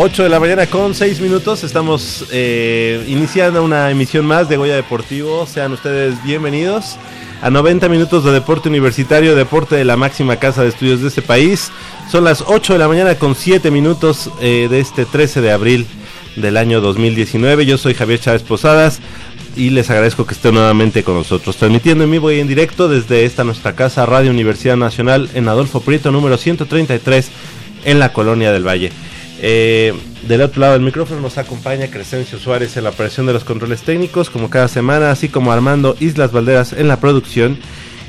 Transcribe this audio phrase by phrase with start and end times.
[0.00, 1.62] De la mañana con 6 minutos.
[1.62, 5.46] Estamos eh, iniciando una emisión más de Goya Deportivo.
[5.46, 6.96] Sean ustedes bienvenidos
[7.42, 11.20] a 90 minutos de deporte universitario, deporte de la máxima casa de estudios de este
[11.20, 11.70] país.
[12.10, 15.86] Son las 8 de la mañana con 7 minutos eh, de este 13 de abril
[16.34, 17.66] del año 2019.
[17.66, 19.00] Yo soy Javier Chávez Posadas
[19.54, 23.26] y les agradezco que estén nuevamente con nosotros, transmitiendo en vivo y en directo desde
[23.26, 27.30] esta nuestra casa Radio Universidad Nacional en Adolfo Prieto número 133
[27.84, 28.92] en la Colonia del Valle.
[29.42, 29.94] Eh,
[30.28, 33.80] del otro lado del micrófono nos acompaña Crescencio Suárez en la operación de los controles
[33.82, 37.58] técnicos, como cada semana, así como Armando Islas Valderas en la producción.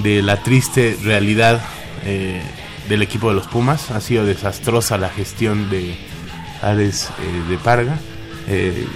[0.02, 1.62] de la triste realidad
[2.04, 2.42] eh,
[2.88, 3.90] del equipo de los Pumas.
[3.90, 5.96] Ha sido desastrosa la gestión de,
[6.70, 7.98] Ares eh, de Parga.
[8.46, 8.86] Eh,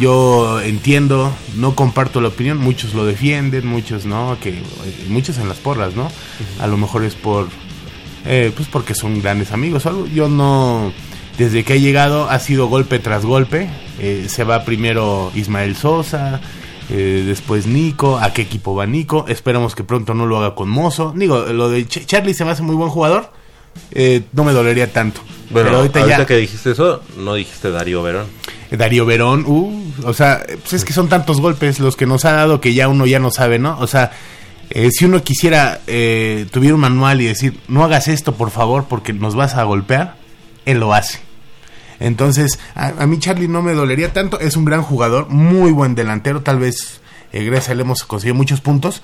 [0.00, 4.62] yo entiendo, no comparto la opinión, muchos lo defienden, muchos no, que
[5.08, 6.10] muchos en las porras, ¿no?
[6.60, 7.48] A lo mejor es por,
[8.24, 10.06] eh, pues porque son grandes amigos algo.
[10.06, 10.92] Yo no,
[11.36, 13.68] desde que ha llegado ha sido golpe tras golpe.
[14.28, 16.40] se va primero Ismael Sosa,
[16.88, 19.26] después Nico, a qué equipo va Nico.
[19.28, 21.12] Esperamos que pronto no lo haga con Mozo.
[21.16, 23.41] Digo, lo de Charlie se me hace muy buen jugador
[23.92, 25.20] eh, no me dolería tanto.
[25.50, 26.26] Bueno, Pero ahorita, ya...
[26.26, 28.26] que dijiste eso, no dijiste Darío Verón.
[28.70, 32.24] Eh, Darío Verón, uh, o sea, pues es que son tantos golpes los que nos
[32.24, 33.78] ha dado que ya uno ya no sabe, ¿no?
[33.80, 34.12] O sea,
[34.74, 38.86] Eh, si uno quisiera, eh, tuviera un manual y decir, no hagas esto por favor
[38.88, 40.16] porque nos vas a golpear,
[40.64, 41.20] él lo hace.
[42.00, 46.40] Entonces, a, mí Charlie no me dolería tanto, es un gran jugador, muy buen delantero,
[46.40, 47.02] tal vez
[47.34, 49.02] eh, gracias a él hemos conseguido muchos puntos,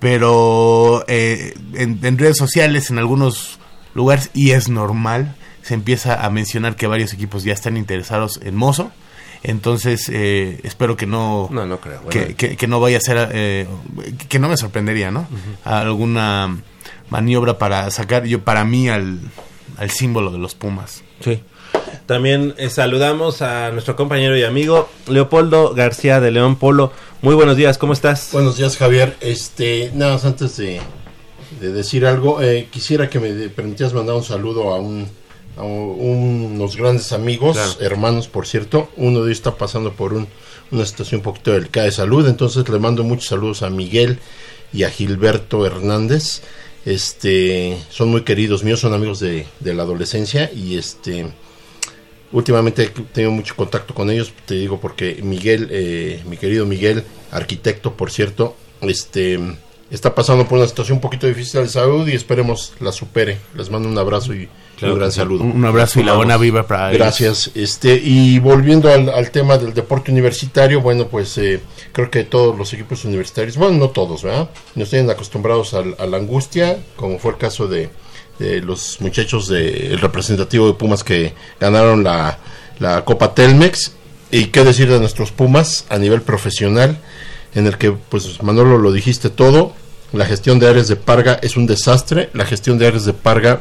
[0.00, 3.60] pero eh, en, redes sociales, en algunos
[3.94, 8.54] lugares, y es normal, se empieza a mencionar que varios equipos ya están interesados en
[8.54, 8.90] Mozo.
[9.42, 13.66] Entonces, eh, espero que no, no, no creo, que, no vaya a ser, eh,
[14.28, 15.26] que no me sorprendería, ¿no?
[15.64, 16.56] Alguna
[17.10, 19.20] maniobra para sacar, yo para mí, al,
[19.76, 21.02] al símbolo de los Pumas.
[21.20, 21.42] Sí.
[22.06, 26.92] También eh, saludamos a nuestro compañero y amigo Leopoldo García de León Polo.
[27.22, 28.30] Muy buenos días, ¿cómo estás?
[28.32, 29.16] Buenos días, Javier.
[29.20, 30.80] Este, nada más antes de,
[31.72, 35.06] decir algo, eh, quisiera que me permitieras mandar un saludo a un
[35.56, 38.90] a unos grandes amigos, hermanos, por cierto.
[38.96, 40.26] Uno de ellos está pasando por un,
[40.72, 44.18] una situación un poquito delicada de salud, entonces le mando muchos saludos a Miguel
[44.72, 46.42] y a Gilberto Hernández.
[46.84, 51.26] Este, son muy queridos míos, son amigos de, de la adolescencia y este
[52.34, 57.04] Últimamente he tenido mucho contacto con ellos, te digo porque Miguel, eh, mi querido Miguel,
[57.30, 59.38] arquitecto, por cierto, este
[59.90, 63.38] está pasando por una situación un poquito difícil de salud y esperemos la supere.
[63.54, 64.48] Les mando un abrazo y
[64.82, 65.44] un gran saludo.
[65.44, 67.50] Un abrazo y la buena viva para Gracias.
[67.54, 71.60] Este y volviendo al, tema del deporte universitario, bueno, pues eh,
[71.92, 74.50] creo que todos los equipos universitarios, bueno, no todos, ¿verdad?
[74.74, 77.90] Nos tienen acostumbrados a la angustia, como fue el caso de
[78.38, 82.38] de los muchachos del representativo de Pumas que ganaron la,
[82.78, 83.92] la Copa Telmex.
[84.30, 86.98] Y qué decir de nuestros Pumas a nivel profesional,
[87.54, 89.72] en el que, pues Manolo lo dijiste todo,
[90.12, 93.60] la gestión de Ares de Parga es un desastre, la gestión de Ares de Parga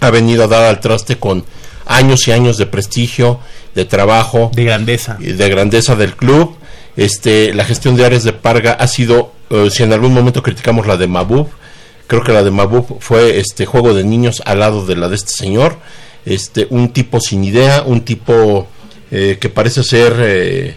[0.00, 1.44] ha venido a dar al traste con
[1.86, 3.40] años y años de prestigio,
[3.74, 6.56] de trabajo, de grandeza, y de grandeza del club.
[6.96, 10.86] Este, la gestión de Ares de Parga ha sido, eh, si en algún momento criticamos
[10.86, 11.48] la de Mabub,
[12.08, 15.14] Creo que la de Mabub fue este juego de niños al lado de la de
[15.14, 15.76] este señor.
[16.24, 18.66] Este, un tipo sin idea, un tipo
[19.10, 20.76] eh, que parece ser eh,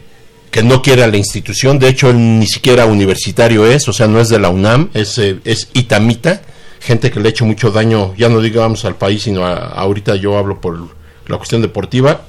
[0.51, 1.79] que no quiere a la institución.
[1.79, 5.17] De hecho, él ni siquiera universitario es, o sea, no es de la UNAM, es,
[5.17, 6.41] eh, es itamita.
[6.81, 10.37] Gente que le ha hecho mucho daño, ya no digamos al país, sino ahorita yo
[10.37, 10.79] hablo por
[11.27, 12.21] la cuestión deportiva,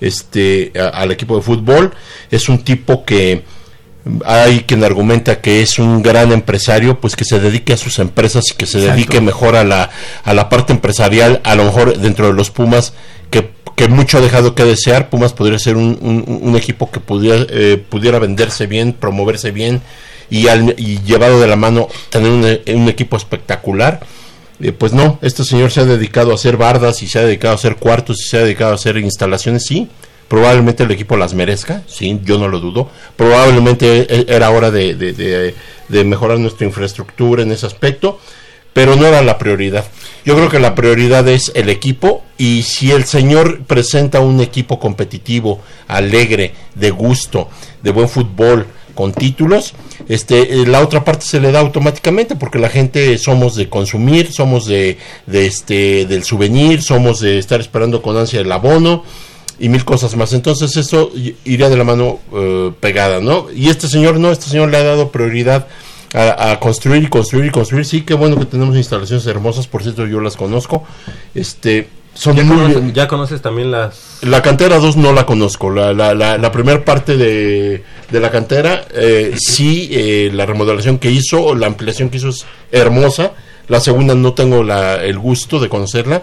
[0.00, 1.92] este, al equipo de fútbol.
[2.30, 3.44] Es un tipo que
[4.24, 8.44] hay quien argumenta que es un gran empresario, pues que se dedique a sus empresas
[8.50, 9.90] y que se dedique mejor a la,
[10.24, 12.94] a la parte empresarial, a lo mejor dentro de los Pumas,
[13.80, 15.10] que, mucho ha dejado que desear.
[15.10, 15.98] Pumas podría ser un,
[16.42, 19.80] un, equipo que pudiera, eh, pudiera venderse bien, promoverse bien
[20.28, 24.00] y, al, y llevado de la mano tener un, un equipo espectacular.
[24.60, 27.52] Eh, pues no, este señor se ha dedicado a hacer bardas y se ha dedicado
[27.52, 29.88] a hacer cuartos y se ha dedicado a hacer instalaciones, sí,
[30.30, 32.88] Probablemente el equipo las merezca, sí, yo no lo dudo.
[33.16, 38.20] Probablemente e, era hora de, de, mejorar nuestra infraestructura en ese aspecto,
[38.72, 39.84] pero no era la prioridad.
[40.24, 44.78] Yo creo que la prioridad es el equipo y si el señor presenta un equipo
[44.78, 47.48] competitivo, alegre, de gusto,
[47.82, 49.72] de buen fútbol, con títulos,
[50.08, 54.30] este, eh, la otra parte se le da automáticamente porque la gente somos de consumir,
[54.30, 59.04] somos de, de este, del souvenir, somos de estar esperando con ansia el abono
[59.58, 60.32] y mil cosas más.
[60.32, 61.12] Entonces eso
[61.44, 63.46] iría de la mano eh, pegada, ¿no?
[63.54, 65.66] Y este señor no, este señor le ha dado prioridad
[66.12, 67.84] a, construir y construir y construir.
[67.84, 70.84] Sí, qué bueno que tenemos instalaciones hermosas, por cierto yo las conozco.
[71.34, 74.18] Este, son ¿Ya, conoces, ¿Ya conoces también las...?
[74.22, 75.70] La cantera 2 no la conozco.
[75.70, 81.10] La, la, la, primera parte de, de, la cantera, eh, sí, eh, la remodelación que
[81.10, 83.32] hizo, la ampliación que hizo es hermosa.
[83.68, 86.22] La segunda no tengo la, el gusto de conocerla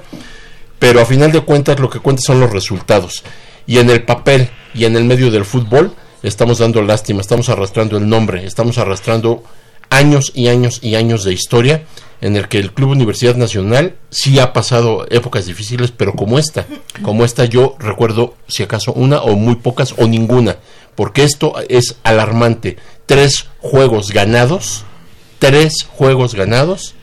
[0.79, 3.23] pero a final de cuentas lo que cuenta son los resultados.
[3.65, 7.97] Y en el papel y en el medio del fútbol estamos dando lástima, estamos arrastrando
[7.97, 9.43] el nombre, estamos arrastrando
[9.89, 11.83] años y años y años de historia
[12.21, 16.65] en el que el Club Universidad Nacional sí ha pasado épocas difíciles, pero como esta,
[17.03, 20.57] como esta yo recuerdo si acaso una o muy pocas o ninguna,
[20.95, 22.77] porque esto es alarmante.
[23.05, 24.83] Tres juegos ganados,
[25.39, 26.95] tres juegos ganados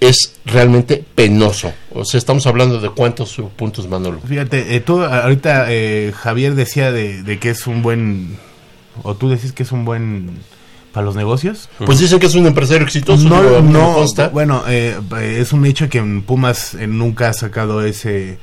[0.00, 1.72] es realmente penoso.
[1.92, 4.20] O sea, estamos hablando de cuántos puntos, Manolo.
[4.20, 8.36] Fíjate, eh, tú ahorita eh, Javier decía de, que es un buen,
[9.02, 10.38] o tú decís que es un buen
[10.94, 11.68] para los negocios.
[11.84, 13.28] Pues dicen que es un empresario exitoso.
[13.28, 14.98] No, no, bueno, eh,
[15.38, 18.38] es un hecho que en Pumas nunca ha sacado ese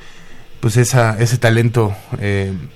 [0.60, 1.92] pues esa, ese talento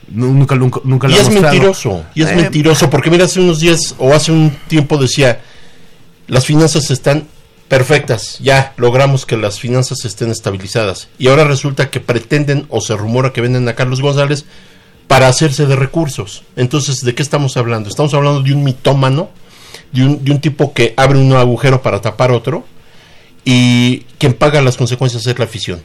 [0.09, 3.95] nunca, nunca, nunca lo y es mentiroso y es mentiroso porque mira hace unos días
[3.99, 5.41] o hace un tiempo decía
[6.27, 7.29] las finanzas están
[7.69, 11.09] perfectas, ya logramos que las finanzas estén estabilizadas.
[11.19, 14.45] Y ahora resulta que pretenden o se rumora que venden a Carlos González
[15.09, 16.43] para hacerse de recursos.
[16.57, 17.89] Entonces, ¿de qué estamos hablando?
[17.89, 19.31] Estamos hablando de un mitómano,
[19.93, 22.65] de un, de un tipo que abre un agujero para tapar otro
[23.45, 25.83] y quien paga las consecuencias es la afición.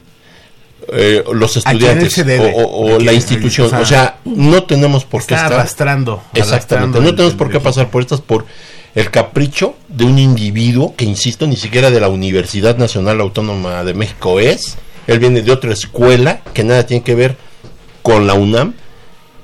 [0.92, 2.52] Eh, los estudiantes debe?
[2.56, 3.72] o, la institución.
[3.74, 5.52] O sea, no tenemos por qué estar.
[5.52, 6.22] arrastrando.
[6.34, 6.40] Exactamente.
[6.54, 8.46] arrastrando No el- tenemos por qué pasar por estas, por
[8.94, 13.94] el capricho de un individuo que, insisto, ni siquiera de la Universidad Nacional Autónoma de
[13.94, 14.76] México es.
[15.06, 17.36] Él viene de otra escuela que nada tiene que ver
[18.02, 18.74] con la UNAM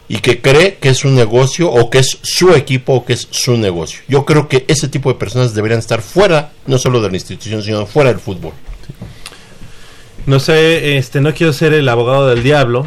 [0.09, 3.29] y que cree que es un negocio o que es su equipo o que es
[3.31, 4.01] su negocio.
[4.09, 7.63] Yo creo que ese tipo de personas deberían estar fuera, no solo de la institución,
[7.63, 8.53] sino fuera del fútbol.
[10.27, 12.87] No sé, este, no quiero ser el abogado del diablo,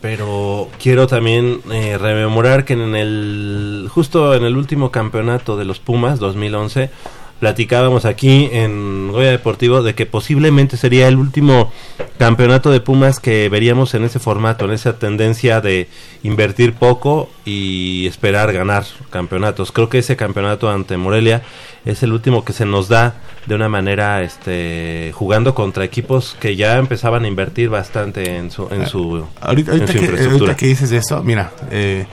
[0.00, 5.78] pero quiero también eh, rememorar que en el, justo en el último campeonato de los
[5.78, 6.90] Pumas, 2011,
[7.40, 11.72] platicábamos aquí en Goya Deportivo de que posiblemente sería el último
[12.18, 15.88] campeonato de Pumas que veríamos en ese formato, en esa tendencia de
[16.22, 19.72] invertir poco y esperar ganar campeonatos.
[19.72, 21.42] Creo que ese campeonato ante Morelia
[21.84, 23.14] es el último que se nos da
[23.46, 28.68] de una manera este jugando contra equipos que ya empezaban a invertir bastante en su
[28.70, 30.50] en su, Ahorita, en ahorita su que, infraestructura.
[30.50, 32.04] ahorita que dices eso, mira, eh,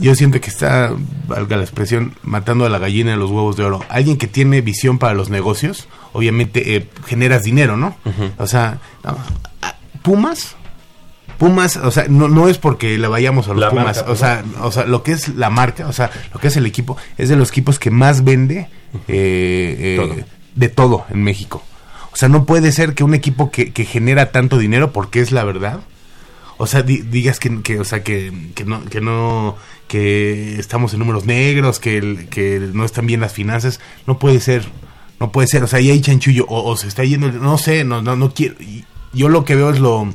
[0.00, 0.92] yo siento que está,
[1.28, 3.84] valga la expresión, matando a la gallina de los huevos de oro.
[3.88, 7.96] Alguien que tiene visión para los negocios, obviamente eh, generas dinero, ¿no?
[8.38, 8.78] O sea,
[10.02, 10.56] Pumas,
[11.38, 14.16] Pumas, o sea, no, no es porque le vayamos a los La Pumas, marca, o
[14.16, 16.96] sea, o sea, lo que es la marca, o sea, lo que es el equipo,
[17.18, 18.68] es de los equipos que más vende
[19.08, 20.14] eh, eh, Todo.
[20.54, 21.62] de todo en México.
[22.12, 25.32] O sea, no puede ser que un equipo que, que genera tanto dinero, porque es
[25.32, 25.80] la verdad,
[26.58, 29.56] o sea, di- digas que, que, o sea, que, que no, que no,
[29.88, 34.64] que estamos en números negros, que, que no están bien las finanzas, no puede ser,
[35.20, 37.84] no puede ser, o sea, ahí hay chanchullo, o, o se está yendo, no sé,
[37.84, 38.56] no, no, no quiero,
[39.12, 40.12] yo lo que veo es lo,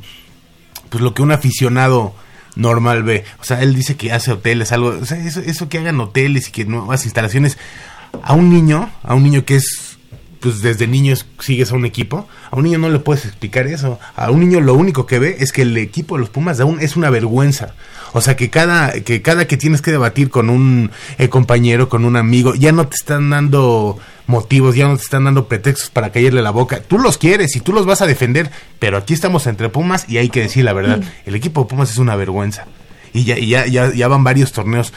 [0.90, 2.14] pues lo que un aficionado
[2.56, 5.78] normal ve, o sea, él dice que hace hoteles, algo, o sea, eso, eso que
[5.78, 7.58] hagan hoteles y que nuevas instalaciones,
[8.24, 9.89] a un niño, a un niño que es
[10.40, 13.68] pues desde niño es- sigues a un equipo, a un niño no le puedes explicar
[13.68, 14.00] eso.
[14.16, 16.80] A un niño lo único que ve es que el equipo de los Pumas aún
[16.80, 17.74] es una vergüenza.
[18.14, 22.06] O sea, que cada que cada que tienes que debatir con un eh, compañero, con
[22.06, 26.12] un amigo, ya no te están dando motivos, ya no te están dando pretextos para
[26.12, 26.82] caerle la boca.
[26.82, 30.18] Tú los quieres y tú los vas a defender, pero aquí estamos entre Pumas y
[30.18, 31.02] hay que decir la verdad.
[31.26, 32.66] El equipo de Pumas es una vergüenza.
[33.14, 34.94] Y ya, y ya, ya, ya van varios torneos.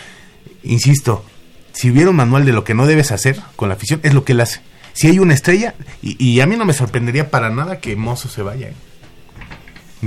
[0.62, 1.24] Insisto,
[1.72, 4.24] si hubiera un manual de lo que no debes hacer con la afición, es lo
[4.24, 4.60] que él hace.
[4.92, 8.28] Si hay una estrella, y, y a mí no me sorprendería para nada que Mozo
[8.28, 8.68] se vaya.
[8.68, 8.74] ¿eh?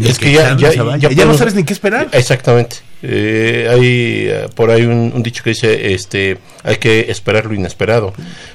[0.04, 2.10] Es que ya, ya, ya Ya no sabes ni qué esperar.
[2.12, 2.78] Exactamente.
[3.02, 7.54] Eh, hay eh, por ahí un, un dicho que dice, este, hay que esperar lo
[7.54, 8.14] inesperado,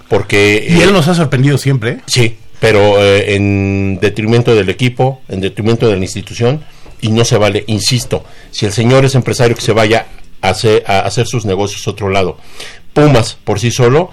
[0.09, 1.91] porque Y eh, él nos ha sorprendido siempre.
[1.93, 2.01] ¿eh?
[2.07, 6.63] sí, pero eh, en detrimento del equipo, en detrimento de la institución
[7.01, 7.65] y no se vale.
[7.69, 10.07] Insisto, si el señor es empresario que se vaya
[10.43, 12.37] a hacer, a hacer sus negocios a otro lado,
[12.93, 14.11] Pumas por sí solo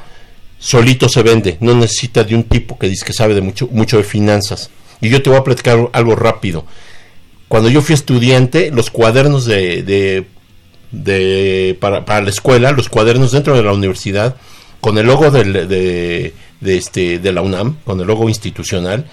[0.59, 3.97] solito se vende, no necesita de un tipo que dice que sabe de mucho, mucho
[3.97, 4.69] de finanzas.
[5.01, 6.65] Y yo te voy a platicar algo rápido.
[7.47, 10.25] Cuando yo fui estudiante, los cuadernos de,
[10.91, 14.35] de, para, para la escuela, los cuadernos dentro de la universidad,
[14.81, 19.05] con el logo de, de este, de la UNAM, con el logo institucional,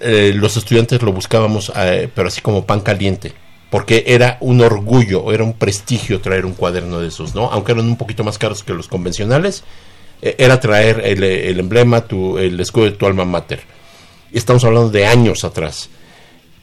[0.00, 3.32] eh, los estudiantes lo buscábamos, eh, pero así como pan caliente.
[3.70, 7.50] Porque era un orgullo, era un prestigio traer un cuaderno de esos, ¿no?
[7.52, 9.62] Aunque eran un poquito más caros que los convencionales,
[10.22, 13.60] era traer el, emblema, tu, el escudo de tu alma mater.
[14.32, 15.88] Estamos hablando de años atrás.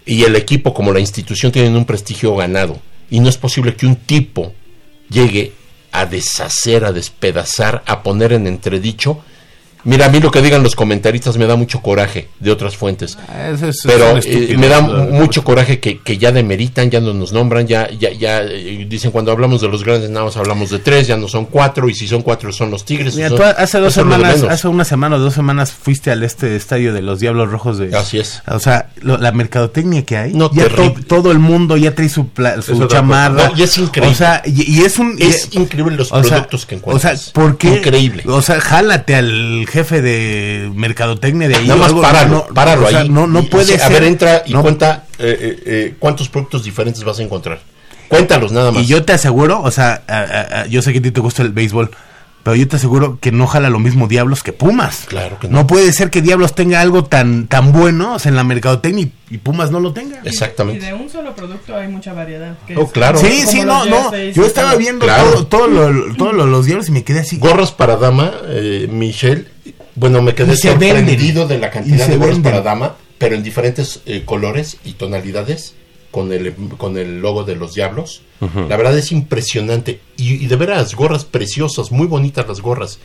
[0.06, 2.80] Y el equipo, como la institución, tienen un prestigio ganado.
[3.10, 4.54] Y no es posible que un tipo
[5.10, 5.54] llegue
[5.92, 9.22] a deshacer, a despedazar, a poner en entredicho.
[9.88, 13.18] Mira, a mí lo que digan los comentaristas me da mucho coraje de otras fuentes.
[13.54, 17.32] Eso es- Pero eh, me da mucho coraje que, que ya demeritan, ya no nos
[17.32, 20.80] nombran, ya, ya, ya eh, dicen cuando hablamos de los grandes nada más hablamos de
[20.80, 23.16] tres, ya no son cuatro, y si son cuatro son los tigres.
[23.16, 26.56] Mira, son- tú hace dos semanas, hace una semana o dos semanas fuiste al este
[26.56, 27.96] estadio de los Diablos Rojos de...
[27.96, 28.42] Así es.
[28.48, 32.10] O sea, lo- la mercadotecnia que hay, No, ya to- todo el mundo ya trae
[32.10, 33.50] su, pla- su chamarra.
[33.50, 34.12] No, y es increíble.
[34.14, 35.16] O sea, y, y es un...
[35.20, 37.14] Es y- increíble los sea, productos que encuentras.
[37.14, 37.70] O sea, ¿por qué?
[37.78, 38.24] Increíble.
[38.28, 41.68] O sea, jálate al jefe de mercadotecnia de ahí.
[41.68, 43.10] Nada más algo, páralo, no, páralo o sea, ahí.
[43.10, 43.82] No, no Y- puede y, ser.
[43.84, 47.60] A ver, entra y no- cuenta eh, eh, eh, cuántos productos diferentes vas a encontrar.
[48.08, 48.84] Cuéntalos nada más.
[48.84, 51.20] Y yo te aseguro, o sea, a- a- a- yo sé que a ti te
[51.20, 51.92] gusta el béisbol,
[52.44, 55.04] pero yo te aseguro que no jala lo mismo Diablos que Pumas.
[55.08, 55.58] Claro que no.
[55.60, 59.04] No puede ser que Diablos tenga algo tan tan bueno o sea, en la mercadotecnia
[59.04, 60.22] y, y Pumas no lo tenga.
[60.24, 60.86] Exactamente.
[60.86, 62.56] Y de un solo producto hay mucha variedad.
[62.66, 63.20] que Oh, es- claro.
[63.20, 64.16] Sí, sí, no, no.
[64.32, 65.44] Yo estaba viendo Claro.
[65.44, 67.38] todo, todo lo- todos lo- los diablos y me quedé así.
[67.38, 69.46] Gorras para dama, eh, Michelle.
[69.98, 70.90] Bueno, me quedé Y venden.
[70.96, 72.52] sorprendido de la Y cantidad de gorras venden.
[72.52, 75.74] para dama, pero en diferentes eh, colores y tonalidades,
[76.12, 78.22] con el, con el logo de los diablos.
[78.70, 80.00] La verdad es impresionante.
[80.16, 83.00] Y, y de veras, gorras preciosas, muy bonitas las gorras.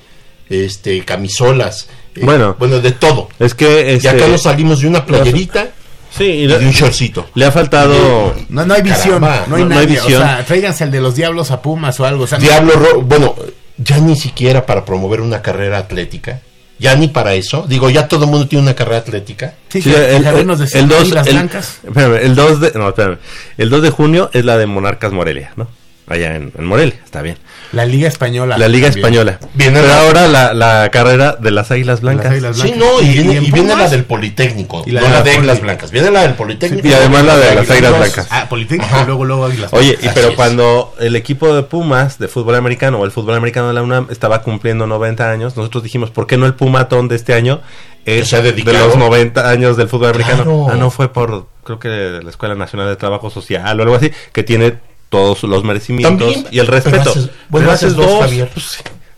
[0.51, 2.57] este, camisolas, eh, Bueno.
[2.59, 3.29] bueno, de todo.
[3.39, 5.71] Es que Y este, acá nos salimos de una playerita
[6.17, 7.27] sí, y y le, de un shortcito.
[7.35, 10.23] le ha faltado No, no hay visión, Caramba, no hay no- no hay visión.
[10.23, 12.25] O sea, tráiganse el de los diablos a Pumas o algo.
[12.25, 13.35] O sea, no- Diablo Ro- bueno,
[13.79, 16.43] ya ni siquiera para promover una carrera atlética,
[16.83, 17.65] ya ni para eso.
[17.69, 19.55] Digo, ya todo el mundo tiene una carrera atlética.
[19.69, 21.79] Sí, Sí, que- el, el- decir el 2 las el, blancas.
[21.87, 23.19] espérame, el 2 de no, espérame.
[23.57, 25.69] El 2 de junio es la de Monarcas Morelia, ¿no?
[26.09, 27.37] Allá en, en Morelia, está bien.
[27.71, 28.59] La Liga Española.
[28.59, 29.05] La Liga también.
[29.05, 29.39] Española.
[29.55, 32.25] Viene Pero la- ahora la, la carrera de las Águilas Blancas.
[32.25, 32.79] Las Águilas Sí, Blancas.
[32.81, 35.07] no, y, Y- viene, y en y viene Pumas- la del Politécnico, Y la no
[35.07, 35.61] de la de Águilas.
[35.61, 35.91] Blancas.
[35.93, 36.87] Viene la del Politécnico.
[36.87, 37.97] Y además la de las Águilas.
[37.99, 38.27] Blancas.
[38.31, 39.73] Ah, Politécnico y luego, luego Águilas.
[39.73, 40.35] Oye, y Así pero es.
[40.35, 44.09] cuando el equipo de Pumas de fútbol americano o el fútbol americano de la UNAM
[44.11, 47.61] estaba cumpliendo 90 años, nosotros dijimos, ¿por qué no el Pumatón de este año
[48.05, 50.43] es se ha de los 90 años del fútbol americano?
[50.43, 50.67] Claro.
[50.69, 54.11] Ah, no, fue por, creo que la Escuela Nacional de Trabajo Social o algo así,
[54.33, 54.75] que tiene
[55.13, 57.11] todos los merecimientos También, y el pero respeto.
[57.11, 58.51] haces- bueno, Pero haces dos, Javier.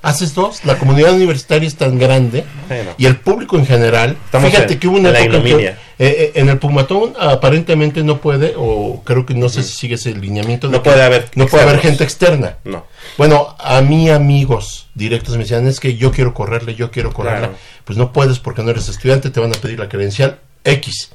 [0.03, 0.65] Haces dos.
[0.67, 2.91] La comunidad universitaria es tan grande Bueno.
[2.99, 4.19] y el público en general.
[4.27, 5.71] Estamos fíjate en- que hubo una época en que, ignominia.
[5.71, 9.95] eh, eh, en el Pumatón aparentemente no puede, o creo que no sé si sigue
[9.95, 10.69] ese lineamiento.
[10.69, 12.57] No que puede haber No puede haber gente externa.
[12.65, 12.85] No.
[13.17, 17.39] Bueno, a mí amigos directos me decían, es que yo quiero correrle, yo quiero correrle.
[17.39, 17.55] Claro.
[17.85, 21.13] Pues no puedes porque no eres estudiante, te van a pedir la credencial X.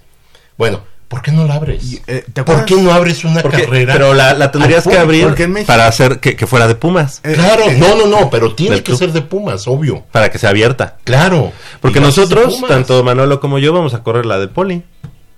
[0.58, 2.00] Bueno, ¿por qué no la abres?
[2.08, 3.92] Eh, ¿te ¿Por qué no abres una Porque- carrera?
[3.94, 5.36] pero la, la tendrías que abrir
[5.68, 8.82] para hacer que, que fuera de Pumas, Eh, Claro, eh, no, no, no, pero tiene
[8.82, 10.06] que ser de Pumas, obvio.
[10.14, 10.96] para que sea abierta.
[11.04, 11.52] Claro.
[11.82, 14.84] Porque de nosotros, tanto Manolo como yo, vamos a correr la del Poli.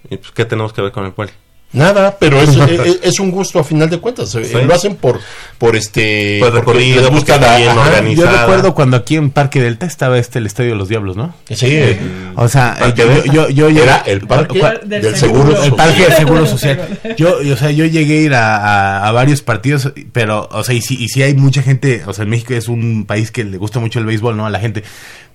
[0.09, 1.31] ¿Y pues qué tenemos que ver con el Poli?
[1.73, 2.49] Nada, pero es,
[2.85, 4.35] es, es un gusto a final de cuentas.
[4.35, 4.57] eh, Sí.
[4.65, 5.19] Lo hacen por,
[5.57, 6.37] por este.
[6.39, 8.01] Por porque recorrido, les gusta la- bien ajá.
[8.09, 11.33] Yo recuerdo cuando aquí en Parque Delta estaba este el Estadio de los Diablos, ¿no?
[11.49, 11.99] Sí, eh,
[12.35, 14.61] O sea, yo, yo, yo llegué- era el parque.
[14.85, 15.43] Del del seguro.
[15.51, 15.63] seguro.
[15.63, 16.17] el parque de Social.
[16.17, 16.99] seguro social.
[17.17, 20.75] Yo, o sea, yo llegué a ir a, a- a varios partidos, pero, o sea,
[20.75, 23.43] y sí, y sí hay mucha gente, o sea, en México es un país que
[23.45, 24.45] le gusta mucho el béisbol, ¿no?
[24.45, 24.83] A la gente.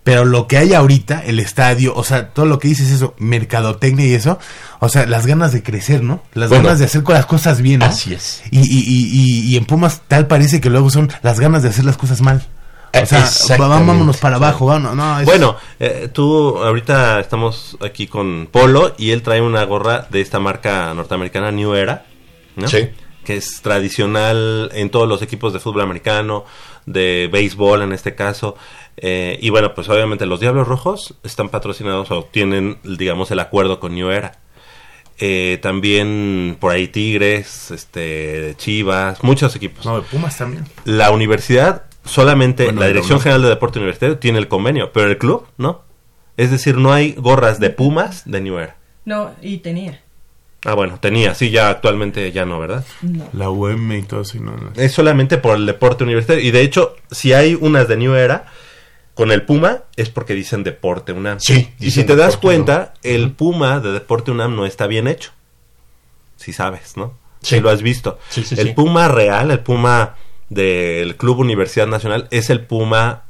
[0.06, 4.06] Pero lo que hay ahorita, el estadio, o sea, todo lo que dices eso, mercadotecnia
[4.06, 4.38] y eso,
[4.78, 6.22] o sea, las ganas de crecer, ¿no?
[6.32, 7.86] Las Bueno, ganas de hacer las cosas bien, ¿no?
[7.86, 8.40] así es.
[8.52, 11.70] Y, y, y, y, y en Pumas tal parece que luego son las ganas de
[11.70, 12.46] hacer las cosas mal.
[12.94, 18.48] O sea, vámonos para abajo, vámonos, no, es- Bueno, eh, tú ahorita estamos aquí con
[18.52, 22.06] Polo y él trae una gorra de esta marca norteamericana New Era,
[22.54, 22.68] ¿no?
[22.68, 22.90] Sí.
[23.24, 26.44] Que es tradicional en todos los equipos de fútbol americano,
[26.86, 28.56] de béisbol en este caso.
[28.96, 33.78] Eh, y bueno, pues obviamente los Diablos Rojos están patrocinados o tienen, digamos, el acuerdo
[33.78, 34.38] con New Era.
[35.18, 39.84] Eh, también por ahí Tigres, este, Chivas, muchos equipos.
[39.86, 40.64] No, de Pumas también.
[40.84, 43.20] La universidad, solamente Bueno, la Dirección.
[43.20, 45.82] General de Deporte Universitario tiene el convenio, pero el club no.
[46.36, 48.76] Es decir, no hay gorras de Pumas de New Era.
[49.06, 50.02] No, y tenía.
[50.64, 52.84] Ah, bueno, tenía, sí, ya actualmente ya no, ¿verdad?
[53.32, 54.38] La UM y todo eso.
[54.40, 54.72] no, no.
[54.74, 56.44] Es solamente por el deporte universitario.
[56.44, 58.46] Y de hecho, si hay unas de New Era
[59.16, 61.40] con el Puma, es porque dicen Deporte UNAM.
[61.40, 65.30] Sí, y si te das cuenta, el Puma de Deporte UNAM no está bien hecho.
[66.36, 67.14] Si sabes, ¿no?
[67.40, 67.54] Sí.
[67.56, 68.18] Si lo has visto.
[68.28, 68.74] Sí, sí, el.
[68.74, 70.16] Puma real, el Puma
[70.50, 73.22] del Club Universidad Nacional, es el Puma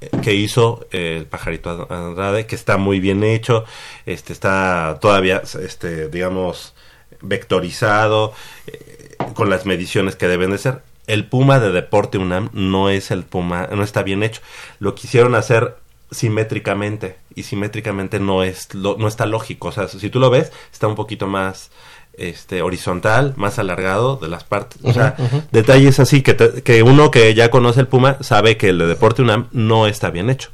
[0.00, 3.66] eh, que hizo eh, el pajarito Andrade, que está muy bien hecho,
[4.06, 6.72] este está todavía, este, digamos,
[7.20, 8.32] vectorizado,
[8.66, 10.93] eh, con las mediciones que deben de ser.
[11.06, 14.40] El Puma de Deporte UNAM no es el Puma, no está bien hecho.
[14.78, 15.76] Lo quisieron hacer
[16.10, 20.52] simétricamente y simétricamente no es lo- no está lógico, o sea, si tú lo ves
[20.72, 21.70] está un poquito más
[22.16, 25.16] este horizontal, más alargado de las partes, o sea,
[25.50, 28.86] detalles así que, te- que uno que ya conoce el Puma sabe que el de
[28.86, 30.50] Deporte UNAM no está bien hecho.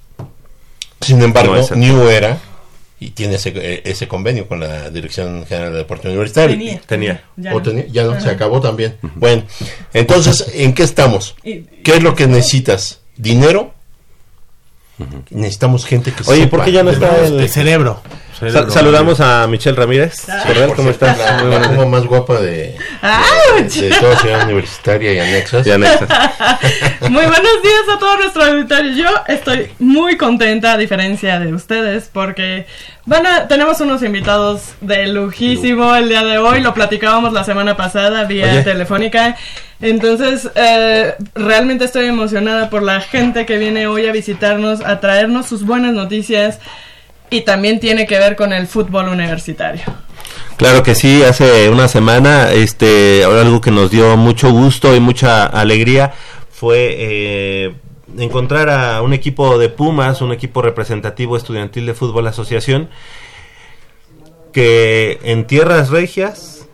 [1.00, 2.38] Sin embargo, No New Era
[3.00, 6.56] y tiene ese, eh, ese convenio con la Dirección General de Deporte Universitario.
[6.56, 6.80] Tenía.
[6.86, 7.24] Tenía.
[7.36, 7.62] Ya ¿O no.
[7.62, 7.86] tenía?
[7.88, 8.96] Ya no, se acabó también.
[9.16, 9.42] Bueno,
[9.94, 11.34] entonces, ¿en qué estamos?
[11.42, 13.00] ¿Qué es lo que necesitas?
[13.16, 13.74] ¿Dinero?
[15.30, 18.02] Necesitamos gente que Oye, sepa ¿por qué ya no está el- El cerebro.
[18.48, 20.26] Sal- saludamos a Michelle Ramírez.
[20.46, 21.18] Por ¿Cómo estás?
[21.18, 23.66] La, Muy la buenas como más guapa de, ¡Auch!
[23.70, 25.66] de toda ciudad universitaria y anexas.
[25.66, 26.06] Nexa.
[27.10, 28.92] Muy buenos días a todo nuestro auditorio.
[28.94, 32.66] Yo estoy muy contenta, a diferencia de ustedes, porque
[33.04, 36.60] van a, tenemos unos invitados de lujísimo el día de hoy.
[36.62, 38.62] Lo platicábamos la semana pasada vía Oye.
[38.62, 39.36] telefónica.
[39.82, 45.46] Entonces, eh, realmente estoy emocionada por la gente que viene hoy a visitarnos, a traernos
[45.46, 46.58] sus buenas noticias.
[47.30, 49.82] Y también tiene que ver con el fútbol universitario.
[50.56, 55.46] Claro que sí, hace una semana, este, algo que nos dio mucho gusto y mucha
[55.46, 56.12] alegría
[56.50, 57.74] fue eh,
[58.18, 62.90] encontrar a un equipo de Pumas, un equipo representativo estudiantil de fútbol asociación,
[64.52, 66.68] que en tierras regias,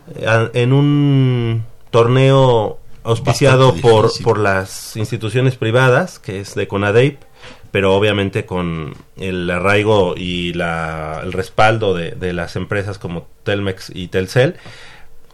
[0.53, 7.21] en un torneo auspiciado por, por las instituciones privadas, que es de CONADEIP,
[7.77, 13.91] pero obviamente con el arraigo y la, el respaldo de, de las empresas como Telmex
[13.93, 14.55] y Telcel,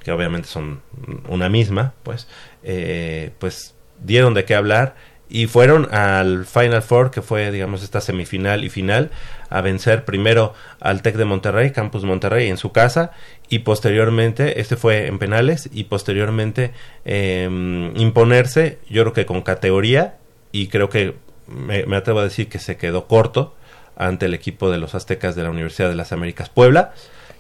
[0.04, 0.82] que obviamente son
[1.30, 2.28] una misma, pues,
[2.62, 4.96] eh, pues dieron de qué hablar
[5.30, 9.12] y fueron al Final Four, que fue, digamos, esta semifinal y final,
[9.50, 13.12] a vencer primero al Tec de Monterrey, Campus Monterrey, en su casa,
[13.48, 16.74] y posteriormente, este fue en penales, y posteriormente
[17.06, 17.48] eh,
[17.96, 20.18] imponerse, yo creo que con categoría,
[20.52, 21.16] y creo que
[21.48, 23.54] me, me atrevo a decir que se quedó corto
[23.96, 26.94] ante el equipo de los Aztecas de la Universidad de las Américas Puebla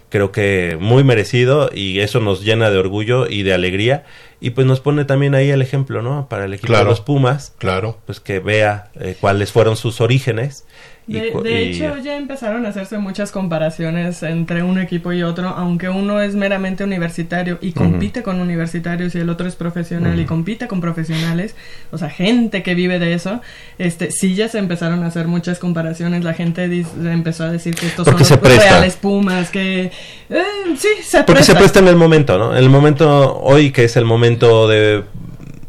[0.09, 4.03] creo que muy merecido y eso nos llena de orgullo y de alegría
[4.39, 6.29] y pues nos pone también ahí el ejemplo, ¿no?
[6.29, 6.83] Para el equipo Claro.
[6.85, 7.97] de los Pumas, Claro.
[8.05, 10.65] pues que vea eh, cuáles fueron sus orígenes.
[11.05, 16.21] De, hecho, ya empezaron a hacerse muchas comparaciones entre un equipo y otro, aunque uno
[16.21, 20.79] es meramente universitario y compite con universitarios y el otro es profesional y compite con
[20.79, 21.55] profesionales,
[21.91, 23.41] o sea, gente que vive de eso,
[23.77, 27.87] este, sí ya se empezaron a hacer muchas comparaciones, la gente empezó a decir que
[27.87, 29.91] estos Porque son los reales Pumas, que
[30.29, 30.43] eh,
[30.77, 31.53] sí, se porque presta.
[31.53, 32.55] se presta en el momento, ¿no?
[32.55, 35.03] En el momento hoy que es el momento de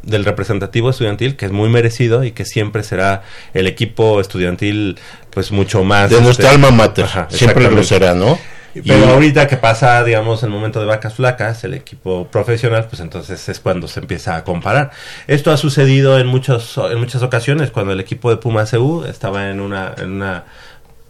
[0.06, 3.22] del representativo estudiantil que es muy merecido y que siempre será
[3.54, 4.98] el equipo estudiantil
[5.34, 7.04] pues mucho más De este, nuestra alma mater.
[7.04, 8.38] ajá, Siempre lo será, ¿no?
[8.74, 13.00] Pero Y- ahorita que pasa, digamos, el momento de vacas flacas, el equipo profesional, pues
[13.00, 14.90] entonces es cuando se empieza a comparar.
[15.28, 19.48] Esto ha sucedido en muchos, en muchas ocasiones, cuando el equipo de Pumas CU estaba
[19.50, 20.44] en una, en una,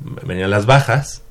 [0.01, 1.23] venían las bajas,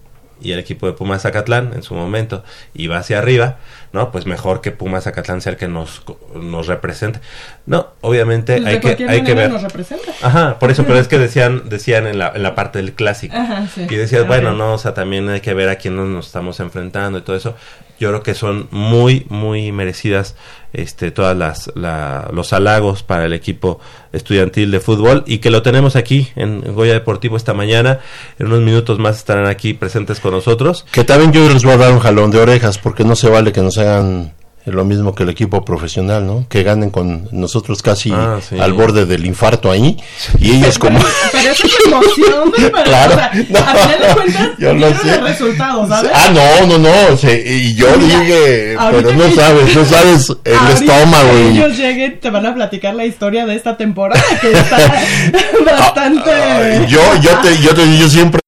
[0.44, 3.58] y el equipo de Pumas Zacatlán en su momento iba hacia arriba,
[3.94, 4.12] ¿no?
[4.12, 6.04] Pues mejor que Pumas Zacatlán sea el que nos,
[6.36, 7.20] nos represente.
[7.66, 9.52] No, obviamente Pues hay que, hay que ver.
[9.52, 10.12] nos representa.
[10.22, 13.36] Ajá, por eso, pero es que decían, decían en la, en la parte del clásico.
[13.36, 13.88] Ajá, sí.
[13.90, 17.20] Y decías, bueno, no, o sea, también hay que ver a quién nos estamos enfrentando
[17.20, 17.56] y todo eso.
[18.04, 20.36] Yo creo que son muy, muy merecidas
[20.74, 23.80] este, todas las, la- los halagos para el equipo
[24.12, 28.00] estudiantil de fútbol y que lo tenemos aquí en Goya Deportivo esta mañana.
[28.40, 30.86] En unos minutos más estarán aquí presentes con nosotros.
[30.92, 33.54] Que también yo les voy a dar un jalón de orejas porque no se vale
[33.54, 34.34] que nos hagan
[34.66, 36.46] lo mismo que el equipo profesional, ¿no?
[36.48, 38.58] Que ganen con nosotros casi Ah, sí.
[38.60, 39.98] al borde del infarto ahí
[40.40, 41.00] y ellos como...
[41.34, 43.12] Pero eso es emoción, pero, Claro.
[43.14, 45.14] o sea, No, a final de cuentas, yo vieron sé.
[45.16, 46.12] el resultado, ¿sabes?
[46.14, 50.30] Ah, no, no, no, se- y yo Mira, dije, pero no que- sabes, no sabes
[50.46, 51.58] el Ahorita estómago que y...
[51.58, 54.78] ellos lleguen, te van a platicar la historia de esta temporada, que está
[55.66, 56.32] bastante...
[56.32, 58.40] Ay, yo, yo, te, yo, te- yo siempre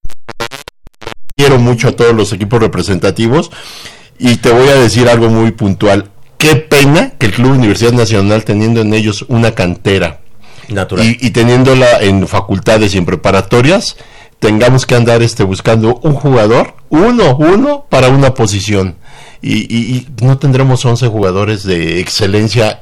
[1.38, 3.52] quiero mucho a todos los equipos representativos
[4.20, 6.10] y te voy a decir algo muy puntual.
[6.38, 10.20] Qué pena que el Club Universidad Nacional, teniendo en ellos una cantera
[10.70, 11.06] Natural.
[11.06, 13.96] y, y teniéndola en facultades y en preparatorias,
[14.40, 18.96] tengamos que andar este, buscando un jugador, uno, uno, para una posición.
[19.42, 22.82] Y, y- y no tendremos 11 jugadores de excelencia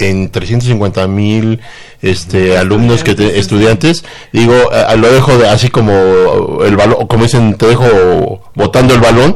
[0.00, 1.60] en 350 mil
[2.02, 7.24] este, alumnos que te- estudiantes digo eh, lo dejo de- así como el balón como
[7.24, 9.34] dicen te dejo botando el balón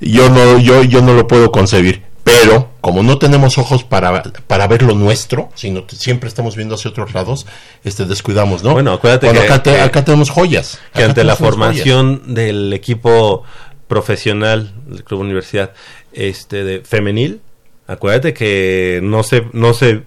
[0.00, 4.66] yo no yo yo no lo puedo concebir pero como no tenemos ojos para, para
[4.66, 7.46] ver lo nuestro sino que siempre estamos viendo hacia otros lados
[7.84, 11.34] este descuidamos no Bueno, acuérdate que- acá, te- que- acá tenemos joyas que ante la
[11.36, 11.50] joyas.
[11.50, 13.44] formación del equipo
[13.88, 15.72] profesional del Club Universidad
[16.12, 17.40] este de femenil,
[17.86, 20.02] acuérdate que no se no se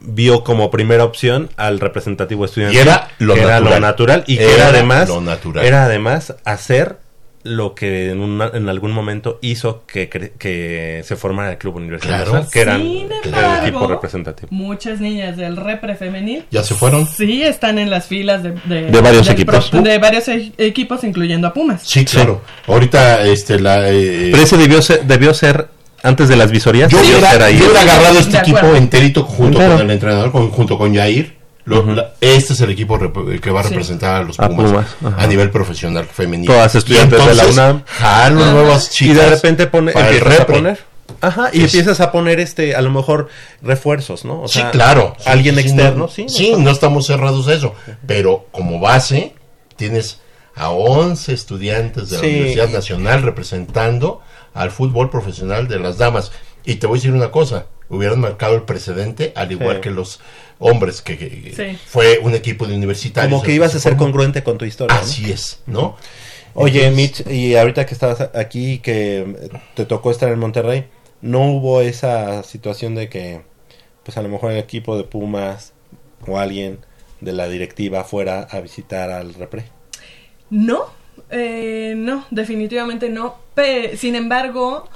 [0.00, 3.74] vio como primera opción al representativo estudiantil Y era lo que era natural.
[3.74, 5.64] lo natural y que Era era además lo natural.
[5.64, 6.98] era además hacer
[7.42, 11.76] lo que en, una- en algún momento hizo que, cre- que se formara el Club
[11.76, 12.46] Universidad Claro.
[12.52, 14.48] Que eran Sin el embargo, equipo representativo.
[14.50, 18.90] Muchas niñas del repre femenil ya se fueron sí están en las filas de, de,
[18.90, 19.70] De varios equipos.
[19.70, 21.82] pro- de varios e- equipos, incluyendo a Pumas.
[21.82, 25.68] sí claro ahorita este la eh, Pero ese debió ser, debió ser
[26.02, 27.58] antes de las visorías, Yo debió hubiera, ser ahí.
[27.58, 29.76] yo hubiera agarrado este equipo enterito junto Claro.
[29.76, 31.39] con el entrenador, con- junto con Jair.
[31.64, 33.70] Lo- la- este es el equipo que va a Sí.
[33.70, 36.52] representar a los A Pumas, a nivel profesional femenino.
[36.52, 37.82] Todas estudiantes Y de la UNAM.
[37.86, 39.16] Jalo nuevas y chicas.
[39.16, 40.78] de repente pone, empiezas a poner
[41.20, 43.28] ajá y Es- empiezas a poner este a lo mejor
[43.62, 45.14] refuerzos no o Sí, sea, claro.
[45.26, 47.74] Alguien sí, sí, externo no- sí Sí, no estamos cerrados a eso.
[48.06, 49.34] Pero como base,
[49.76, 50.20] tienes
[50.56, 52.28] a 11 estudiantes de la Sí.
[52.30, 54.20] Universidad Nacional representando
[54.54, 56.32] al fútbol profesional de las damas.
[56.64, 59.80] Y te voy a decir una cosa, hubieran marcado el precedente al igual Sí.
[59.82, 60.20] que los
[60.60, 61.78] hombres, que, que- Sí.
[61.86, 63.32] fue un equipo de universitarios.
[63.32, 65.02] como que ibas a ser congruente con tu historia ¿no?
[65.02, 65.96] Así es, ¿no?
[66.54, 70.84] oye Entonces, Mitch y ahorita que estabas aquí que te tocó estar en Monterrey
[71.22, 73.42] no hubo esa situación de que
[74.04, 75.72] pues a lo mejor el equipo de Pumas
[76.26, 76.78] o alguien
[77.20, 79.64] de la directiva fuera a visitar al repre
[80.50, 80.86] No,
[81.30, 83.36] eh, no, definitivamente no.
[83.54, 84.88] Pe- sin embargo,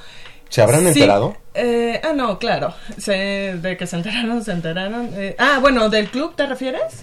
[0.48, 2.74] se habrán Sí, enterado eh, ah, no, claro.
[2.98, 5.10] Se- de que se enteraron, se enteraron.
[5.14, 7.02] Eh, ah, bueno, ¿del club te refieres?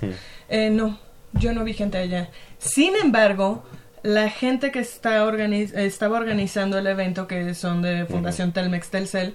[0.50, 1.00] Eh, no.
[1.34, 2.30] yo no vi gente allá.
[2.58, 3.64] Sin embargo,
[4.04, 9.34] la gente que está organiz estaba organizando el evento, que son de Fundación Telmex Telcel,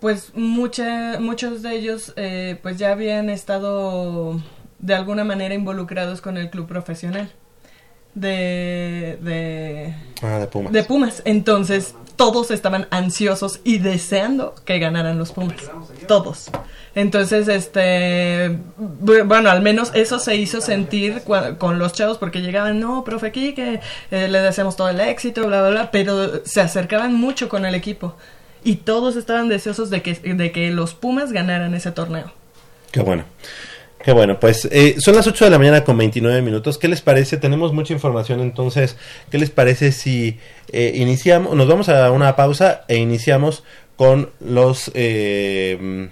[0.00, 4.40] pues mucha, muchos de ellos eh, pues ya habían estado
[4.78, 7.30] de alguna manera involucrados con el club profesional
[8.14, 10.72] de de, Ah, de Pumas.
[10.72, 11.22] de Pumas.
[11.24, 15.56] Entonces, todos estaban ansiosos y deseando que ganaran los Pumas.
[16.06, 16.50] Todos.
[16.94, 21.22] Entonces, este, bu- bueno, al menos eso se hizo sentir
[21.58, 25.60] con los chavos porque llegaban, no, profe Quique, eh, le deseamos todo el éxito, bla,
[25.62, 28.14] bla, bla, pero se acercaban mucho con el equipo.
[28.62, 32.30] Y todos estaban deseosos de que, de que los Pumas ganaran ese torneo.
[32.92, 33.24] Qué bueno.
[34.02, 36.76] Qué bueno, pues eh, son las 8 de la mañana con 29 minutos.
[36.76, 37.36] ¿Qué les parece?
[37.36, 38.96] Tenemos mucha información, entonces,
[39.30, 40.38] ¿qué les parece si
[40.72, 43.62] eh, iniciamos, nos vamos a una pausa e iniciamos
[43.96, 46.08] con los eh,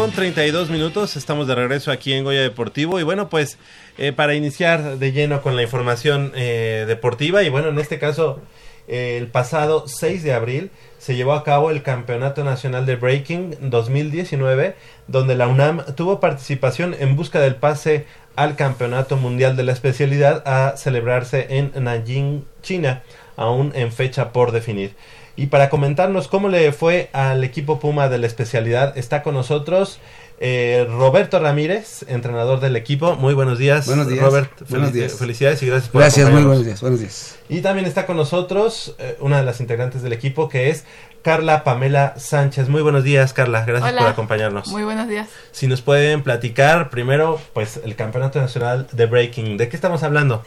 [0.00, 3.58] con 32 minutos, estamos de regreso aquí en Goya Deportivo y bueno pues
[3.98, 8.40] eh, para iniciar de lleno con la información eh, deportiva y bueno en este caso
[8.88, 13.56] eh, el pasado 6 de abril se llevó a cabo el Campeonato Nacional de Breaking
[13.60, 14.74] 2019
[15.06, 20.42] donde la UNAM tuvo participación en busca del pase al Campeonato Mundial de la especialidad
[20.46, 23.02] a celebrarse en Nanjing, China,
[23.36, 24.94] aún en fecha por definir.
[25.40, 29.98] Y para comentarnos cómo le fue al equipo Puma de la especialidad, está con nosotros
[30.38, 33.16] eh, Roberto Ramírez, entrenador del equipo.
[33.16, 33.86] Muy buenos días.
[33.86, 34.22] Buenos días.
[34.22, 34.50] Robert.
[34.68, 35.12] Buenos felici- días.
[35.14, 37.38] Felicidades y gracias por Gracias, muy buenos días, buenos días.
[37.48, 40.84] Y también está con nosotros eh, una de las integrantes del equipo que es
[41.22, 42.68] Carla Pamela Sánchez.
[42.68, 43.64] Muy buenos días, Carla.
[43.64, 44.02] Gracias Hola.
[44.02, 44.68] por acompañarnos.
[44.68, 45.26] Muy buenos días.
[45.52, 49.56] Si nos pueden platicar primero, pues el Campeonato Nacional de Breaking.
[49.56, 50.42] ¿De qué estamos hablando?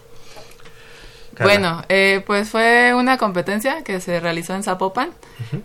[1.35, 1.53] Carla.
[1.53, 5.11] Bueno, eh, pues fue una competencia que se realizó en Zapopan.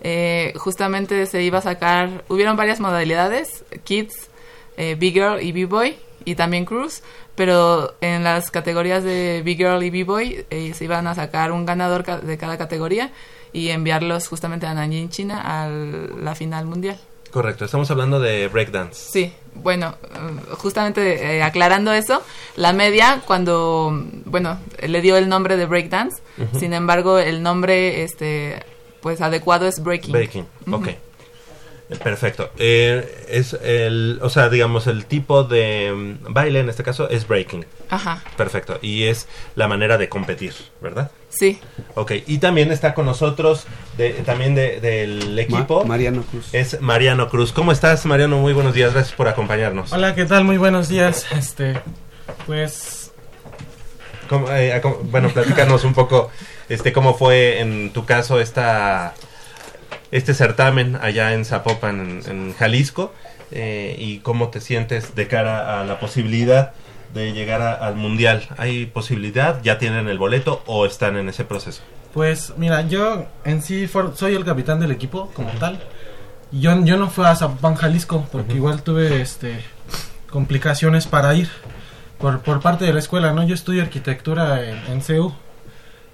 [0.02, 4.28] Eh, justamente se iba a sacar, hubieron varias modalidades, Kids,
[4.76, 7.02] eh, Big Girl y B-Boy, y también Cruz,
[7.34, 11.64] pero en las categorías de Big Girl y B-Boy eh, se iban a sacar un
[11.66, 13.10] ganador ca- de cada categoría
[13.52, 16.98] y enviarlos justamente a Nanjing, China, a la final mundial.
[17.30, 19.10] Correcto, estamos hablando de breakdance.
[19.12, 19.96] Sí, bueno,
[20.58, 22.22] justamente eh, aclarando eso,
[22.56, 26.22] la media cuando, bueno, le dio el nombre de breakdance,
[26.58, 28.62] sin embargo el nombre, este,
[29.00, 30.12] pues adecuado es breaking.
[30.12, 30.88] Breaking, ok.
[32.02, 32.50] Perfecto.
[32.58, 37.26] Eh, es el, o sea, digamos, el tipo de mm, baile en este caso es
[37.26, 37.64] breaking.
[37.88, 38.78] Ajá, Perfecto.
[38.82, 41.10] Y es la manera de competir, ¿verdad?
[41.30, 41.58] sí.
[41.94, 42.12] Ok.
[42.26, 43.64] Y también está con nosotros,
[43.96, 46.48] de, también de- del equipo, Mariano Cruz.
[46.52, 47.52] es Mariano Cruz.
[47.52, 48.36] ¿Cómo estás, Mariano?
[48.38, 48.92] Muy buenos días.
[48.92, 49.90] Gracias por acompañarnos.
[49.92, 50.44] Hola, ¿qué tal?
[50.44, 51.26] Muy buenos días.
[51.36, 51.80] Este,
[52.46, 53.12] pues,
[54.28, 56.30] ¿Cómo, eh, bueno, platícanos un poco,
[56.68, 59.14] este, cómo fue en tu caso esta,
[60.10, 63.12] este certamen allá en Zapopan, en, en Jalisco,
[63.50, 66.72] eh, y cómo te sientes de cara a la posibilidad
[67.14, 68.46] de llegar a- al mundial.
[68.58, 69.60] ¿Hay posibilidad?
[69.62, 71.82] ¿Ya tienen el boleto o están en ese proceso?
[72.14, 75.78] pues, mira, yo en sí for- soy el capitán del equipo como tal.
[76.50, 79.60] Yo, yo no fui a Zapopan, Jalisco, porque igual tuve, este,
[80.30, 81.48] complicaciones para ir
[82.18, 83.44] por, por parte de la escuela, ¿no?
[83.46, 85.34] Yo estudio arquitectura en, en CEU.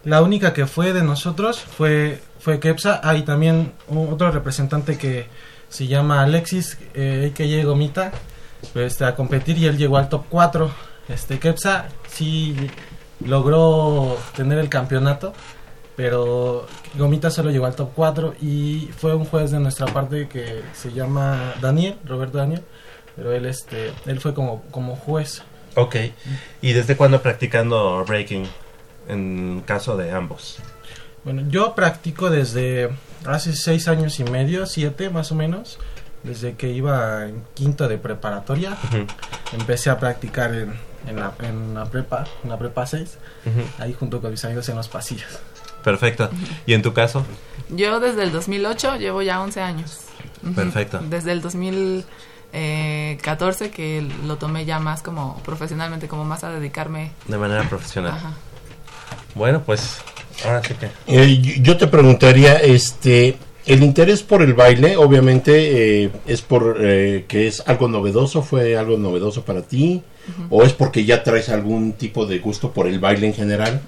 [0.05, 3.01] La única que fue de nosotros fue, fue Kepsa.
[3.03, 5.27] Hay también otro representante que
[5.71, 8.13] se llama Alexis, eh, que Gomita,
[8.75, 10.71] este, a competir y él llegó al top 4.
[11.09, 12.55] Este, Kepsa sí
[13.25, 15.33] logró tener el campeonato,
[15.97, 16.67] pero
[16.99, 20.93] Gomita solo llegó al top 4 y fue un juez de nuestra parte que se
[20.93, 22.63] llama Daniel, Roberto Daniel,
[23.17, 25.43] pero él, este, él fue como, como juez.
[25.77, 25.97] Ok.
[26.61, 28.47] ¿Y desde cuándo practicando breaking
[29.09, 30.59] en caso de ambos?
[31.25, 32.91] Bueno, yo practico desde
[33.25, 35.79] hace seis años y medio, siete más o menos,
[36.23, 38.77] desde que iba en quinto de preparatoria.
[39.53, 40.75] Empecé a practicar en,
[41.07, 43.61] en, la, en la prepa, en la prepa 6, ujú.
[43.79, 45.39] ahí junto con mis amigos en los pasillos.
[45.83, 46.29] Perfecto.
[46.67, 47.25] ¿Y en tu caso?
[47.69, 50.01] Yo desde el 2008 llevo ya 11 años.
[50.55, 51.01] Perfecto.
[51.09, 57.11] Desde el 2014 que lo tomé ya más como profesionalmente, como más a dedicarme.
[57.29, 58.13] De manera profesional.
[58.13, 58.33] Ajá.
[59.35, 60.01] Bueno, pues
[60.45, 60.87] ahora sí que...
[61.07, 67.25] Eh, yo- te preguntaría, este, el interés por el baile, obviamente, eh, es por eh,
[67.29, 70.03] que es algo novedoso, fue algo novedoso para ti,
[70.49, 73.83] o es porque ya traes algún tipo de gusto por el baile en general.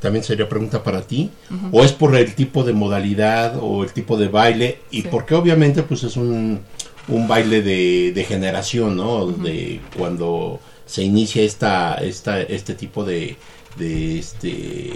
[0.00, 1.30] También sería pregunta para ti,
[1.72, 5.08] o es por el tipo de modalidad o el tipo de baile y Sí.
[5.10, 6.60] porque obviamente pues es un,
[7.08, 9.26] un baile de, de generación, ¿no?
[9.26, 13.36] De cuando se inicia esta, esta este tipo de,
[13.78, 14.90] de este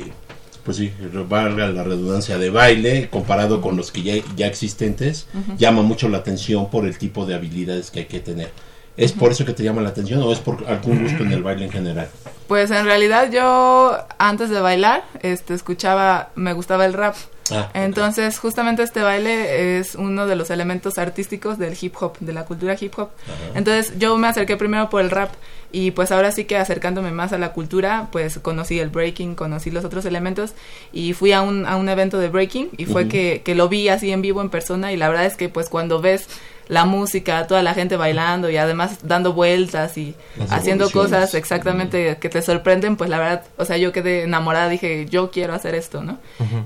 [0.69, 0.93] pues sí,
[1.27, 5.27] valga la redundancia de baile, comparado con los que ya, ya existentes,
[5.57, 8.51] llama mucho la atención por el tipo de habilidades que hay que tener.
[8.95, 11.43] ¿Es por eso que te llama la atención o es por algún gusto en el
[11.43, 12.11] baile en general?
[12.49, 17.15] Pues en realidad yo antes de bailar, este escuchaba, me gustaba el rap.
[17.51, 22.35] Ah, Entonces, justamente este baile es uno de los elementos artísticos del hip hop, de
[22.35, 23.09] la cultura hip hop.
[23.55, 25.31] Entonces, yo me acerqué primero por el rap
[25.71, 29.71] y pues ahora sí que acercándome más a la cultura, pues conocí el breaking, conocí
[29.71, 30.55] los otros elementos
[30.93, 33.89] y fui a un, a un evento de breaking y fue que, que lo vi
[33.89, 36.29] así en vivo en persona y la verdad es que pues cuando ves
[36.69, 42.19] la música, toda la gente bailando y además dando vueltas y Las haciendo cosas exactamente
[42.21, 45.75] que te sorprenden, pues la verdad, o sea, yo quedé enamorada, dije, yo quiero hacer
[45.75, 46.19] esto, ¿no?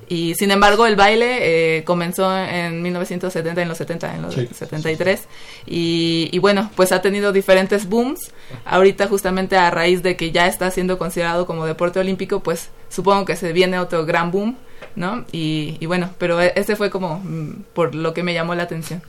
[0.09, 4.49] Y sin embargo, el baile eh, comenzó en 1970, en los 70, en los Sí.
[4.53, 5.29] 73.
[5.67, 8.33] Y, y bueno, pues ha tenido diferentes booms.
[8.65, 13.25] Ahorita justamente a raíz de que ya está siendo considerado como deporte olímpico, pues supongo
[13.25, 14.57] que se viene otro gran boom,
[14.97, 15.25] ¿no?
[15.33, 18.65] Y, y bueno, pero e- ese fue como mm, por lo que me llamó la
[18.65, 19.01] atención.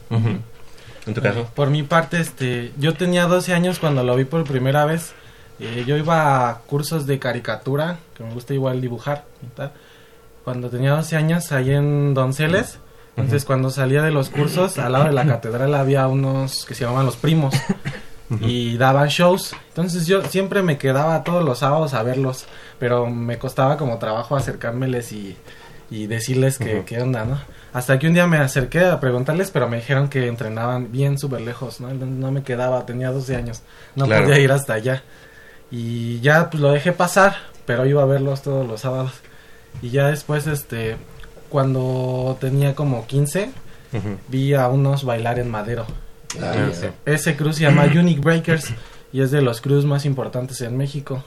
[1.05, 1.47] ¿En tu caso?
[1.55, 5.13] Por mi parte, este, yo tenía 12 años cuando lo vi por primera vez.
[5.59, 9.71] Eh, yo iba a cursos de caricatura, que me gusta igual dibujar y tal.
[10.43, 12.79] Cuando tenía 12 años, ahí en Donceles.
[13.15, 16.83] Entonces, cuando salía de los cursos, al lado de la catedral había unos que se
[16.83, 17.53] llamaban los primos.
[18.41, 19.55] y daban shows.
[19.69, 22.45] Entonces, yo siempre me quedaba todos los sábados a verlos.
[22.79, 25.37] Pero me costaba como trabajo acercármeles y,
[25.91, 27.39] y decirles que, qué onda, ¿no?
[27.73, 31.41] Hasta que un día me acerqué a preguntarles, pero me dijeron que entrenaban bien súper
[31.41, 31.91] lejos, ¿no?
[31.93, 33.63] No me quedaba, tenía 12 años,
[33.95, 34.25] no Claro.
[34.25, 35.01] podía ir hasta allá.
[35.71, 39.11] Y ya pues lo dejé pasar, pero iba a verlos todos los sábados.
[39.81, 40.97] Y ya después, este,
[41.49, 43.49] cuando tenía como 15,
[43.91, 44.17] Ujú.
[44.27, 45.85] vi a unos bailar en madero.
[46.41, 46.87] Ah, Y sí.
[47.05, 48.71] Ese crew se llama Unique Breakers
[49.11, 51.23] y es de los crews más importantes en México.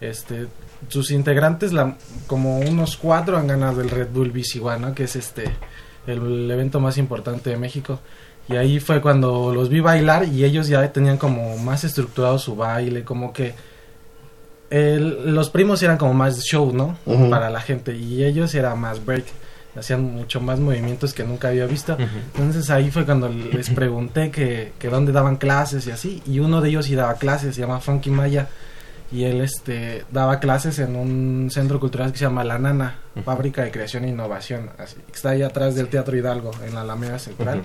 [0.00, 0.46] Este,
[0.88, 1.96] sus integrantes, la,
[2.26, 4.94] como unos cuatro, han ganado el Red Bull BC One, ¿no?
[4.94, 5.44] que es este
[6.06, 8.00] el evento más importante de México.
[8.48, 12.56] Y ahí fue cuando los vi bailar y ellos ya tenían como más estructurado su
[12.56, 13.54] baile, como que
[14.70, 16.96] el- los primos eran como más show, ¿no?
[17.30, 19.24] Para la gente y ellos era más break.
[19.74, 21.96] hacían mucho más movimientos que nunca había visto.
[22.34, 26.60] Entonces ahí fue cuando les pregunté que, que dónde daban clases y así, y uno
[26.60, 28.48] de ellos sí daba clases, se llama Funky Maya,
[29.12, 33.62] y él este daba clases en un centro cultural que se llama La Nana, Fábrica
[33.62, 37.64] de Creación e Innovación, así, está ahí atrás del Teatro Hidalgo, en la Alameda Central.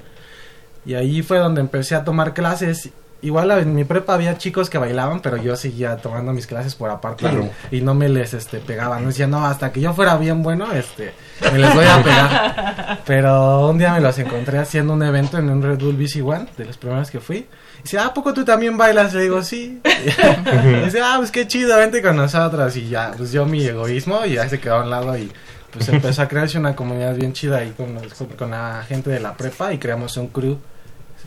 [0.85, 2.91] Y ahí fue donde empecé a tomar clases.
[3.21, 6.89] Igual en mi prepa había chicos que bailaban, pero yo seguía tomando mis clases por
[6.91, 7.49] aparte Claro.
[7.71, 10.43] y, y no me les este pegaba, no decía, no, hasta que yo fuera bien
[10.43, 11.13] bueno, este,
[11.51, 12.99] me les voy a pegar.
[13.05, 16.45] Pero un día me los encontré haciendo un evento en un Red Bull BC One,
[16.57, 17.37] de los primeros que fui.
[17.79, 19.13] Y dice, ¿a poco tú también bailas?
[19.13, 19.81] Le digo, sí.
[19.85, 22.75] Y dice, ah, pues qué chido, vente con nosotros.
[22.77, 25.31] Y ya, pues yo mi egoísmo y ya se quedó a un lado y
[25.71, 29.09] pues empezó a crearse una comunidad bien chida ahí con, los- con, con la gente
[29.09, 30.57] de la prepa y creamos un crew.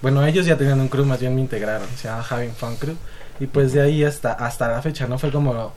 [0.02, 2.94] Bueno, ellos ya tenían un crew, más bien me integraron, se llama Having Fun Crew.
[3.38, 5.18] Y pues de ahí hasta, hasta la fecha, ¿no?
[5.18, 5.72] Fue como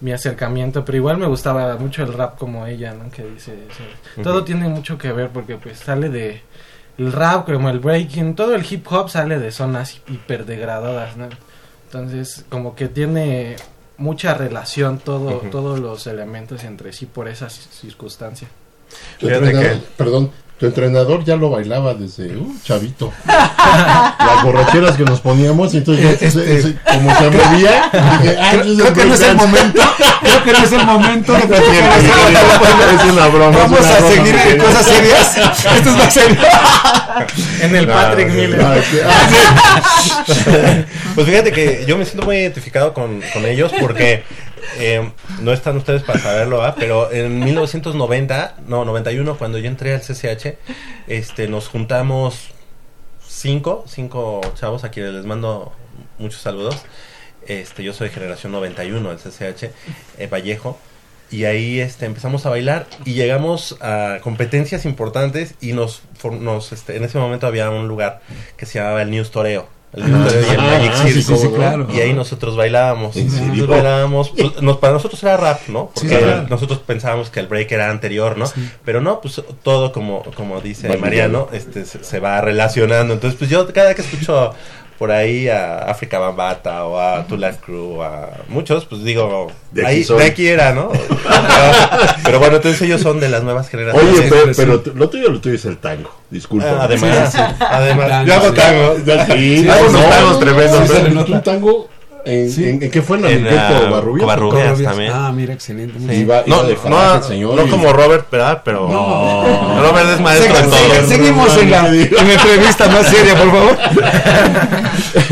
[0.00, 3.10] mi acercamiento, pero igual me gustaba mucho el rap como ella, ¿no?
[3.10, 4.22] Que dice, sí.
[4.22, 6.42] todo tiene mucho que ver porque pues sale de
[6.98, 11.28] el rap como el breaking, todo el hip hop sale de zonas hiperdegradadas, ¿no?
[11.86, 13.56] Entonces, como que tiene
[13.98, 18.48] mucha relación todo todos los elementos entre sí por esa ci- circunstancia.
[19.18, 20.30] Fíjate entrenador, que- perdón,
[20.60, 23.10] tu entrenador ya lo bailaba desde uh, chavito.
[23.26, 26.30] Las borracheras que nos poníamos, y entonces yo, se-
[26.62, 27.90] se- como se movía,
[28.20, 29.82] dije, ah, Creo, entonces creo que no es el momento,
[30.20, 31.98] creo que no es el momento de platicar
[32.94, 33.56] Es una broma.
[33.58, 35.36] Vamos una a broma, seguir en cosas serias.
[35.38, 36.36] Esto es más serio.
[37.60, 38.58] En el No, Patrick Miller.
[38.62, 40.84] no, es que- ah,
[41.14, 44.22] Pues fíjate que yo me siento muy identificado con, con ellos porque
[44.78, 50.00] eh, no están ustedes para saberlo, pero en 1990, no, 91, cuando yo entré al
[50.00, 50.56] CCH,
[51.06, 52.50] este, nos juntamos
[53.26, 55.72] cinco, cinco chavos a quienes les mando
[56.18, 56.76] muchos saludos.
[57.46, 59.70] Este, yo soy generación 91 del CCH,
[60.18, 60.78] eh, Vallejo.
[61.30, 66.02] Y ahí este, empezamos a bailar y llegamos a competencias importantes y nos,
[66.40, 68.20] nos este, en ese momento había un lugar
[68.56, 69.68] que se llamaba el News Toreo.
[69.92, 71.36] El y el Magic ah, sí, Circle.
[71.36, 71.88] sí, sí, claro.
[71.92, 73.16] Y ahí nosotros bailábamos.
[73.66, 74.30] Bailábamos.
[74.30, 75.90] pues, nos- para nosotros era rap, ¿no?
[75.92, 76.46] Porque claro.
[76.48, 78.44] nosotros pensábamos que el break era anterior, ¿no?
[78.84, 83.14] Pero no, pues todo como, como dice Mariano, este, se, se va relacionando.
[83.14, 84.54] Entonces, pues yo cada que escucho
[85.00, 89.50] por ahí a África Bambata o a Tu Life Crew, o a muchos, pues digo,
[89.72, 90.92] De aquí ahí, de aquí era, ¿no?
[91.00, 94.18] Pero, pero bueno, entonces ellos son de las nuevas generaciones.
[94.18, 96.14] Oye, pero, pero lo tuyo, lo tuyo es el tango.
[96.28, 96.66] Disculpa.
[96.68, 98.54] Ah, además, además, Tango, yo hago sí.
[98.54, 99.36] tango.
[99.36, 100.88] Sí, hago unos tangos tremendos.
[100.88, 101.26] sí, se le ¿Y nota.
[101.26, 101.88] tú un tango?
[102.24, 102.68] ¿En, Sí.
[102.68, 103.18] en, en qué fue?
[103.18, 104.24] ¿En En, el ah, Covarrubias?
[104.24, 104.82] Covarrubias.
[104.82, 105.12] También.
[105.14, 105.94] Ah, mira, excelente.
[105.98, 106.08] muy Sí.
[106.08, 106.20] bien.
[106.22, 108.62] Iba- iba no, de no, faja el señor no y- como Robert, ¿verdad?
[108.64, 109.80] Pero No.
[109.82, 110.76] Robert es maestro en todo.
[110.78, 113.78] segui- seguimos en la, en la entrevista más seria, por favor.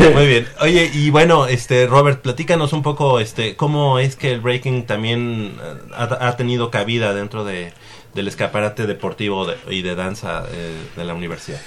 [0.15, 0.47] Muy bien.
[0.61, 5.53] Oye, y bueno, este Robert, platícanos un poco este cómo es que el breaking también
[5.61, 7.73] eh, ha, ha tenido cabida dentro de
[8.13, 11.59] del escaparate deportivo de- y de danza eh, de la universidad.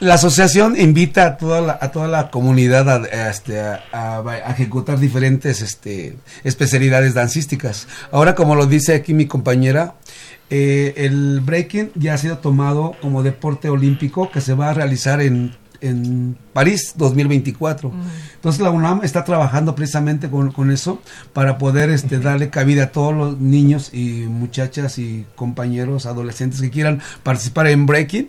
[0.00, 3.62] La asociación invita a toda la, a toda la comunidad a, este,
[4.48, 7.86] ejecutar diferentes este, especialidades dancísticas.
[8.10, 9.94] Ahora, como lo dice aquí mi compañera,
[10.50, 15.20] eh, el breaking ya ha sido tomado como deporte olímpico que se va a realizar
[15.20, 17.92] en, en París 2024.
[18.34, 21.00] Entonces la UNAM está trabajando precisamente con, con eso
[21.32, 26.70] para poder este, darle cabida a todos los niños y muchachas y compañeros adolescentes que
[26.70, 28.28] quieran participar en breaking,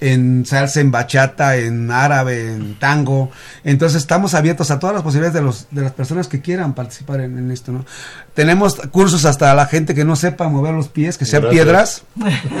[0.00, 3.30] en salsa, en bachata, en árabe, en tango.
[3.64, 7.20] Entonces estamos abiertos a todas las posibilidades de, los, de las personas que quieran participar
[7.20, 7.70] en, en esto.
[7.72, 7.84] ¿no?
[8.34, 11.64] Tenemos cursos hasta la gente que no sepa mover los pies, que sean Gracias.
[11.64, 12.02] piedras.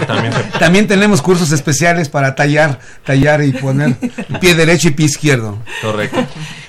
[0.06, 3.96] También se- También tenemos cursos especiales para tallar, tallar y poner
[4.40, 5.58] pie derecho y pie izquierdo.
[5.82, 6.18] correcto.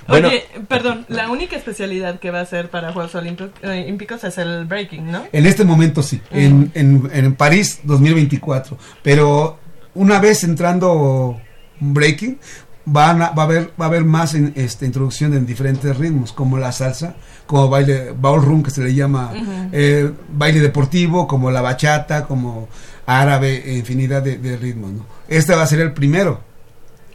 [0.08, 3.20] Bueno, Oye, perdón, la única especialidad que va a ser para Juegos eh,
[3.64, 5.24] Olímpicos es el breaking, ¿no?
[5.32, 8.78] En este momento sí, en, en, en París 2024.
[9.04, 9.58] Pero
[9.94, 11.40] una vez entrando
[11.80, 12.40] breaking,
[12.84, 16.34] van a- va, a haber, va a haber más en, este, introducción en diferentes ritmos,
[16.34, 17.16] como la salsa,
[17.46, 19.32] como baile, ballroom que se le llama,
[19.72, 22.68] eh, baile deportivo, como la bachata, como
[23.06, 24.92] árabe, e infinidad de, de ritmos.
[24.92, 25.06] ¿no?
[25.30, 26.51] Este va a ser el primero.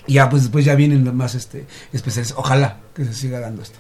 [0.07, 2.35] Ya, pues después ya vienen los más este, especiales.
[2.37, 3.79] Ojalá que se siga dando esto.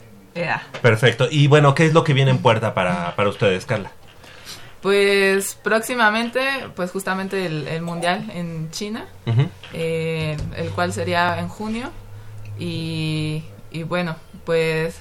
[0.83, 1.29] Perfecto.
[1.31, 3.91] Y bueno, ¿qué es lo que viene en puerta para, para ustedes, Carla?
[4.83, 6.41] Pues próximamente,
[6.77, 9.07] pues justamente el, el mundial en China,
[9.73, 11.91] eh, el cual sería en junio
[12.59, 14.97] y, y bueno, pues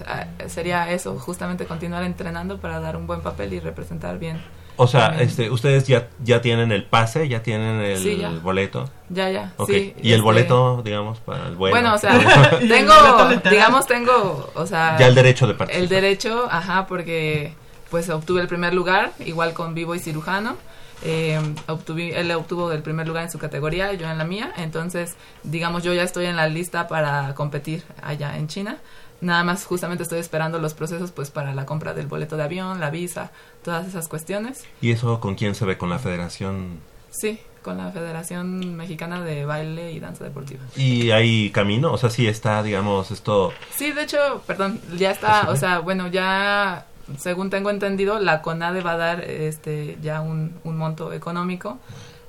[0.47, 4.41] sería eso, justamente continuar entrenando para dar un buen papel y representar bien.
[4.77, 5.29] O sea, También.
[5.29, 8.29] este, ustedes ya, ya tienen el pase, ya tienen el Sí, ya.
[8.29, 8.89] boleto.
[9.09, 9.93] Ya, ya, sí.
[10.01, 11.75] y el este, boleto, digamos, para el vuelo.
[11.75, 12.19] Bueno, o sea,
[12.59, 12.93] tengo,
[13.49, 15.83] digamos, tengo, o sea, ya el derecho de participar.
[15.83, 17.53] el derecho, ajá, porque
[17.89, 20.57] pues obtuve el primer lugar, igual con vivo y cirujano.
[21.03, 25.15] eh, obtuvi- él obtuvo el primer lugar en su categoría, yo en la mía, entonces
[25.43, 28.77] digamos yo ya estoy en la lista para competir allá en China.
[29.21, 32.79] Nada más justamente estoy esperando los procesos pues para la compra del boleto de avión,
[32.79, 33.31] la visa,
[33.65, 34.63] todas esas cuestiones.
[34.81, 35.77] ¿Y eso con quién se ve?
[35.77, 36.79] ¿Con la federación?
[37.09, 40.61] Sí, con la Federación Mexicana de Baile y Danza Deportiva.
[40.75, 41.91] ¿Y hay camino?
[41.91, 43.51] O sea, sí está, digamos, esto...
[43.75, 46.85] Sí, de hecho, perdón, ya está, o sea, bueno, ya
[47.17, 51.79] según tengo entendido, la CONADE va a dar este ya un, un monto económico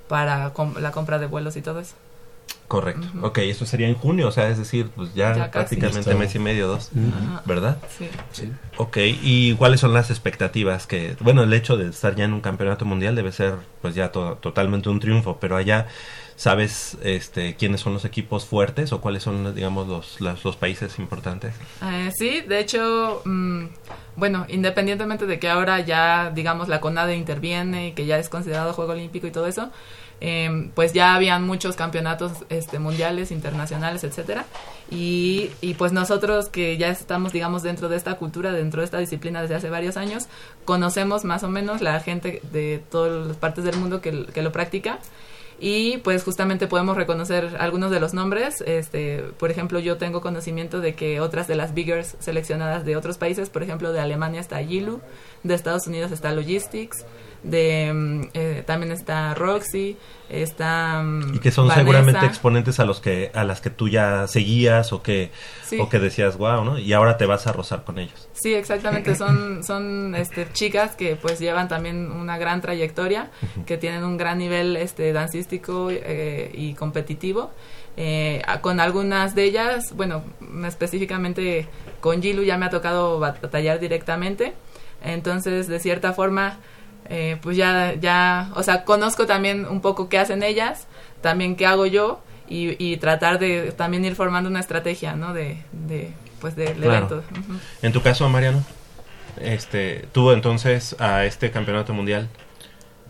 [0.09, 1.95] para com- la compra de vuelos y todo eso.
[2.69, 3.07] Correcto.
[3.23, 6.67] Ok, eso sería en junio, o sea, es decir, pues ya, prácticamente mes y medio,
[6.67, 6.91] dos.
[7.45, 7.79] ¿verdad?
[8.33, 8.51] Sí.
[8.77, 10.87] Ok, ¿y cuáles son las expectativas?
[10.87, 14.11] que Bueno, el hecho de estar ya en un campeonato mundial debe ser pues ya
[14.11, 15.87] to- totalmente un triunfo, pero allá,
[16.35, 21.55] ¿sabes este, quiénes son los equipos fuertes o cuáles son, digamos, los, los países importantes?
[21.83, 23.65] Eh, sí, de hecho, mm,
[24.17, 28.73] bueno, independientemente de que ahora ya, digamos, la CONADE interviene y que ya es considerado
[28.73, 29.71] Juego Olímpico y todo eso,
[30.21, 34.45] eh, pues ya habían muchos campeonatos este, mundiales, internacionales, etcétera,
[34.91, 38.99] y, y pues nosotros que ya estamos, digamos, dentro de esta cultura, dentro de esta
[38.99, 40.29] disciplina desde hace varios años,
[40.65, 44.53] conocemos más o menos la gente de todas las partes del mundo que, que lo
[44.53, 44.99] practica
[45.59, 48.63] y pues justamente podemos reconocer algunos de los nombres.
[48.67, 53.17] Este, por ejemplo, yo tengo conocimiento de que otras de las biggers seleccionadas de otros
[53.17, 55.01] países, por ejemplo, de Alemania está Yilu,
[55.43, 57.05] de Estados Unidos está Logistics,
[57.47, 59.97] de mm, eh, también está Roxy,
[60.29, 61.81] está mm, Y que son Vanessa.
[61.85, 65.31] seguramente exponentes a los que a las que tú ya seguías o que
[65.63, 65.79] Sí.
[65.81, 66.79] o que decías, wow, ¿no?
[66.79, 68.29] Y ahora te vas a rozar con ellos.
[68.33, 69.17] Sí, exactamente.
[69.17, 73.31] Son, son este, chicas que pues llevan también una gran trayectoria,
[73.67, 77.51] que tienen un gran nivel este, dancístico eh, y competitivo.
[77.97, 80.23] Eh, con algunas de ellas, bueno,
[80.67, 81.67] específicamente
[82.01, 84.53] con Gilu ya me ha tocado batallar directamente.
[85.03, 86.59] Entonces, de cierta forma,
[87.11, 90.87] eh, pues ya, ya, o sea, conozco también un poco qué hacen ellas,
[91.21, 95.33] también qué hago yo y, y tratar de también ir formando una estrategia, ¿no?
[95.33, 97.07] De, de pues del Claro.
[97.07, 97.23] evento.
[97.83, 98.63] En tu caso, Mariano,
[99.41, 102.29] este, tú entonces a este campeonato mundial,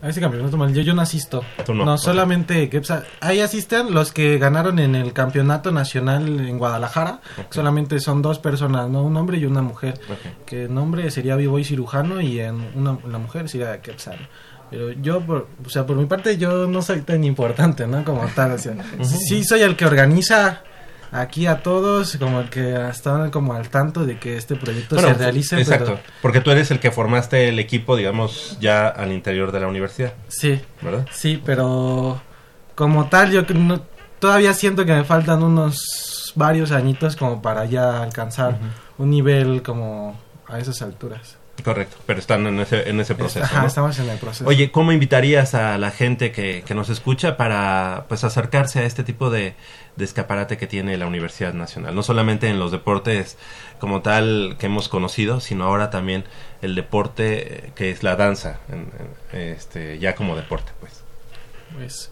[0.03, 1.43] A ese campeonato mundial yo no asisto.
[1.65, 2.83] Tú no, solamente que
[3.21, 7.21] ahí asisten los que ganaron en el campeonato nacional en Guadalajara.
[7.51, 9.99] Solamente son dos personas, no un hombre y una mujer.
[10.45, 14.19] Que el hombre sería Vivoy cirujano y en una, la mujer sería Kepsar.
[14.71, 18.05] Pero yo, por, o sea, por mi parte, yo no soy tan importante, ¿no?
[18.05, 20.63] Como tal, o sea, sí, sí soy el que organiza
[21.13, 25.09] aquí a todos, como el que está como al tanto de que este proyecto Bueno,
[25.11, 25.59] se realice.
[25.61, 29.61] exacto, pero- porque tú eres el que formaste el equipo, digamos, ya al interior de
[29.61, 31.07] la universidad, sí, ¿verdad?
[31.13, 32.21] Sí, pero
[32.75, 33.81] como tal, yo no-
[34.19, 38.59] todavía siento que me faltan unos varios añitos como para ya alcanzar
[38.99, 41.37] un nivel como a esas alturas.
[41.65, 43.45] Correcto, pero están en ese, en ese proceso.
[43.45, 43.67] Ajá, ¿no?
[43.67, 44.49] estamos en el proceso.
[44.49, 49.03] Oye, ¿cómo invitarías a la gente que, que nos escucha para pues acercarse a este
[49.05, 49.55] tipo de,
[49.97, 51.95] de escaparate que tiene la Universidad Nacional?
[51.95, 53.37] No solamente en los deportes
[53.81, 56.25] como tal que hemos conocido, sino ahora también
[56.63, 58.91] el deporte eh, que es la danza, en-
[59.33, 61.03] en- este, ya como deporte, pues.
[61.75, 62.11] Pues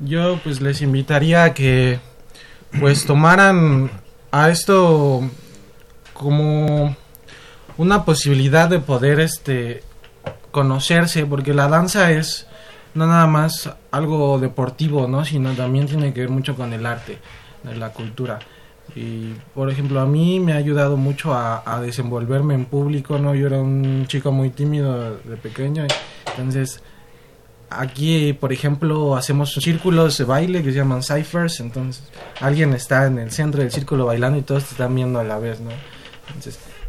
[0.00, 1.98] yo pues les invitaría a que
[2.80, 3.90] pues tomaran
[4.32, 5.22] a esto
[6.12, 6.96] como
[7.78, 9.82] una posibilidad de poder este
[10.50, 12.46] conocerse porque la danza es
[12.94, 15.24] no nada más algo deportivo, ¿no?
[15.24, 17.18] sino también tiene que ver mucho con el arte,
[17.78, 18.38] la cultura.
[18.94, 23.34] Y por ejemplo, a mí me ha ayudado mucho a, desenvolverme en público, ¿no?
[23.34, 25.86] Yo era un chico muy tímido de pequeño,
[26.26, 26.80] entonces
[27.68, 32.04] Aquí, por ejemplo, hacemos círculos de baile que se llaman ciphers, entonces
[32.40, 35.38] alguien está en el centro del círculo bailando y todos te están viendo a la
[35.38, 35.70] vez, ¿no?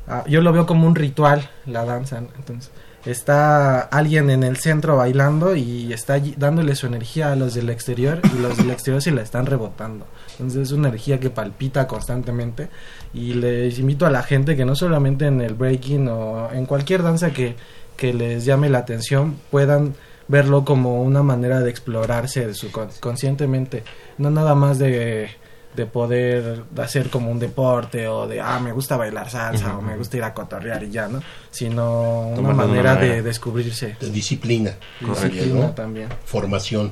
[0.08, 2.72] Ah, yo lo veo como un ritual, la danza, entonces
[3.06, 8.20] está alguien en el centro bailando y está dándole su energía a los del exterior
[8.36, 10.06] y los del exterior se la están rebotando.
[10.32, 12.68] Entonces es una energía que palpita constantemente
[13.14, 17.02] y les invito a la gente que no solamente en el breaking o en cualquier
[17.02, 17.56] danza que,
[17.96, 19.96] que les llame la atención puedan
[20.28, 23.84] verlo como una manera de explorarse su con- conscientemente,
[24.18, 25.30] no nada más de,
[25.78, 29.96] de poder hacer como un deporte o de, ah, me gusta bailar salsa o me
[29.96, 31.22] gusta ir a cotorrear y ya, ¿no?
[31.52, 33.96] Sino una manera, de descubrirse.
[34.00, 34.72] De disciplina.
[35.00, 35.28] Correcto.
[35.28, 35.72] Disciplina ¿no?
[35.72, 36.10] también.
[36.26, 36.92] Formación.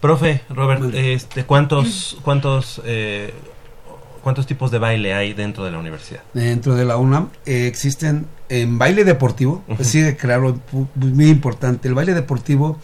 [0.00, 3.34] Profe, Robert, este, ¿cuántos, cuántos, eh,
[4.22, 6.22] cuántos tipos de baile hay dentro de la universidad?
[6.32, 10.58] Dentro de la UNAM eh, existen en baile deportivo, sí, claro,
[10.94, 11.88] muy importante.
[11.88, 12.78] El baile deportivo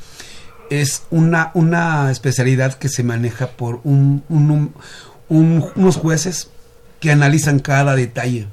[0.80, 4.74] es una, una especialidad que se maneja por un, un- un-
[5.28, 6.50] un- unos jueces
[7.00, 8.48] que analizan cada detalle.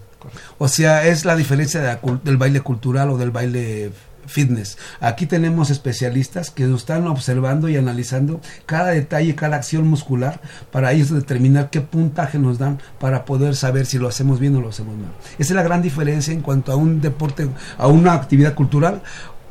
[0.58, 3.92] O sea, es la diferencia de del baile cultural o del baile
[4.28, 4.78] fitness.
[5.02, 10.40] Aquí tenemos especialistas que están observando y analizando cada detalle, cada acción muscular
[10.72, 14.62] para ellos determinar qué puntaje nos dan para poder saber si lo hacemos bien o
[14.62, 15.12] lo hacemos mal.
[15.40, 19.02] Esa es la gran diferencia en cuanto a un deporte, a una actividad cultural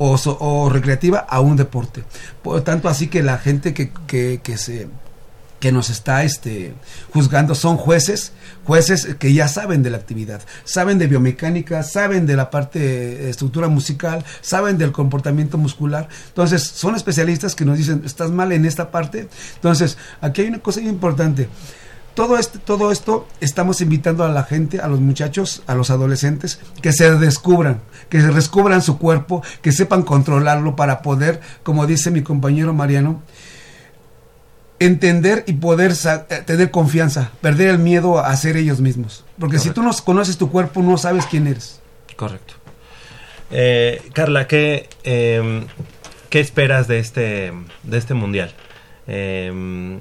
[0.03, 2.03] o, so- o recreativa a un deporte.
[2.42, 4.88] Por tanto, así que la gente que, que, que se
[5.61, 6.72] que nos está este
[7.12, 8.32] juzgando son jueces,
[8.64, 13.28] jueces que ya saben de la actividad, saben de biomecánica, saben de la parte de
[13.28, 16.09] estructura musical, saben del comportamiento muscular.
[16.28, 20.61] Entonces, son especialistas que nos dicen, "Estás mal en esta parte." Entonces, aquí hay una
[20.61, 21.51] cosa importante.
[22.20, 26.60] Todo, este, todo esto estamos invitando a la gente, a los muchachos, a los adolescentes,
[26.82, 32.10] que se descubran, que se descubran su cuerpo, que sepan controlarlo para poder, como dice
[32.10, 33.22] mi compañero Mariano,
[34.80, 39.24] entender y poder eh, tener confianza, perder el miedo a ser ellos mismos.
[39.38, 41.80] Porque si tú no conoces tu cuerpo, no sabes quién eres.
[42.16, 42.52] Correcto.
[43.50, 45.64] Eh, Carla, ¿qué, em,
[46.28, 48.52] ¿qué esperas de este, de este mundial?
[49.06, 50.00] Em,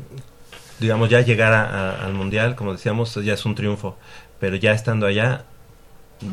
[0.80, 3.98] digamos, ya llegar a- a- al mundial, como decíamos, ya es un triunfo,
[4.40, 5.46] pero ya estando allá,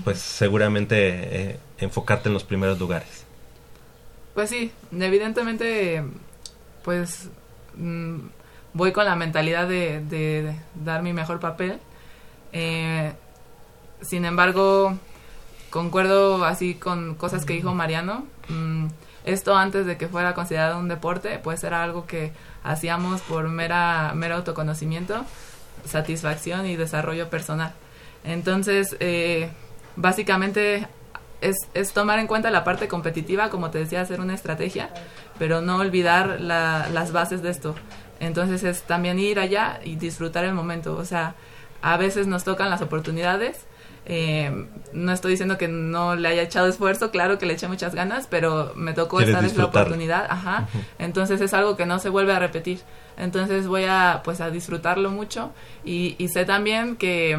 [0.05, 3.25] pues seguramente eh, enfocarte en los primeros lugares.
[4.35, 6.05] Pues sí, evidentemente,
[6.85, 7.29] pues
[7.77, 8.17] mm,
[8.75, 11.79] voy con la mentalidad de, de dar mi mejor papel.
[12.53, 13.13] Eh,
[14.03, 14.99] sin embargo,
[15.71, 18.27] concuerdo así con cosas que dijo Mariano.
[18.49, 18.87] Mm,
[19.27, 22.33] esto antes de que fuera considerado un deporte, pues era algo que
[22.65, 25.25] hacíamos por mera, mero autoconocimiento,
[25.85, 27.73] satisfacción y desarrollo personal.
[28.25, 29.51] Entonces, eh,
[29.97, 30.89] básicamente
[31.41, 34.91] es, es tomar en cuenta la parte competitiva, como te decía, hacer una estrategia,
[35.39, 37.75] pero no olvidar la- las bases de esto.
[38.21, 40.97] Entonces es también ir allá y disfrutar el momento.
[40.97, 41.35] O sea,
[41.83, 43.67] a veces nos tocan las oportunidades.
[44.07, 47.95] Eh, no estoy diciendo que no le haya echado esfuerzo, claro que le eché muchas
[47.95, 50.69] ganas, pero me tocó esta vez la oportunidad, ajá.
[50.99, 52.81] Entonces es algo que no se vuelve a repetir.
[53.19, 55.51] Entonces voy a pues a disfrutarlo mucho
[55.85, 57.39] y, y sé también que,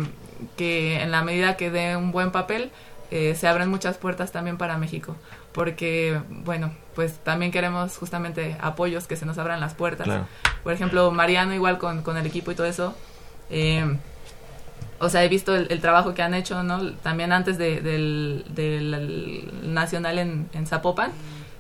[0.58, 2.72] que en la medida que dé un buen papel
[3.12, 5.16] eh, se abren muchas puertas también para México.
[5.54, 10.06] Porque, bueno, pues también queremos justamente apoyos que se nos abran las puertas.
[10.06, 10.28] Claro.
[10.64, 12.94] Por ejemplo, Mariano igual con, con el equipo y todo eso.
[13.50, 13.98] eh,
[15.00, 16.92] o sea, he visto el, el trabajo que han hecho, ¿no?
[17.04, 21.12] También antes de- del, del nacional en, en Zapopan,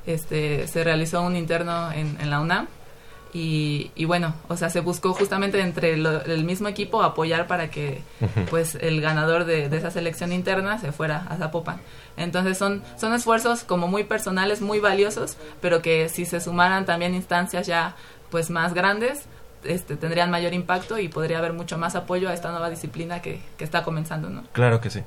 [0.05, 2.67] este, se realizó un interno en, en la UNAM.
[3.33, 7.69] Y, y bueno, o sea, se buscó justamente entre lo- el mismo equipo apoyar para
[7.69, 8.01] que
[8.49, 11.79] pues el ganador de, de esa selección interna se fuera a Zapopan.
[12.15, 17.13] Entonces son, son esfuerzos como muy personales, muy valiosos, pero que si se sumaran también
[17.13, 17.95] instancias ya
[18.31, 19.25] pues más grandes,
[19.67, 23.39] este, tendrían mayor impacto y podría haber mucho más apoyo a esta nueva disciplina que,
[23.57, 24.43] que está comenzando, ¿no?
[24.53, 25.01] Claro que sí.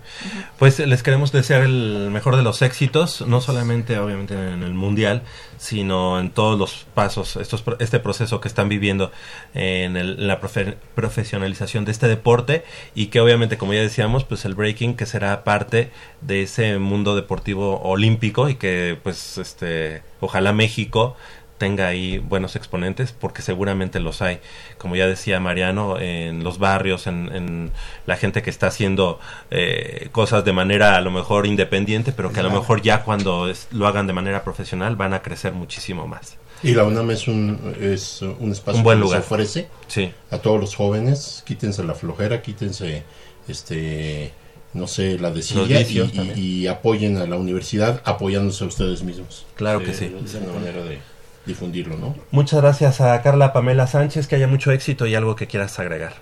[0.59, 5.23] Pues les queremos desear el mejor de los éxitos, no solamente obviamente en el mundial,
[5.59, 9.11] sino en todos los pasos, estos, este proceso que están viviendo
[9.55, 14.25] en, el- en la profe- profesionalización de este deporte y que obviamente, como ya decíamos,
[14.25, 15.91] pues el breaking que será parte
[16.21, 21.17] de ese mundo deportivo olímpico y que pues este ojalá México
[21.61, 24.41] tenga ahí buenos exponentes, porque seguramente los hay,
[24.79, 27.71] como ya decía Mariano, en los barrios, en, en
[28.07, 29.21] la gente que está haciendo
[29.53, 33.49] eh, cosas de manera a lo mejor independiente, pero que a lo mejor ya cuando
[33.49, 36.37] es- lo hagan de manera profesional van a crecer muchísimo más.
[36.63, 39.21] Y la UNAM es un, es un espacio Un buen que lugar.
[39.21, 40.13] ofrece Sí.
[40.31, 43.03] a todos los jóvenes, quítense la flojera, quítense
[43.49, 44.33] este
[44.73, 46.33] no sé, la y, y- también.
[46.39, 49.45] y apoyen a la universidad apoyándose a ustedes mismos.
[49.57, 50.15] Claro que sí.
[50.25, 50.99] Es una manera de
[51.47, 52.15] difundirlo, ¿no?
[52.31, 56.15] Muchas gracias a Carla Pamela Sánchez, que haya mucho éxito y algo que quieras agregar.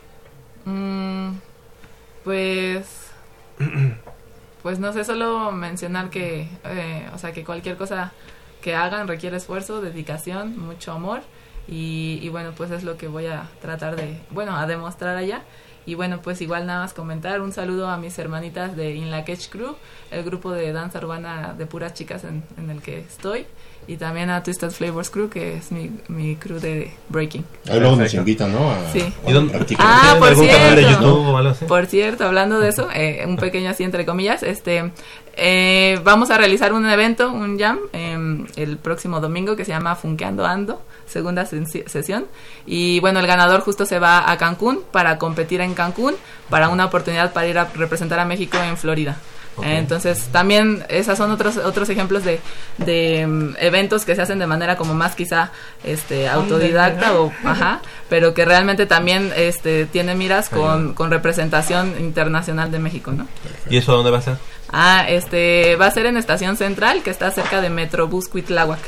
[0.65, 1.33] Mm,
[2.25, 3.11] pues
[4.63, 8.13] pues no sé solo mencionar que eh, o sea que cualquier cosa
[8.61, 11.23] que hagan requiere esfuerzo dedicación mucho amor
[11.67, 15.43] y, y bueno pues es lo que voy a tratar de bueno a demostrar allá
[15.87, 19.25] y bueno pues igual nada más comentar un saludo a mis hermanitas de In La
[19.25, 19.77] Catch Crew
[20.11, 23.47] el grupo de danza urbana de puras chicas en, en el que estoy
[23.89, 27.97] y también a Twisted Flavors Crew que es mi, mi crew de breaking Ahí luego
[27.97, 28.71] nos invitan, ¿no?
[28.71, 29.87] A- sí a ¿Y dónde- practicar.
[29.89, 31.65] ah ¿Tienen por cierto canal de YouTube o algo así?
[31.65, 34.93] por cierto, hablando de eso, eh, un pequeño así entre comillas, este,
[35.37, 39.95] eh, vamos a realizar un evento, un jam, em, el próximo domingo que se llama
[39.97, 42.27] Funkeando Ando, segunda sesión.
[42.67, 46.15] Y bueno, el ganador justo se va a Cancún para competir en Cancún
[46.51, 49.17] para una oportunidad para ir a representar a México en Florida.
[49.63, 52.41] Entonces, también esos son otros otros ejemplos de,
[52.79, 55.51] de mm, eventos que se hacen de manera como más quizá
[55.85, 62.71] este autodidacta o ajá, pero que realmente también este tiene miras con, con representación internacional
[62.71, 63.27] de México, ¿no?
[63.71, 64.37] ¿Y eso dónde va a ser?
[64.71, 68.81] Ah, este, va a ser en Estación Central, que está cerca de Metrobús Cuitláhuac.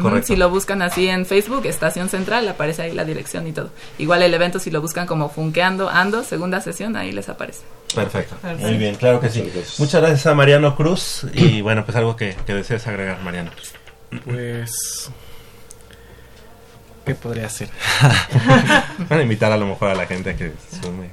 [0.00, 0.28] Correcto.
[0.28, 3.70] Si lo buscan así en Facebook, Estación Central, aparece ahí la dirección y todo.
[3.98, 7.62] Igual el evento, si lo buscan como Funkeando Ando, segunda sesión, ahí les aparece.
[7.94, 8.36] Perfecto.
[8.36, 8.68] Perfecto.
[8.68, 9.50] Muy bien, claro que sí.
[9.78, 11.26] Muchas gracias a Mariano Cruz.
[11.34, 13.50] Y bueno, pues algo que, que desees agregar, Mariano.
[14.24, 15.10] Pues.
[17.04, 17.68] ¿Qué podría hacer?
[19.10, 21.10] Van a invitar a lo mejor a la gente a que sume.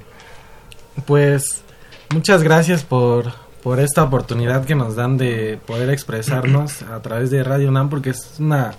[1.04, 1.62] Pues
[2.10, 7.42] muchas gracias por, por esta oportunidad que nos dan de poder expresarnos a través de
[7.44, 8.72] Radio UNAM porque es una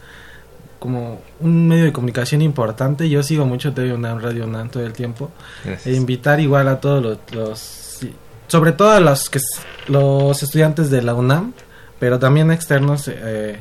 [0.80, 3.08] como un medio de comunicación importante.
[3.08, 5.30] Yo sigo mucho TV UNAM, Radio UNAM todo el tiempo.
[5.64, 5.86] Gracias.
[5.86, 8.00] E invitar igual a todos los, los-
[8.48, 9.40] sobre todo a los que
[9.88, 11.54] los estudiantes de la UNAM,
[12.00, 13.60] pero también externos eh,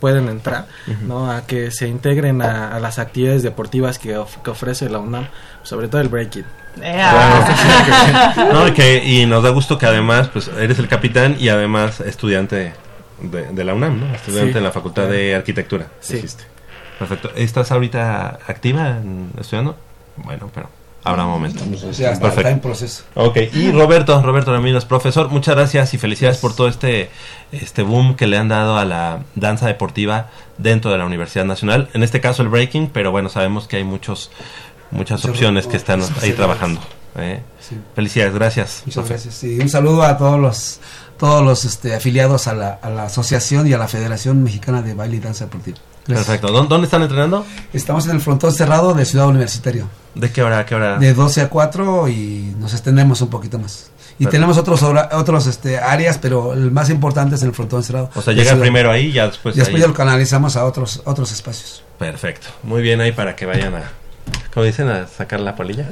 [0.00, 0.66] pueden entrar,
[1.06, 1.30] ¿no?
[1.30, 5.28] A que se integren a, a las actividades deportivas que, of- que ofrece la UNAM,
[5.62, 6.44] sobre todo el breaking.
[8.52, 12.00] No, y, que, y nos da gusto que además, pues eres el capitán y además
[12.00, 12.72] estudiante
[13.20, 14.14] de, de la UNAM, ¿no?
[14.14, 14.58] Estudiante Sí.
[14.58, 15.86] en la Facultad de Arquitectura.
[16.00, 16.14] Sí.
[16.14, 16.44] dijiste.
[16.98, 17.30] Perfecto.
[17.36, 19.76] ¿Estás ahorita activa en- estudiando?
[20.16, 20.68] Bueno, pero
[21.04, 21.64] habrá un momento.
[21.88, 23.04] O sea, está, está en proceso.
[23.14, 27.10] Ok, y Roberto, Roberto Ramírez, profesor, muchas gracias y felicidades por todo este,
[27.50, 31.88] este boom que le han dado a la danza deportiva dentro de la Universidad Nacional.
[31.94, 34.30] En este caso el breaking, pero bueno, sabemos que hay muchos
[34.92, 36.80] muchas opciones que están ahí trabajando.
[37.16, 37.42] ¿eh?
[37.60, 37.76] Sí.
[37.94, 38.82] Felicidades, gracias.
[38.86, 39.14] Muchas profe.
[39.14, 39.44] gracias.
[39.44, 40.80] Y un saludo a todos los
[41.18, 44.94] todos los este, afiliados a la, a la asociación y a la Federación Mexicana de
[44.94, 45.78] Baile y Danza Deportiva.
[46.06, 46.26] Gracias.
[46.26, 46.52] Perfecto.
[46.52, 47.46] ¿Dó- ¿Dónde están entrenando?
[47.72, 49.88] Estamos en el frontón cerrado de Ciudad Universitario.
[50.16, 50.98] ¿De qué hora a qué hora?
[50.98, 53.90] De 12 a 4 y nos extendemos un poquito más.
[54.18, 54.30] Y Perfecto.
[54.30, 54.82] tenemos otros
[55.12, 58.10] otros este, áreas, pero el más importante es el frontón cerrado.
[58.16, 59.80] O sea, llega primero ahí y ya después Después ahí.
[59.82, 61.84] ya lo canalizamos a otros otros espacios.
[62.00, 62.48] Perfecto.
[62.64, 63.92] Muy bien ahí para que vayan a,
[64.52, 64.88] ¿cómo dicen?
[64.88, 65.86] A sacar la polilla.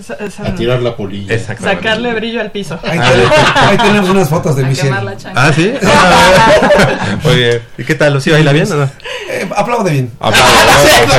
[0.45, 1.35] A tirar la polilla.
[1.35, 1.83] Exactamente.
[1.83, 2.79] Sacarle brillo al piso.
[2.83, 4.91] Ahí, tenemos, ahí tenemos unas fotos de A Michelle.
[4.91, 5.17] la.
[5.35, 5.73] Ah, sí.
[5.83, 7.63] Ah, Muy bien.
[7.79, 8.15] ¿Y qué tal?
[8.15, 8.91] ¿Lucía baila bien o no?
[9.31, 10.11] Eh, aplaude bien.
[10.21, 11.11] Arreglamos eso.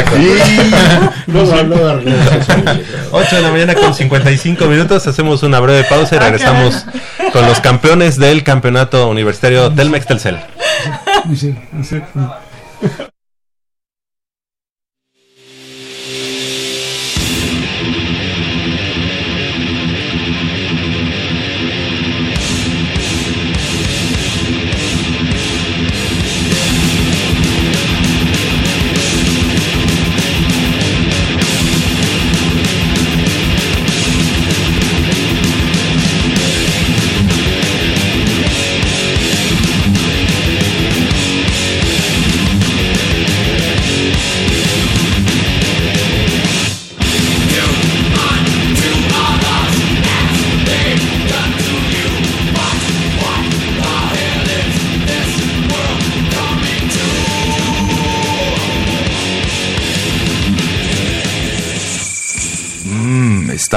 [3.11, 5.07] 8 de la mañana con 55 minutos.
[5.07, 6.85] Hacemos una breve pausa y regresamos
[7.33, 10.39] con los campeones del campeonato universitario Telmex Telcel.
[11.25, 12.03] Michelle, Michelle.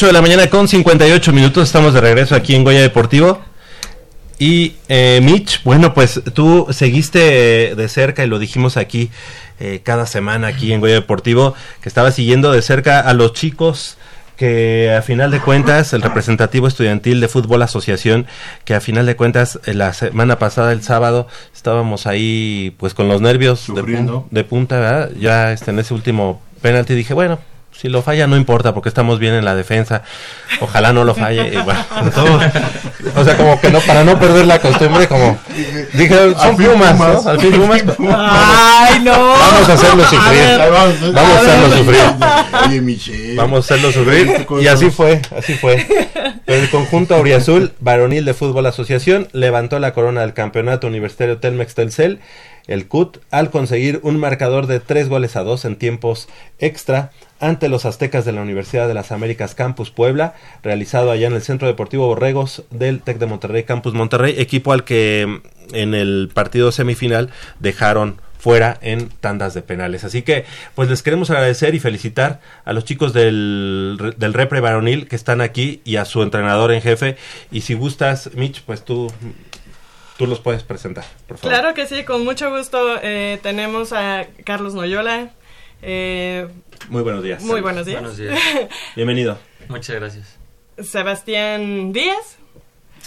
[0.00, 3.38] 8 de la mañana con 58 minutos, estamos de regreso aquí en Goya Deportivo.
[4.38, 9.10] Y eh, Mitch, bueno, pues tú seguiste de cerca y lo dijimos aquí
[9.58, 13.98] eh, cada semana aquí en Goya Deportivo, que estaba siguiendo de cerca a los chicos
[14.38, 18.26] que a final de cuentas el representativo estudiantil de fútbol asociación
[18.64, 23.06] que a final de cuentas eh, la semana pasada el sábado estábamos ahí pues con
[23.06, 25.10] los nervios de, pun- de punta ¿verdad?
[25.20, 27.38] ya este, en ese último penalti dije bueno
[27.80, 30.02] si lo falla no importa porque estamos bien en la defensa
[30.60, 31.80] ojalá no lo falle y bueno,
[32.14, 32.40] todo-
[33.16, 35.38] o sea como que no para no perder la costumbre como
[35.94, 36.98] dije son Pumas.
[36.98, 37.30] ¿no?
[37.30, 39.12] al fin Pumas Ay, no.
[39.12, 40.48] Vamos a hacerlo sufrir.
[40.48, 40.70] ver.
[40.70, 42.00] Vamos a hacerlo sufrir.
[42.66, 43.34] Oye, Michelle.
[43.36, 44.46] Vamos a hacerlo sufrir.
[44.60, 45.86] Y así fue, así fue.
[46.44, 51.74] Pero el conjunto Auriazul, varonil de fútbol asociación, levantó la corona del campeonato universitario Telmex
[51.74, 52.20] Telcel,
[52.66, 57.68] el CUT, al conseguir un marcador de tres goles a dos en tiempos extra ante
[57.68, 61.66] los aztecas de la Universidad de las Américas Campus Puebla, realizado allá en el Centro
[61.66, 66.70] Deportivo Borregos del TEC de Monterrey Campus Monterrey, equipo al que mm, en el partido
[66.72, 70.02] semifinal dejaron fuera en tandas de penales.
[70.02, 70.44] Así que,
[70.74, 75.40] pues les queremos agradecer y felicitar a los chicos del, del Repre Varonil que están
[75.42, 77.16] aquí y a su entrenador en jefe.
[77.50, 79.12] Y si gustas, Mitch, pues tú,
[80.20, 81.50] tú los puedes presentar, por favor.
[81.58, 82.98] Claro que sí, con mucho gusto.
[83.02, 85.30] eh, tenemos a Carlos Noyola.
[85.80, 86.46] eh,
[86.90, 87.42] Muy buenos días.
[87.42, 88.02] muy buenos días.
[88.02, 88.38] Buenos días.
[88.96, 89.38] Bienvenido.
[89.70, 90.36] Muchas gracias.
[90.78, 92.36] Sebastián Díaz.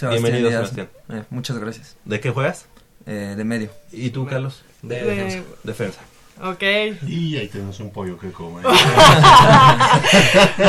[0.00, 0.70] Bienvenido, Díaz.
[0.70, 0.88] Sebastián.
[1.12, 1.96] Eh, muchas gracias.
[2.04, 2.66] ¿De qué juegas?
[3.06, 3.70] Eh, de medio.
[3.92, 4.64] ¿Y tú, Carlos?
[4.82, 5.38] De De- defensa.
[5.62, 6.00] Defensa.
[6.42, 6.62] Ok.
[7.06, 8.66] Y ahí tenemos un pollo que comer.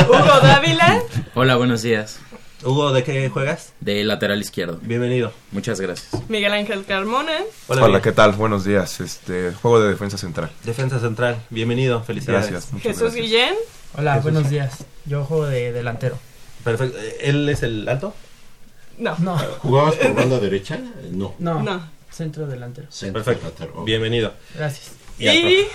[0.08, 1.02] Hugo Dávila.
[1.34, 2.20] Hola, buenos días.
[2.64, 3.72] Hugo, ¿de qué juegas?
[3.80, 4.78] De lateral izquierdo.
[4.82, 5.32] Bienvenido.
[5.52, 6.22] Muchas gracias.
[6.28, 7.32] Miguel Ángel Carmona.
[7.68, 8.02] Hola, Hola.
[8.02, 8.32] ¿qué tal?
[8.32, 9.00] Buenos días.
[9.00, 10.50] Este juego de defensa central.
[10.64, 11.36] Defensa central.
[11.50, 12.02] Bienvenido.
[12.02, 12.50] Felicidades.
[12.50, 12.72] Gracias.
[12.72, 13.24] muchas Jesús gracias.
[13.24, 13.54] Guillén.
[13.98, 14.32] Hola, Jesús.
[14.32, 14.84] buenos días.
[15.04, 16.18] Yo juego de delantero.
[16.64, 16.98] Perfecto.
[17.20, 18.14] ¿Él es el alto?
[18.98, 19.14] No.
[19.18, 20.78] No, ¿Jugabas por banda derecha?
[21.10, 21.34] No.
[21.38, 21.90] no, No.
[22.10, 22.86] centro delantero.
[22.90, 23.84] Centro Perfecto.
[23.84, 24.32] Bienvenido.
[24.54, 24.92] Gracias.
[25.18, 25.66] Y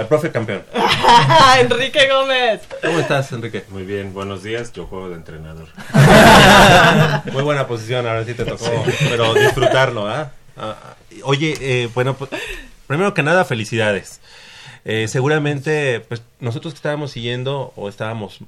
[0.00, 0.62] al profe campeón.
[1.60, 2.62] Enrique Gómez.
[2.82, 3.64] ¿Cómo estás, Enrique?
[3.68, 4.72] Muy bien, buenos días.
[4.72, 5.68] Yo juego de entrenador.
[7.32, 8.64] Muy buena posición, ahora sí te tocó,
[9.10, 10.32] pero disfrutarlo, ¿ah?
[10.56, 12.30] Ah, ah, Oye, eh, bueno, pues,
[12.86, 14.22] primero que nada, felicidades.
[14.86, 18.38] Eh, seguramente, pues nosotros que estábamos siguiendo o estábamos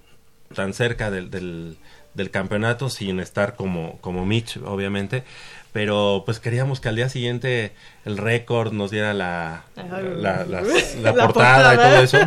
[0.55, 1.77] tan cerca del, del,
[2.15, 5.25] del campeonato sin estar como, como Mitch, obviamente,
[5.73, 7.73] pero pues queríamos que al día siguiente
[8.05, 12.19] el récord nos diera la, la, las- la La portada y todo eso.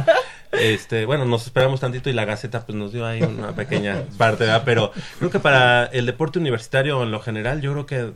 [0.51, 4.45] Este, bueno, nos esperamos tantito y la Gaceta pues nos dio ahí una pequeña parte,
[4.45, 4.63] ¿verdad?
[4.65, 8.11] Pero creo que para el deporte universitario en lo general, yo creo que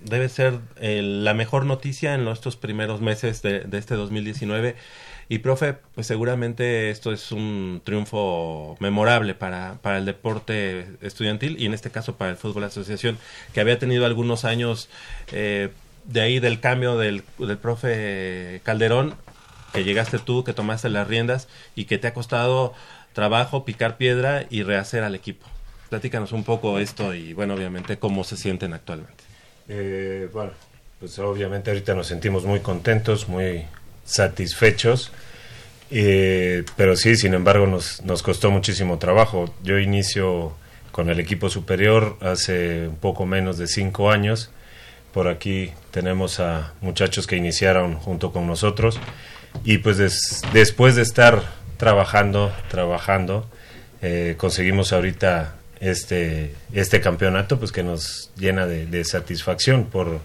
[0.00, 4.76] debe ser eh, la mejor noticia en estos primeros meses de, de este 2019.
[5.28, 11.66] Y profe, pues seguramente esto es un triunfo memorable para, para el deporte estudiantil y
[11.66, 13.18] en este caso para el fútbol asociación,
[13.52, 14.88] que había tenido algunos años
[15.32, 15.70] eh,
[16.04, 19.14] de ahí del cambio del, del profe Calderón,
[19.72, 22.74] que llegaste tú, que tomaste las riendas y que te ha costado
[23.12, 25.46] trabajo, picar piedra y rehacer al equipo.
[25.88, 29.24] Platícanos un poco esto y bueno, obviamente cómo se sienten actualmente.
[29.68, 30.52] Eh, bueno,
[31.00, 33.64] pues obviamente ahorita nos sentimos muy contentos, muy
[34.04, 35.12] satisfechos,
[35.90, 39.54] eh, pero sí, sin embargo, nos, nos costó muchísimo trabajo.
[39.62, 40.52] Yo inicio
[40.92, 44.50] con el equipo superior hace un poco menos de cinco años.
[45.12, 48.98] Por aquí tenemos a muchachos que iniciaron junto con nosotros
[49.64, 51.42] y pues des- después de estar
[51.76, 53.48] trabajando, trabajando,
[54.02, 60.20] eh, conseguimos ahorita este, este campeonato pues que nos llena de, de satisfacción por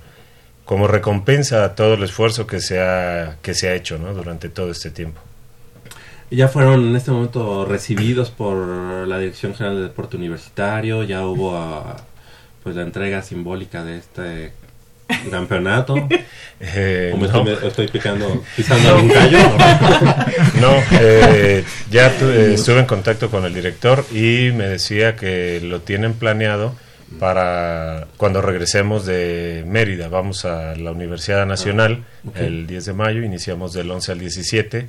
[0.69, 4.13] como recompensa a todo el esfuerzo que se ha, que se ha hecho ¿no?
[4.13, 5.19] durante todo este tiempo.
[6.29, 11.57] Ya fueron en este momento recibidos por la Dirección General de Deporte Universitario, ya hubo
[11.57, 11.97] ah,
[12.61, 14.51] pues la entrega simbólica de este
[15.31, 15.95] campeonato.
[16.61, 17.39] Eh, ¿O me no.
[17.39, 19.39] estoy, me estoy picando, pisando algún callo?
[20.59, 25.61] No, eh, ya tu- eh, estuve en contacto con el director y me decía que
[25.63, 26.75] lo tienen planeado
[27.17, 30.07] para cuando regresemos de Mérida.
[30.09, 32.37] Vamos a la Universidad Nacional ok.
[32.37, 34.87] el 10 de mayo, iniciamos del 11 al 17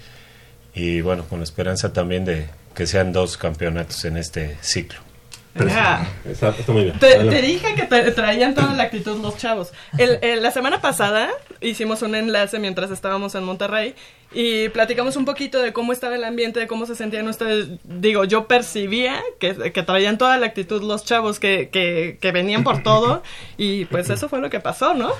[0.74, 5.09] y bueno, con la esperanza también de que sean dos campeonatos en este ciclo.
[5.58, 6.06] Ajá.
[6.24, 6.98] Está, está muy bien.
[6.98, 9.72] Te, te dije que te- traían toda la actitud los chavos.
[9.98, 11.28] El, el- la semana pasada
[11.60, 13.94] hicimos un enlace mientras estábamos en Monterrey
[14.32, 17.66] y platicamos un poquito de cómo estaba el ambiente, de cómo se sentían ustedes.
[17.82, 22.62] Digo, yo percibía que, que traían toda la actitud los chavos, que, que, que venían
[22.62, 23.24] por todo
[23.58, 25.10] y pues eso fue lo que pasó, ¿no?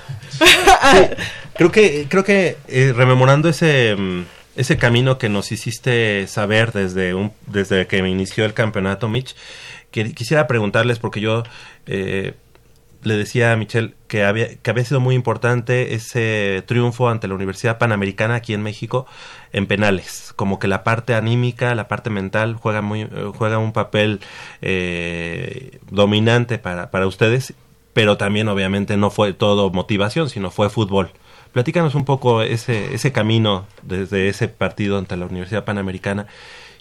[1.55, 4.23] Creo que, creo que eh, rememorando ese, mm,
[4.55, 9.35] ese camino que nos hiciste saber desde, un, desde que inició el campeonato, Mitch.
[9.91, 11.43] Quisiera preguntarles, porque yo
[11.85, 12.33] eh,
[13.03, 17.35] le decía a Michelle que había, que había sido muy importante ese triunfo ante la
[17.35, 19.05] Universidad Panamericana aquí en México
[19.53, 20.33] en penales.
[20.35, 24.21] Como que la parte anímica, la parte mental juega, muy, juega un papel
[24.61, 27.53] eh, dominante para, para ustedes,
[27.93, 31.11] pero también obviamente no fue todo motivación, sino fue fútbol.
[31.53, 36.27] Platícanos un poco ese, ese camino desde ese partido ante la Universidad Panamericana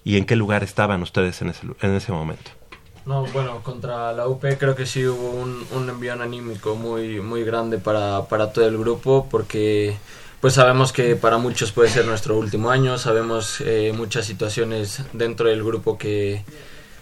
[0.05, 2.60] y en qué lugar estaban ustedes en ese, en ese momento.
[3.07, 7.45] No, bueno, contra la UP creo que sí hubo un, un envión anímico muy, muy
[7.45, 9.97] grande para, para todo el grupo porque
[10.41, 15.49] pues sabemos que para muchos puede ser nuestro último año, sabemos eh, muchas situaciones dentro
[15.49, 16.45] del grupo que,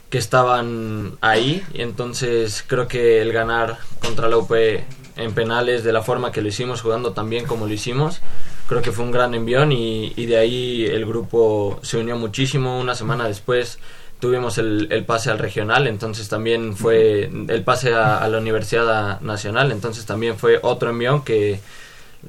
[0.09, 5.93] que estaban ahí y entonces creo que el ganar contra la UP en penales de
[5.93, 8.21] la forma que lo hicimos, jugando tan bien como lo hicimos,
[8.69, 12.79] creo que fue un gran envión y, y de ahí el grupo se unió muchísimo.
[12.79, 13.79] Una semana después
[14.21, 19.73] tuvimos el, el, pase al regional, entonces también fue el pase a, la Universidad Nacional,
[19.73, 21.61] entonces también fue otro envión que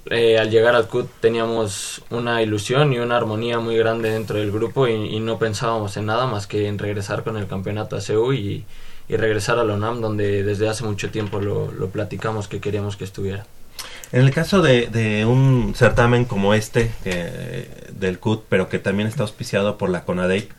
[0.09, 4.51] eh, al llegar al CUT teníamos una ilusión y una armonía muy grande dentro del
[4.51, 8.33] grupo y, no pensábamos en nada más que en regresar con el campeonato a CEU
[8.33, 8.65] y,
[9.09, 13.47] regresar a la UNAM donde desde hace mucho tiempo lo, platicamos que queríamos que estuviera.
[14.11, 19.07] En el caso de, de un certamen como este eh, del CUT, pero que también
[19.07, 20.51] está auspiciado por la CONADEIP,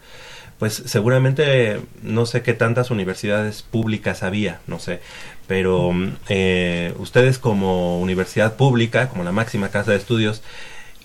[0.60, 5.00] pues seguramente no sé qué tantas universidades públicas había, no sé,
[5.48, 5.90] pero
[6.28, 10.42] eh, ustedes como universidad pública, como la máxima casa de estudios,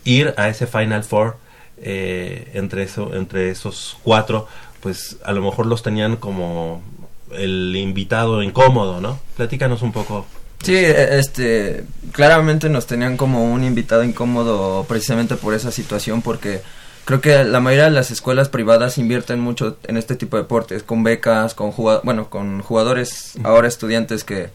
[0.04, 1.38] ir a ese Final Four
[1.78, 4.48] eh, entre, eso, entre esos cuatro,
[4.82, 6.84] pues a lo mejor los tenían como
[7.32, 9.20] el invitado incómodo, ¿no?
[9.38, 10.26] Platícanos un poco.
[10.64, 16.62] Sí, este, claramente nos tenían como un invitado incómodo precisamente por esa situación, porque
[17.06, 20.84] creo que la mayoría de las escuelas privadas invierten mucho en este tipo de deportes,
[20.84, 24.50] con becas, con bueno, con jugadores, ahora estudiantes que,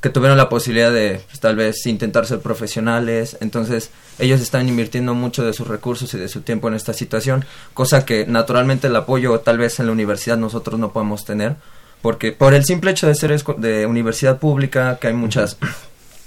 [0.00, 5.14] que tuvieron la posibilidad de pues, tal vez intentar ser profesionales, entonces ellos están invirtiendo
[5.14, 8.96] mucho de sus recursos y de su tiempo en esta situación, cosa que naturalmente el
[8.96, 11.54] apoyo tal vez en la universidad nosotros no podemos tener,
[12.02, 15.56] porque por el simple hecho de ser de universidad pública, que hay muchas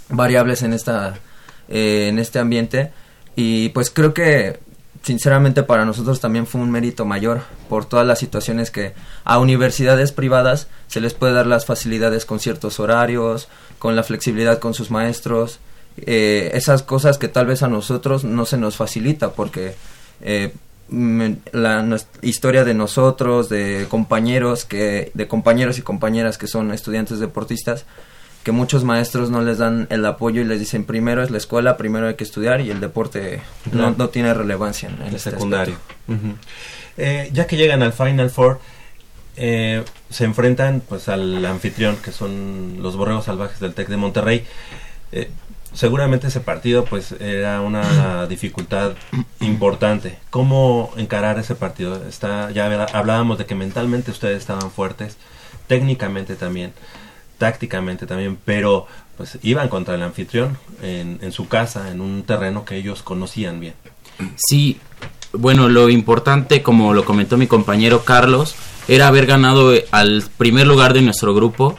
[0.09, 1.19] variables en esta
[1.67, 2.91] eh, en este ambiente
[3.35, 4.59] y pues creo que
[5.01, 8.93] sinceramente para nosotros también fue un mérito mayor por todas las situaciones que
[9.23, 13.47] a universidades privadas se les puede dar las facilidades con ciertos horarios,
[13.79, 15.59] con la flexibilidad con sus maestros,
[15.97, 19.75] eh, esas cosas que tal vez a nosotros no se nos facilita porque
[20.21, 20.53] eh,
[20.91, 27.85] la historia de nosotros, de compañeros que, de compañeros y compañeras que son estudiantes deportistas,
[28.43, 31.77] que muchos maestros no les dan el apoyo y les dicen primero es la escuela,
[31.77, 35.75] primero hay que estudiar y el deporte no, no tiene relevancia en, el secundario.
[36.07, 36.35] Uh -huh.
[36.97, 38.59] eh, ya que llegan al Final Four,
[39.35, 44.45] eh, se enfrentan pues al anfitrión que son los Borregos Salvajes del Tec de Monterrey.
[45.11, 45.29] Eh,
[45.73, 48.93] seguramente ese partido pues era una dificultad
[49.41, 50.17] importante.
[50.29, 52.05] ¿Cómo encarar ese partido?
[52.07, 55.17] Está, ya hablábamos de que mentalmente ustedes estaban fuertes,
[55.67, 56.73] técnicamente también
[57.39, 58.85] tácticamente también, pero
[59.17, 63.59] pues iban contra el anfitrión en, en, su casa, en un terreno que ellos conocían
[63.59, 63.73] bien.
[64.35, 64.79] Sí,
[65.33, 68.55] bueno, lo importante, como lo comentó mi compañero Carlos,
[68.87, 71.77] era haber ganado al primer lugar de nuestro grupo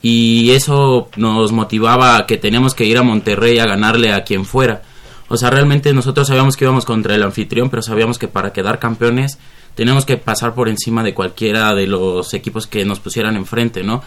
[0.00, 4.44] y eso nos motivaba a que teníamos que ir a Monterrey a ganarle a quien
[4.44, 4.82] fuera.
[5.28, 8.78] O sea, realmente nosotros sabíamos que íbamos contra el anfitrión, pero sabíamos que para quedar
[8.78, 9.38] campeones
[9.74, 14.02] teníamos que pasar por encima de cualquiera de los equipos que nos pusieran enfrente, ¿no?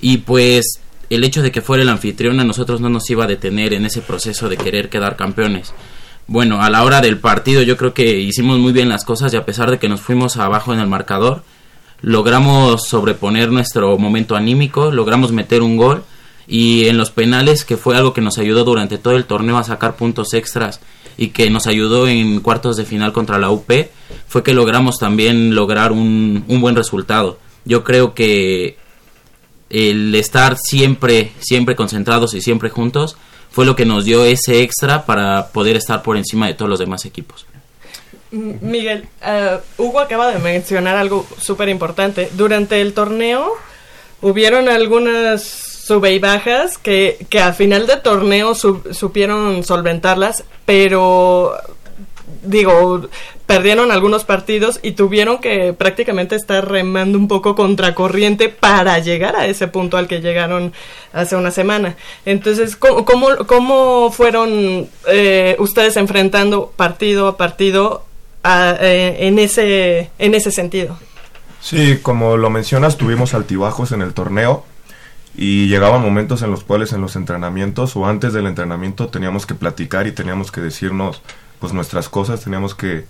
[0.00, 0.80] Y pues
[1.10, 3.86] el hecho de que fuera el anfitrión a nosotros no nos iba a detener en
[3.86, 5.72] ese proceso de querer quedar campeones.
[6.26, 9.36] Bueno, a la hora del partido yo creo que hicimos muy bien las cosas y
[9.36, 11.44] a pesar de que nos fuimos abajo en el marcador,
[12.02, 16.04] logramos sobreponer nuestro momento anímico, logramos meter un gol
[16.48, 19.64] y en los penales, que fue algo que nos ayudó durante todo el torneo a
[19.64, 20.80] sacar puntos extras
[21.16, 23.70] y que nos ayudó en cuartos de final contra la UP,
[24.28, 27.38] fue que logramos también lograr un, un buen resultado.
[27.64, 28.76] Yo creo que
[29.70, 33.16] el estar siempre, siempre concentrados y siempre juntos
[33.50, 36.78] fue lo que nos dio ese extra para poder estar por encima de todos los
[36.78, 37.46] demás equipos.
[38.30, 42.28] Miguel, uh, Hugo acaba de mencionar algo súper importante.
[42.36, 43.52] Durante el torneo
[44.20, 51.56] hubieron algunas sube y bajas que, que al final de torneo su, supieron solventarlas, pero
[52.42, 53.08] digo,
[53.46, 59.46] perdieron algunos partidos y tuvieron que prácticamente estar remando un poco contracorriente para llegar a
[59.46, 60.72] ese punto al que llegaron
[61.12, 61.96] hace una semana.
[62.24, 68.06] Entonces, ¿cómo, cómo, cómo fueron eh, ustedes enfrentando partido a partido
[68.48, 70.96] eh, en, ese, en ese sentido.
[71.60, 74.64] Sí, como lo mencionas, tuvimos altibajos en el torneo
[75.34, 79.56] y llegaban momentos en los cuales en los entrenamientos o antes del entrenamiento teníamos que
[79.56, 81.22] platicar y teníamos que decirnos
[81.60, 83.04] pues nuestras cosas, teníamos que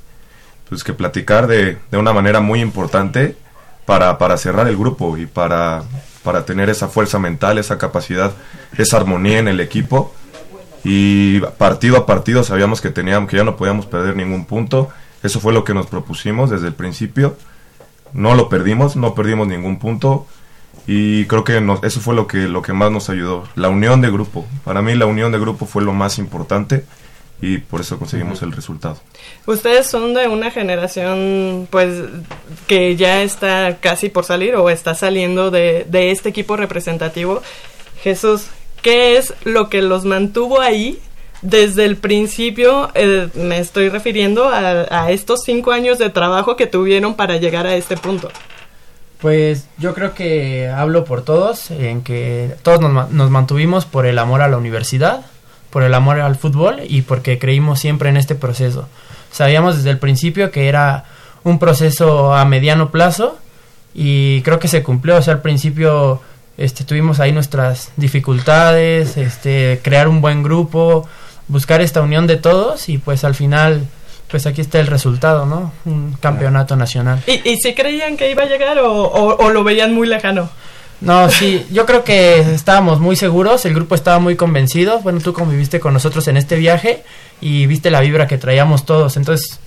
[0.69, 3.37] pues que platicar de, de una manera muy importante
[3.85, 5.85] para, para cerrar el grupo y para,
[6.23, 8.33] para tener esa fuerza mental, esa capacidad,
[8.77, 10.13] esa armonía en el equipo
[10.83, 14.89] y partido a partido sabíamos que teníamos que ya no podíamos perder ningún punto.
[15.23, 17.37] Eso fue lo que nos propusimos desde el principio.
[18.13, 20.27] No lo perdimos, no perdimos ningún punto
[20.87, 24.11] y creo que eso fue lo que lo que más nos ayudó, la unión de
[24.11, 24.47] grupo.
[24.65, 26.85] Para mí la unión de grupo fue lo más importante
[27.41, 28.99] y por eso conseguimos el resultado.
[29.47, 32.03] Ustedes son de una generación, pues,
[32.67, 37.43] que ya está casi por salir o está saliendo de, de este equipo representativo.
[38.03, 38.47] Jesús,
[38.83, 40.99] ¿qué es lo que los mantuvo ahí
[41.43, 42.91] desde el principio?
[42.95, 47.67] Eh, me estoy refiriendo a, a estos cinco años de trabajo que tuvieron para llegar
[47.67, 48.31] a este punto.
[49.21, 54.43] Pues yo creo que hablo por todos, en que todos nos mantuvimos por el amor
[54.43, 55.25] a la universidad,
[55.77, 58.89] por el amor al fútbol y porque creímos siempre en este proceso.
[59.31, 61.05] Sabíamos desde el principio que era
[61.45, 63.37] un proceso a mediano plazo
[63.95, 65.17] y creo que se cumplió.
[65.17, 66.23] O sea, al principio
[66.57, 71.07] este, tuvimos ahí nuestras dificultades, este, crear un buen grupo,
[71.47, 73.83] buscar esta unión de todos y pues al final,
[74.31, 75.73] pues aquí está el resultado, ¿no?
[75.85, 77.23] Un campeonato nacional.
[77.27, 80.49] ¿Y, y si creían que iba a llegar o, o- o lo veían muy lejano?
[81.01, 85.01] No, sí, yo creo que estábamos muy seguros, el grupo estaba muy convencido.
[85.01, 87.05] Bueno, tú conviviste con nosotros en este viaje
[87.41, 89.17] y viste la vibra que traíamos todos.
[89.19, 89.61] Entonces,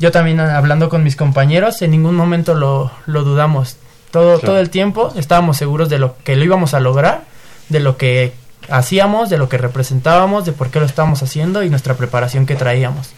[0.00, 3.76] yo también hablando con mis compañeros, en ningún momento lo, lo dudamos.
[4.10, 4.40] Todo, Claro.
[4.54, 7.22] todo el tiempo estábamos seguros de lo que lo íbamos a lograr,
[7.68, 8.32] de lo que
[8.68, 12.54] hacíamos, de lo que representábamos, de por qué lo estábamos haciendo y nuestra preparación que
[12.56, 13.10] traíamos.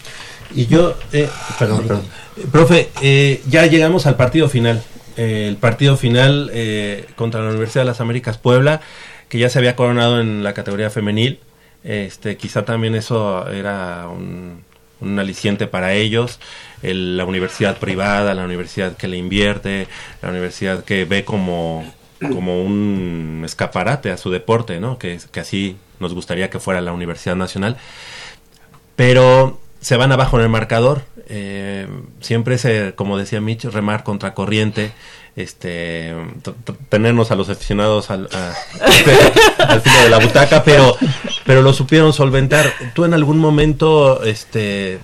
[0.53, 1.27] Y yo, eh,
[1.59, 2.03] perdón, perdón.
[2.51, 4.83] Profe, eh, ya llegamos al partido final.
[5.17, 8.81] Eh, el partido final eh, contra la Universidad de las Américas Puebla,
[9.29, 11.39] que ya se había coronado en la categoría femenil.
[11.83, 14.63] Este, quizá también eso era un,
[15.19, 16.39] aliciente para ellos.
[16.81, 19.87] El- la universidad privada, la universidad que le invierte,
[20.21, 21.85] la universidad que ve como,
[22.19, 24.97] como un escaparate a su deporte, ¿no?
[24.97, 27.77] Que, que así nos gustaría que fuera la Universidad Nacional
[28.95, 31.03] pero se van abajo en el marcador.
[31.29, 31.87] eh,
[32.21, 34.91] siempre es, como decía Mitch, remar contra corriente.
[35.35, 36.15] Este,
[36.89, 38.53] tenernos a los aficionados al, a-
[39.67, 40.95] al filo de la butaca, pero,
[41.45, 42.71] pero lo supieron solventar.
[42.95, 44.97] ¿Tú en algún momento, este,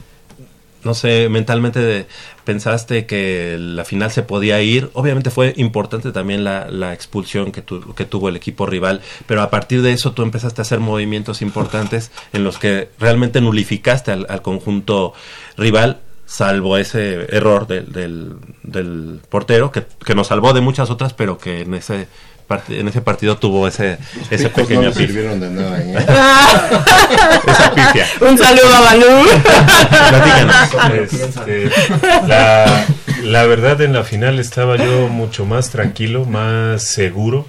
[0.84, 2.08] no sé, mentalmente
[2.44, 4.90] pensaste que la final se podía ir?
[4.94, 9.42] Obviamente fue importante también la, la expulsión que, tu- que tuvo el equipo rival, pero
[9.42, 14.12] a partir de eso tú empezaste a hacer movimientos importantes en los que realmente nulificaste
[14.12, 15.14] al, conjunto
[15.58, 21.14] rival salvo ese error del, del, del portero que, que nos salvó de muchas otras
[21.14, 22.08] pero que en ese
[22.70, 23.98] en ese partido tuvo ese
[24.30, 25.08] ese picos pequeño no le pif.
[25.08, 25.96] sirvieron de nada, ¿eh?
[27.48, 29.06] esa pifia Un saludo a Balú.
[31.02, 31.70] Este,
[32.28, 32.86] la,
[33.24, 37.46] la verdad en la final estaba yo mucho más tranquilo, más seguro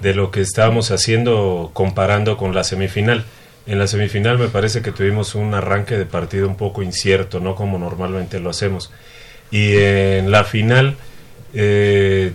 [0.00, 3.24] de lo que estábamos haciendo comparando con la semifinal.
[3.66, 7.54] En la semifinal me parece que tuvimos un arranque de partido un poco incierto, no
[7.54, 8.90] como normalmente lo hacemos.
[9.50, 10.96] Y en la final
[11.54, 12.32] eh,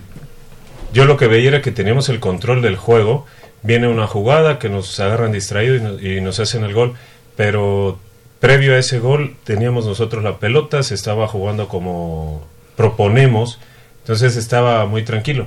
[0.92, 3.26] yo lo que veía era que teníamos el control del juego.
[3.62, 6.94] Viene una jugada que nos agarran distraídos y, nos- y nos hacen el gol,
[7.36, 7.98] pero
[8.40, 12.46] previo a ese gol teníamos nosotros la pelota, se estaba jugando como
[12.76, 13.58] proponemos,
[14.02, 15.46] entonces estaba muy tranquilo.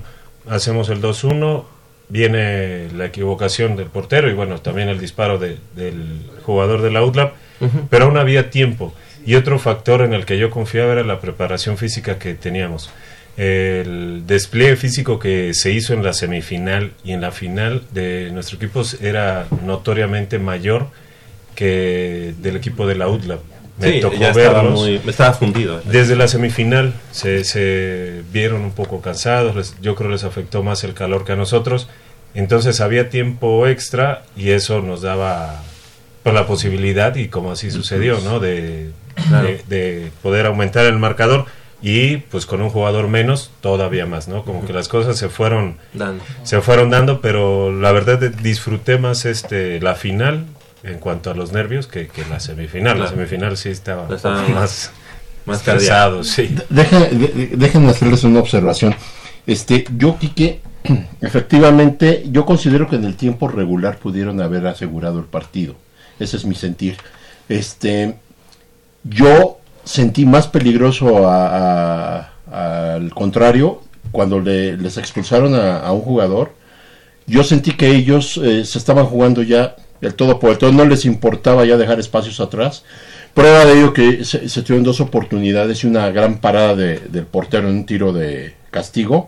[0.49, 1.63] Hacemos el 2-1,
[2.09, 7.03] viene la equivocación del portero y bueno, también el disparo de- del jugador de la
[7.03, 7.87] UTLAP, Ujú.
[7.89, 8.93] pero aún había tiempo.
[9.25, 12.89] Y otro factor en el que yo confiaba era la preparación física que teníamos.
[13.37, 18.57] El despliegue físico que se hizo en la semifinal y en la final de nuestro
[18.57, 20.87] equipo era notoriamente mayor
[21.55, 23.39] que del equipo de la UTLAP.
[23.79, 24.79] Me Sí, tocó ya estaba verlos.
[24.81, 25.81] muy- estaba fundido.
[25.85, 30.83] Desde la semifinal se, se vieron un poco cansados, les- yo creo les afectó más
[30.83, 31.87] el calor que a nosotros.
[32.35, 35.63] Entonces había tiempo extra y eso nos daba
[36.23, 38.39] pues, la posibilidad, y como así sucedió, ¿no?
[38.39, 38.91] De,
[39.27, 39.47] Claro.
[39.47, 41.45] de, de poder aumentar el marcador
[41.81, 44.43] y pues con un jugador menos todavía más, ¿no?
[44.45, 46.23] Como que las cosas se fueron Dando.
[46.43, 50.45] se fueron dando, pero la verdad eh, disfruté más este la final
[50.83, 52.99] en cuanto a los nervios que, que la semifinal.
[52.99, 54.91] La semifinal sí estaba, poco más-
[55.45, 55.61] más,
[56.23, 56.55] sí.
[56.69, 58.95] Deja- de- déjenme hacerles una observación.
[59.47, 60.59] Este, yo, Quique,
[61.21, 65.75] efectivamente, yo considero que en el tiempo regular pudieron haber asegurado el partido.
[66.19, 66.97] Ese es mi sentir.
[67.49, 68.15] Este,
[69.03, 73.81] yo sentí más peligroso a- a- al contrario
[74.11, 76.53] cuando le- les expulsaron a, a un jugador.
[77.27, 80.83] Yo sentí que ellos eh, se estaban jugando ya el todo por el todo, no
[80.85, 82.83] les importaba ya dejar espacios atrás.
[83.33, 87.25] Prueba de ello que se, se tuvieron dos oportunidades y una gran parada de- del
[87.25, 89.27] portero en un tiro de castigo.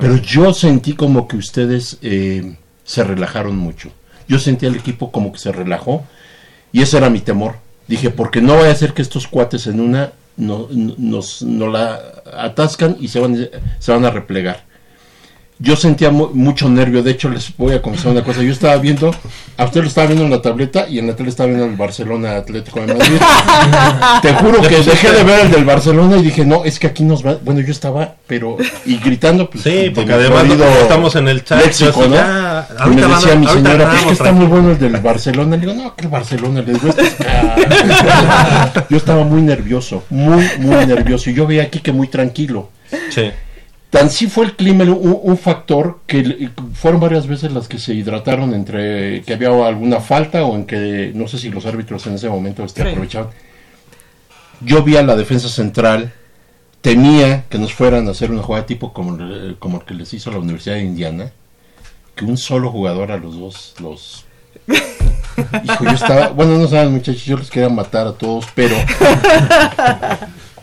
[0.00, 3.90] Pero yo sentí como que ustedes eh, se relajaron mucho.
[4.28, 6.04] Yo sentí al equipo como que se relajó
[6.72, 7.56] y ese era mi temor.
[7.88, 11.68] Dije, porque no vaya a ser que estos cuates en una no, no- nos, no
[11.68, 12.00] la
[12.36, 13.48] atascan y se van,
[13.78, 14.65] se van a replegar.
[15.58, 18.76] Yo sentía mu- mucho nervio, de hecho les voy a confesar una cosa, yo estaba
[18.76, 19.10] viendo,
[19.56, 21.76] a usted lo estaba viendo en la tableta y en la tele estaba viendo el
[21.76, 23.16] Barcelona Atlético de Madrid.
[24.22, 27.04] Te juro que dejé de ver el del Barcelona y dije, no, es que aquí
[27.04, 30.44] nos va, bueno, yo estaba, pero, y gritando, pues, Sí, porque además
[30.82, 32.14] estamos en el chat, léxico, ¿no?
[32.16, 34.48] ya, Y me van- decía mi señora, pues es que está tranquilo".
[34.48, 35.56] muy bueno el del Barcelona.
[35.56, 36.60] Le digo, no, que el Barcelona.
[36.60, 38.86] Le digo, "Este es ca-".
[38.90, 41.30] yo estaba muy nervioso, muy, muy nervioso.
[41.30, 42.68] Y yo veía aquí que muy tranquilo.
[43.10, 43.30] Sí.
[43.90, 47.94] Tan sí fue el clima un, un factor que fueron varias veces las que se
[47.94, 52.14] hidrataron entre que había alguna falta o en que no sé si los árbitros en
[52.14, 52.88] ese momento este, Sí.
[52.88, 53.30] aprovechaban.
[54.60, 56.12] Yo vi a la defensa central,
[56.80, 60.12] temía que nos fueran a hacer una jugada tipo como, el- como el que les
[60.14, 61.30] hizo la Universidad de Indiana,
[62.14, 64.24] que un solo jugador a los dos los
[65.64, 68.74] Hijo, yo estaba, bueno, no saben muchachos, yo les quería matar a todos, pero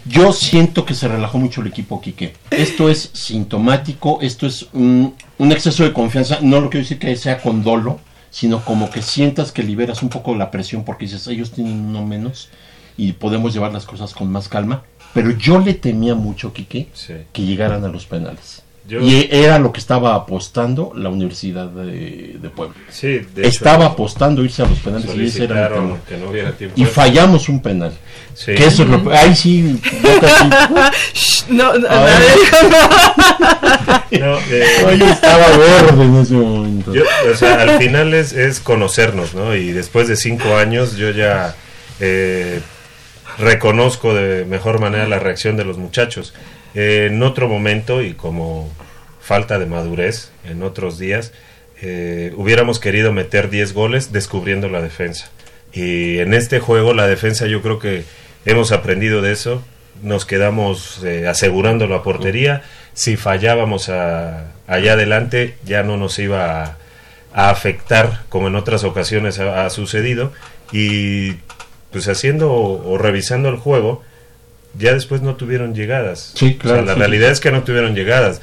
[0.06, 2.34] yo siento que se relajó mucho el equipo Quique.
[2.52, 7.16] Esto es sintomático, esto es un, un exceso de confianza, no lo quiero decir que
[7.16, 8.00] sea con dolo,
[8.30, 12.06] sino como que sientas que liberas un poco la presión porque dices, ellos tienen uno
[12.06, 12.50] menos
[12.98, 14.84] y podemos llevar las cosas con más calma.
[15.14, 16.90] Pero yo le temía mucho, Quique,
[17.32, 18.62] que llegaran a los penales.
[18.88, 22.76] Yo- Y era lo que estaba apostando la Universidad de, de Puebla.
[22.89, 25.99] Sí, de hecho, estaba apostando irse a los penales y ese era temor.
[26.07, 26.80] que no hubiera tiempo.
[26.80, 27.93] Y fallamos un penal.
[28.34, 28.53] Sí.
[28.55, 29.80] Que eso es lo- ahí sí,
[31.49, 32.22] no, no, A ver.
[34.19, 36.93] No, eh, Ay, yo estaba verde en ese momento.
[36.93, 39.55] Yo, o sea, al final es, es conocernos, ¿no?
[39.55, 41.55] Y después de cinco años yo ya
[41.99, 42.60] eh,
[43.38, 46.34] reconozco de mejor manera la reacción de los muchachos.
[46.76, 48.72] Eh, en otro momento y como
[49.22, 51.32] falta de madurez en otros días,
[51.82, 55.30] eh, hubiéramos querido meter 10 goles descubriendo la defensa.
[55.74, 58.04] Y en este juego la defensa yo creo que
[58.45, 59.64] hemos aprendido de eso.
[60.02, 62.64] Nos quedamos eh, asegurando la portería.
[62.94, 66.64] Si fallábamos a- allá adelante ya no nos iba
[67.34, 70.32] a, afectar como en otras ocasiones ha, sucedido.
[70.72, 71.34] Y
[71.91, 74.04] pues haciendo o revisando el juego,
[74.78, 76.32] ya después no tuvieron llegadas.
[76.36, 78.41] Sí, claro, O sea, la sí, realidad es que no tuvieron llegadas.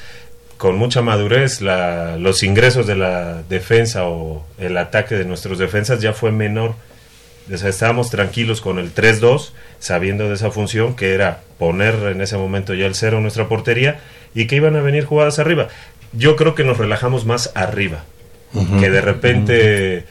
[0.57, 6.01] Con mucha madurez, la- los ingresos de la defensa o el ataque de nuestros defensas
[6.01, 6.75] ya fue menor.
[7.53, 12.21] O sea, estábamos tranquilos con el 3-2, sabiendo de esa función que era poner en
[12.21, 13.99] ese momento ya el cero en nuestra portería
[14.35, 15.69] y que iban a venir jugadas arriba.
[16.13, 18.05] Yo creo que nos relajamos más arriba,
[18.81, 20.05] que de repente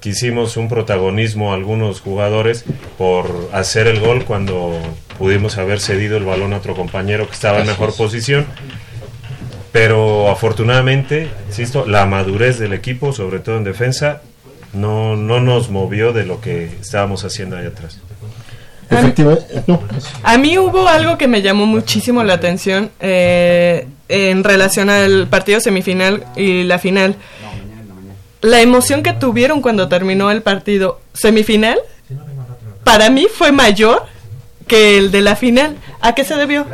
[0.00, 2.64] quisimos un protagonismo a algunos jugadores
[2.96, 4.78] por hacer el gol cuando
[5.18, 8.46] pudimos haber cedido el balón a otro compañero que estaba en mejor posición.
[9.72, 14.22] Pero afortunadamente, insisto, la madurez del equipo, sobre todo en defensa,
[14.72, 17.98] no, no nos movió de lo que estábamos haciendo ahí atrás.
[18.90, 19.82] Efectivamente, no.
[20.22, 25.60] A mí hubo algo que me llamó muchísimo la atención eh, en relación al partido
[25.60, 27.16] semifinal y la final.
[28.40, 31.78] La emoción que tuvieron cuando terminó el partido semifinal,
[32.84, 34.04] para mí fue mayor
[34.66, 35.76] que el de la final.
[36.00, 36.64] ¿A qué se debió?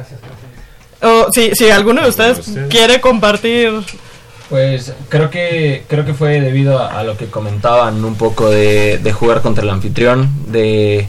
[1.03, 3.73] O si, si alguno de ustedes quiere compartir
[4.49, 8.99] Pues creo que creo que fue debido a, a lo que comentaban un poco de,
[8.99, 11.09] de jugar contra el anfitrión, de,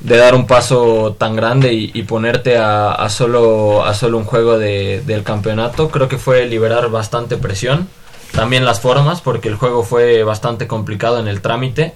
[0.00, 4.24] de dar un paso tan grande y, y ponerte a, a solo a solo un
[4.24, 5.90] juego de- del campeonato.
[5.90, 7.88] Creo que fue liberar bastante presión.
[8.32, 11.94] También las formas, porque el juego fue bastante complicado en el trámite.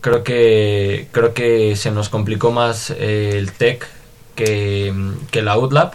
[0.00, 3.86] Creo que creo que se nos complicó más eh, el TEC
[4.34, 4.92] que,
[5.30, 5.94] que la UTLAP.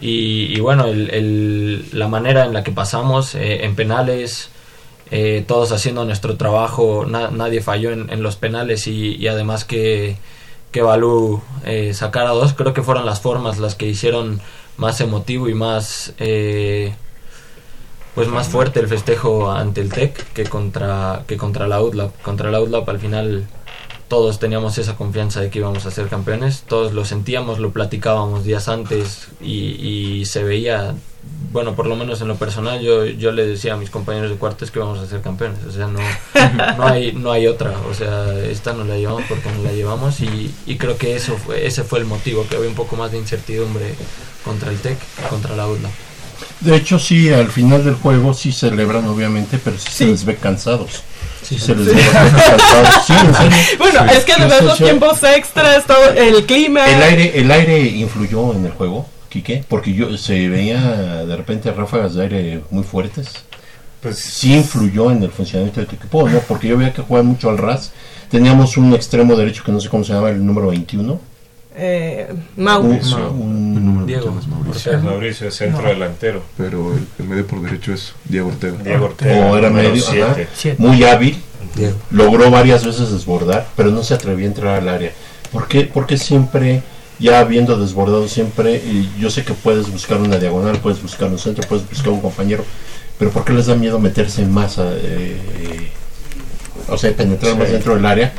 [0.00, 4.50] Y, y bueno, el- el- la manera en la que pasamos eh, en penales,
[5.10, 10.16] eh, todos haciendo nuestro trabajo, na- nadie falló en, los penales y, y además que,
[10.72, 14.40] que Balú eh, sacara dos, creo que fueron las formas las que hicieron
[14.76, 16.94] más emotivo y más eh,
[18.14, 22.20] pues más fuerte el festejo ante el TEC que contra que contra la UTLAP.
[22.22, 23.46] Contra la UTLAP al final
[24.08, 28.44] todos teníamos esa confianza de que íbamos a ser campeones, todos lo sentíamos, lo platicábamos
[28.44, 30.94] días antes y, y se veía
[31.52, 34.36] bueno, por lo menos en lo personal, yo, yo le decía a mis compañeros de
[34.36, 35.62] cuartos que vamos a ser campeones.
[35.64, 36.00] O sea, no,
[36.76, 37.74] no, hay, no hay otra.
[37.90, 41.36] O sea, esta no la llevamos porque no la llevamos y, y creo que eso
[41.36, 43.94] fue, ese fue el motivo, que había un poco más de incertidumbre
[44.44, 44.98] contra el TEC,
[45.28, 45.90] contra la UDLA.
[46.60, 50.36] De hecho, sí, al final del juego sí celebran, obviamente, pero sí, se les ve
[50.36, 51.02] cansados.
[51.42, 53.06] Sí, se les ve cansados.
[53.06, 53.58] Sí, en serio.
[53.78, 56.86] Bueno, es que además los tiempos extras, todo el clima.
[56.86, 61.72] El aire, el aire influyó en el juego, Quique, porque yo se veía de repente
[61.72, 63.28] ráfagas de aire muy fuertes.
[64.00, 66.40] Pues sí influyó en el funcionamiento de tu equipo, ¿no?
[66.40, 67.92] Porque yo veía que jugaban mucho al ras.
[68.30, 71.31] Teníamos un extremo derecho que no sé cómo se llama, el número 21.
[71.74, 72.82] Eh, Mau.
[72.82, 74.34] Un- un- Diego.
[74.48, 74.98] Mauricio.
[75.02, 76.42] Mauricio, centro delantero.
[76.56, 78.76] Pero el, el medio por derecho es Diego Ortega.
[78.82, 79.46] Diego Ortega.
[79.50, 80.02] o era medio,
[80.52, 80.76] siete.
[80.78, 81.40] muy hábil,
[82.10, 85.12] logró varias veces desbordar, pero no se atrevía a entrar al área.
[85.50, 85.82] ¿Por qué?
[85.84, 86.82] Porque siempre,
[87.18, 91.38] ya habiendo desbordado siempre, y yo sé que puedes buscar una diagonal, puedes buscar un
[91.38, 92.64] centro, puedes buscar un compañero,
[93.18, 95.90] pero ¿por qué les da miedo meterse más, a, eh,
[96.88, 97.58] o sea, penetrar Sí.
[97.58, 98.32] más dentro del área?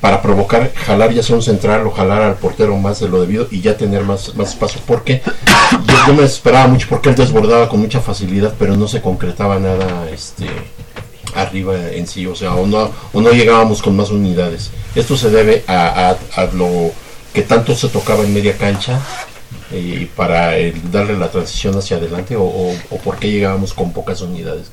[0.00, 3.48] Para provocar, jalar ya sea un central o jalar al portero más de lo debido
[3.50, 4.80] y ya tener más, más espacio.
[4.86, 5.22] Porque
[5.86, 9.58] yo, yo me esperaba mucho porque él desbordaba con mucha facilidad, pero no se concretaba
[9.58, 10.46] nada este
[11.34, 14.70] arriba en sí, o sea, o no, o no llegábamos con más unidades.
[14.94, 16.90] Esto se debe a, a- a lo
[17.34, 19.00] que tanto se tocaba en media cancha
[19.70, 23.92] eh, para el darle la transición hacia adelante o, o, o por qué llegábamos con
[23.92, 24.70] pocas unidades.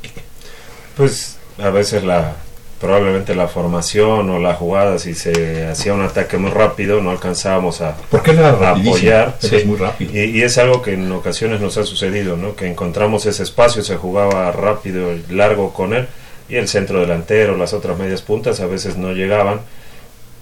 [0.95, 2.35] Pues a veces la
[2.84, 7.80] probablemente la formación o la jugada si se hacía un ataque muy rápido no alcanzábamos
[7.80, 9.55] a, Porque era a apoyar sí.
[9.55, 10.11] es muy rápido.
[10.14, 12.57] Y, y es algo que en ocasiones nos ha sucedido ¿no?
[12.57, 16.10] que encontramos ese espacio se jugaba rápido y largo con él
[16.49, 19.61] y el centro delantero las otras medias puntas a veces no llegaban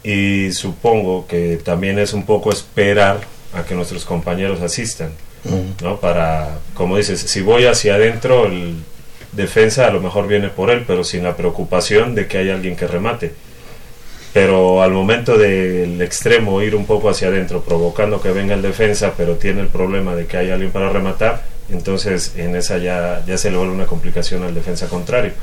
[0.03, 3.19] y supongo que también es un poco esperar
[3.53, 5.11] a que nuestros compañeros asistan
[5.81, 5.99] ¿no?
[5.99, 8.75] Para, como dices, si voy hacia adentro, el
[9.31, 12.75] defensa a lo mejor viene por él, pero sin la preocupación de que hay alguien
[12.75, 13.33] que remate.
[14.33, 19.13] Pero al momento del extremo ir un poco hacia adentro, provocando que venga el defensa,
[19.17, 23.37] pero tiene el problema de que hay alguien para rematar, entonces en esa ya, ya
[23.37, 25.33] se le vuelve una complicación al defensa contrario.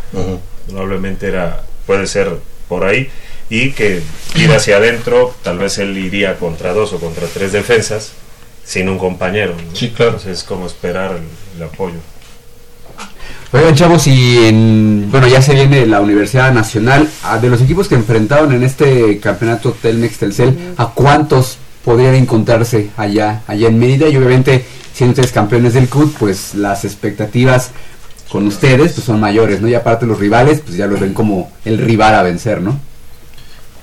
[0.67, 2.31] Probablemente era, puede ser
[2.67, 3.11] por ahí,
[3.51, 4.03] y que
[4.37, 8.13] ir hacia adentro, tal vez él iría contra dos o contra tres defensas,
[8.65, 9.55] sin un compañero.
[9.55, 9.77] ¿no?
[9.77, 10.13] Sí, claro.
[10.13, 11.23] Entonces es como esperar el,
[11.57, 11.97] el apoyo.
[13.51, 17.09] Oigan, chavos, y en, bueno, ya se viene la Universidad Nacional.
[17.23, 22.91] Ah, De los equipos que enfrentaron en este campeonato Telmex Telcel, ¿a cuántos podrían encontrarse
[22.99, 24.07] allá, allá en Mérida?
[24.09, 27.71] Y obviamente, siendo ustedes campeones del CUT, pues las expectativas
[28.31, 29.69] con ustedes pues son mayores, ¿no?
[29.69, 32.79] Y aparte los rivales, pues ya los ven como el rival a vencer, ¿no?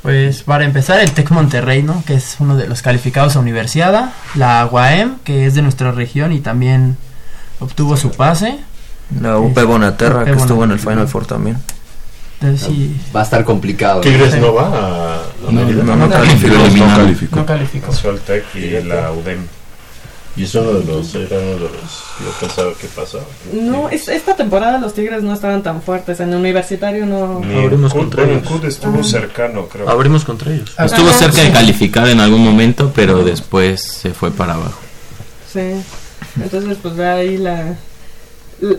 [0.04, 2.04] Pues para empezar el TEC Monterrey, ¿no?
[2.06, 4.14] Que es uno de los calificados a Universidad.
[4.36, 6.98] La UAM, que es de nuestra región y también
[7.60, 8.60] obtuvo su pase.
[9.22, 10.80] La UP Es- Bonaterra, UP que estuvo en el.
[10.80, 11.58] Final Four también.
[12.58, 12.96] Sí.
[13.16, 14.02] Va a estar complicado.
[14.02, 15.22] Tigres no va a, a
[15.52, 16.56] No, no, no calificó.
[16.76, 17.36] No calificó.
[17.38, 17.88] No calificó.
[17.88, 19.40] Pasó el TEC y la UDEM.
[20.38, 23.24] Y es uno de los, era uno de los, yo pensaba que pasaba.
[23.54, 26.20] No, es- esta temporada los Tigres no estaban tan fuertes.
[26.20, 27.40] En el universitario no.
[27.40, 28.44] Ni Abrimos contra ellos.
[28.66, 29.04] Estuvo Ah.
[29.04, 29.90] cercano, creo.
[29.90, 30.74] Abrimos contra ellos.
[30.78, 34.78] Estuvo cerca de calificar en algún momento, pero después se fue para abajo.
[35.52, 35.82] Sí.
[36.44, 37.76] Entonces, pues ahí la,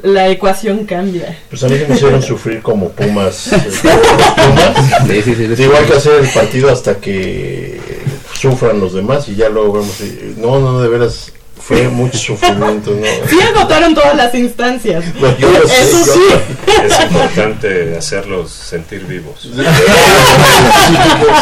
[0.03, 1.39] la ecuación cambia.
[1.51, 3.53] Pues a mí me hicieron sufrir como Pumas.
[3.53, 5.07] eh, Pumas.
[5.07, 7.81] Sí, sí, sí, les- Igual que hacer el partido hasta que
[8.35, 10.01] sufran los demás y ya luego vemos.
[10.01, 11.33] eh, No, no, de veras,
[11.67, 12.91] fue mucho sufrimiento.
[12.93, 13.07] ¿no?
[13.29, 15.05] Sí agotaron todas las instancias.
[15.19, 16.21] Bueno, yo lo sé, Eso yo- sí.
[16.87, 19.51] Es importante hacerlos sentir vivos.
[19.57, 19.65] De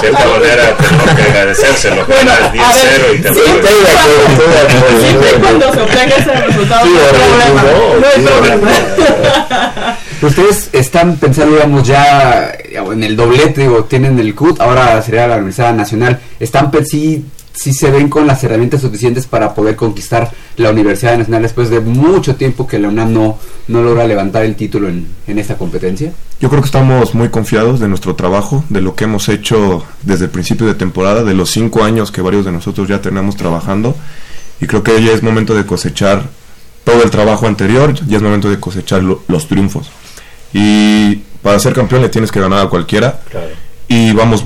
[0.00, 2.06] cierta manera tenemos que agradecérselo.
[2.06, 5.00] Bueno, a 10-0 y te sí, vuelves- Estoy de acuerdo, estoy de acuerdo.
[5.00, 7.62] Siempre y cuando se obtenga ese resultado, Sí, no hay problema.
[7.62, 9.98] no, No hay sí, problema.
[10.22, 15.34] Ustedes están pensando, digamos, ya en el doblete, digo, tienen el CUT, ahora sería la
[15.36, 16.18] Universidad Nacional.
[16.40, 17.24] ¿Están, sí,
[17.54, 21.80] sí se ven con las herramientas suficientes para poder conquistar la Universidad Nacional después de
[21.80, 26.12] mucho tiempo que la UNAM no, no logra levantar el título en, en esta competencia?
[26.40, 30.24] Yo creo que estamos muy confiados de nuestro trabajo, de lo que hemos hecho desde
[30.26, 33.94] el principio de temporada, de los cinco años que varios de nosotros ya tenemos trabajando.
[34.60, 36.24] Y creo que ya es momento de cosechar
[36.84, 39.90] todo el trabajo anterior, ya es momento de cosechar lo- los triunfos.
[40.52, 43.20] Y para ser campeón le tienes que ganar a cualquiera.
[43.30, 43.48] Claro.
[43.88, 44.44] Y vamos,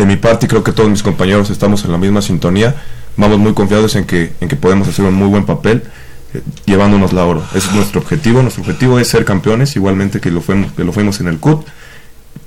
[0.00, 2.74] de mi parte, creo que todos mis compañeros estamos en la misma sintonía.
[3.18, 5.82] Vamos muy confiados en que, en que podemos hacer un muy buen papel
[6.32, 7.44] eh, llevándonos la oro.
[7.54, 8.40] Ese es nuestro objetivo.
[8.40, 11.66] Nuestro objetivo es ser campeones, igualmente que lo fuimos, que lo fuimos en el CUT,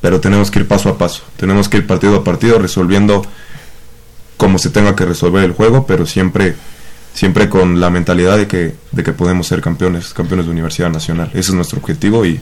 [0.02, 1.22] pero tenemos que ir paso a paso.
[1.38, 3.24] Tenemos que ir partido a partido resolviendo
[4.38, 6.56] como se tenga que resolver el juego, pero siempre
[7.14, 11.30] siempre con la mentalidad de que, de que podemos ser campeones, campeones de Universidad Nacional.
[11.34, 12.42] Ese es nuestro objetivo y,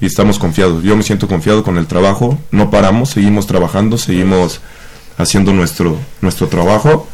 [0.00, 0.82] y estamos confiados.
[0.82, 4.60] Yo me siento confiado con el trabajo, no paramos, seguimos trabajando, seguimos
[5.18, 7.06] haciendo nuestro, nuestro trabajo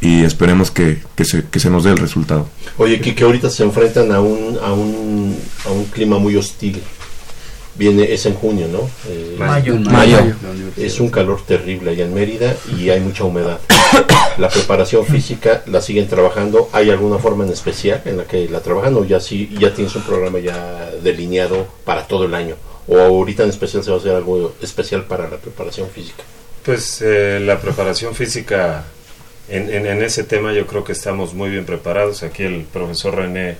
[0.00, 2.48] y esperemos que, que, se, que se nos dé el resultado.
[2.78, 5.36] Oye, que ahorita se enfrentan a un, a un,
[5.66, 6.80] a un clima muy hostil.
[7.76, 8.88] Viene, es en junio, ¿no?
[9.08, 9.76] Eh, Mayo.
[9.76, 10.18] Mayo.
[10.76, 13.58] Es un calor terrible allá en Mérida y hay mucha humedad.
[14.38, 16.68] La preparación física la siguen trabajando.
[16.72, 19.94] ¿Hay alguna forma en especial en la que la trabajan o ya sí ya tienes
[19.96, 22.56] un programa ya delineado para todo el año?
[22.86, 26.22] ¿O ahorita en especial se va a hacer algo especial para la preparación física?
[26.64, 28.84] Pues eh, la preparación física,
[29.48, 32.22] en, en, en, ese tema yo creo que estamos muy bien preparados.
[32.22, 33.56] Aquí el profesor René,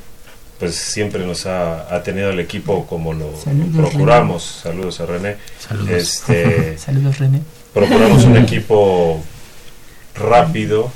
[0.58, 4.42] pues siempre nos ha, ha tenido el equipo como lo, Saludos, procuramos.
[4.62, 5.36] Saludos a René.
[5.58, 5.90] Saludos.
[5.90, 7.40] Este, Saludos, René.
[7.72, 9.22] Procuramos un equipo
[10.14, 10.90] rápido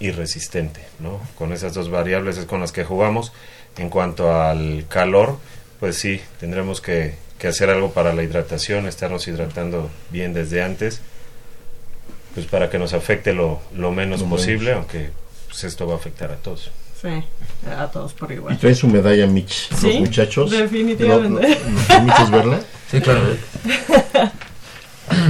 [0.00, 1.20] y resistente, ¿no?
[1.36, 3.32] Con esas dos variables es con las que jugamos.
[3.76, 5.38] En cuanto al calor,
[5.80, 11.00] pues sí, tendremos que, que hacer algo para la hidratación, estarnos hidratando bien desde antes
[12.34, 14.78] pues para que nos afecte lo, lo menos Lo posible, menos.
[14.78, 15.10] aunque
[15.48, 16.70] pues, esto va a afectar a todos.
[17.02, 17.24] Sí,
[17.76, 18.54] a todos por igual.
[18.54, 20.50] Y trae su medalla, Mitch, Sí, los muchachos.
[20.50, 21.58] definitivamente.
[21.66, 22.60] ¿No- no- ¿Permites verla?
[22.90, 23.20] Sí, claro.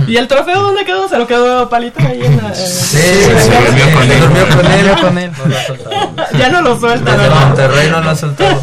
[0.07, 1.09] ¿Y el trofeo dónde quedó?
[1.09, 2.55] ¿Se lo quedó Palito ahí en la...
[2.55, 4.20] Sí, se durmió con él.
[4.20, 4.86] Durmió con él.
[4.86, 5.32] Durmió con él.
[6.39, 7.47] ya no lo suelta, Desde ¿verdad?
[7.49, 8.61] Monterrey no lo ha soltado.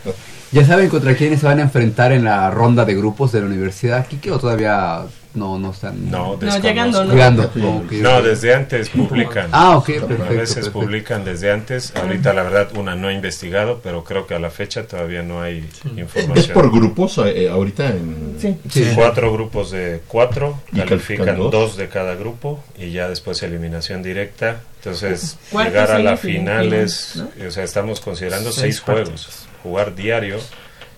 [0.52, 3.46] ¿Ya saben contra quiénes se van a enfrentar en la ronda de grupos de la
[3.46, 4.06] universidad?
[4.06, 5.02] ¿Kike o todavía
[5.36, 6.10] no, no están?
[6.10, 7.12] No, No, llegando, ¿no?
[7.12, 7.50] Llegando.
[7.54, 9.48] No, desde antes publican.
[9.52, 10.80] Ah, ok, perfecto, A veces perfecto.
[10.80, 11.94] publican desde antes.
[11.94, 15.42] Ahorita, la verdad, una no he investigado, pero creo que a la fecha todavía no
[15.42, 16.38] hay información.
[16.38, 17.88] ¿Es por grupos eh, ahorita?
[17.88, 18.36] En...
[18.40, 18.56] Sí.
[18.70, 21.50] Sí, Cuatro grupos de cuatro, ¿Y califican califican dos?
[21.52, 21.76] dos?
[21.76, 24.60] de cada grupo y ya después eliminación directa.
[24.78, 30.38] Entonces, llegar a las semifinales, finales, o sea, estamos considerando Seis juegos, jugar diario,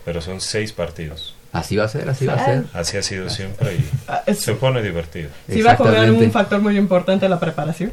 [0.04, 1.34] pero son seis partidos.
[1.52, 2.64] Así va a ser, así va a ser.
[2.74, 5.30] Así ha sido siempre y Ah, se pone divertido.
[5.48, 7.92] Sí va a jugar un factor muy importante la preparación.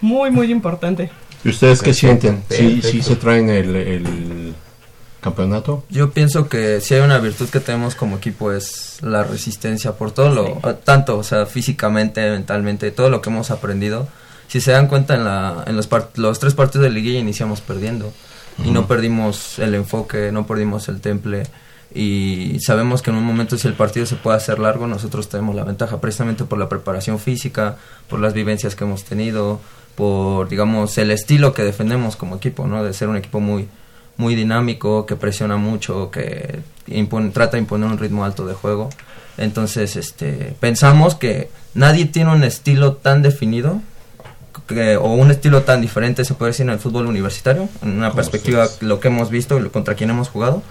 [0.00, 1.10] Muy, muy importante.
[1.44, 2.42] ¿Y ustedes qué sienten?
[2.48, 4.54] ¿Sí, sí se traen el, el
[5.20, 5.84] campeonato?
[5.90, 10.12] Yo pienso que si hay una virtud que tenemos como equipo es la resistencia por
[10.12, 14.08] todo lo, a- tanto, o sea, físicamente, mentalmente, todo lo que hemos aprendido.
[14.48, 17.60] Si se dan cuenta en, la, en los, part- los tres partidos de liguilla iniciamos
[17.60, 18.12] perdiendo
[18.64, 18.88] y no Ujú.
[18.88, 21.44] perdimos el enfoque, no perdimos el temple
[21.94, 25.54] y sabemos que en un momento si el partido se puede hacer largo nosotros tenemos
[25.56, 27.76] la ventaja precisamente por la preparación física,
[28.08, 29.60] por las vivencias que hemos tenido,
[29.96, 32.84] por digamos el estilo que defendemos como equipo, ¿no?
[32.84, 33.68] De ser un equipo muy
[34.16, 38.90] muy dinámico, que presiona mucho, que impone- trata de imponer un ritmo alto de juego.
[39.38, 43.80] Entonces, este, pensamos que nadie tiene un estilo tan definido
[44.66, 48.12] que- o un estilo tan diferente, se puede decir, en el fútbol universitario, en una
[48.12, 50.62] perspectiva, lo que hemos visto y lo- contra quien hemos jugado,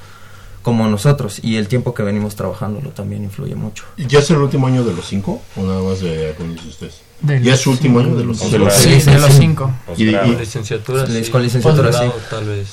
[0.61, 1.39] como nosotros.
[1.43, 3.85] Y el tiempo que venimos trabajándolo también influye mucho.
[3.97, 5.41] ¿Y ¿Ya es el último año de los cinco?
[5.55, 7.01] ¿O nada más de algunos de ustedes?
[7.21, 8.69] De ¿Ya es su último año de los cinco.
[8.71, 9.71] Sí, de los cinco.
[9.97, 12.05] Y, y- Con licenciatura, Sí, con licenciatura, sí.
[12.29, 12.67] tal vez.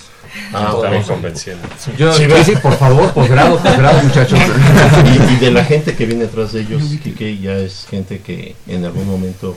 [0.52, 1.06] Ah, Estamos ok.
[1.12, 1.66] convenciendo.
[1.96, 4.38] Yo, Sí, Sí, sí, por favor, posgrado, posgrado, muchachos.
[5.30, 6.82] y, y de la gente que viene atrás de ellos,
[7.16, 9.56] que ya es gente que en algún momento,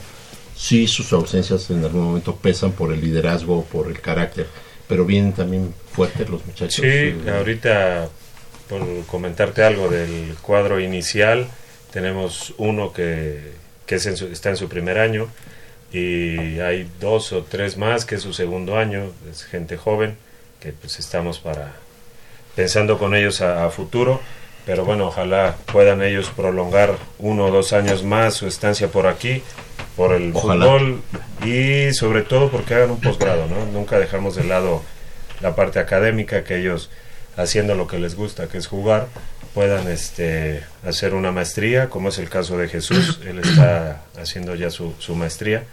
[0.56, 4.47] sí, sus ausencias en algún momento pesan por el liderazgo, por el carácter,
[4.90, 6.84] pero vienen también fuertes los muchachos.
[6.84, 8.10] Sí, ahorita
[8.68, 11.48] por comentarte algo del cuadro inicial,
[11.94, 13.40] tenemos uno que,
[13.86, 15.30] que es en su- está en su primer año
[15.94, 20.18] y hay dos o tres más que es su segundo año, es gente joven
[20.60, 21.74] que pues estamos para
[22.56, 24.20] pensando con ellos a futuro,
[24.70, 29.41] pero bueno, ojalá puedan ellos prolongar uno o dos años más su estancia por aquí,
[29.98, 30.64] por el Ojalá.
[30.66, 31.02] fútbol
[31.44, 33.66] y sobre todo porque hagan un posgrado, ¿no?
[33.74, 34.84] Nunca dejamos de lado
[35.41, 36.91] la parte académica que ellos
[37.36, 39.08] haciendo lo que les gusta, que es jugar,
[39.56, 44.70] puedan este hacer una maestría, como es el caso de Jesús, él está haciendo ya
[44.70, 45.64] su, su maestría.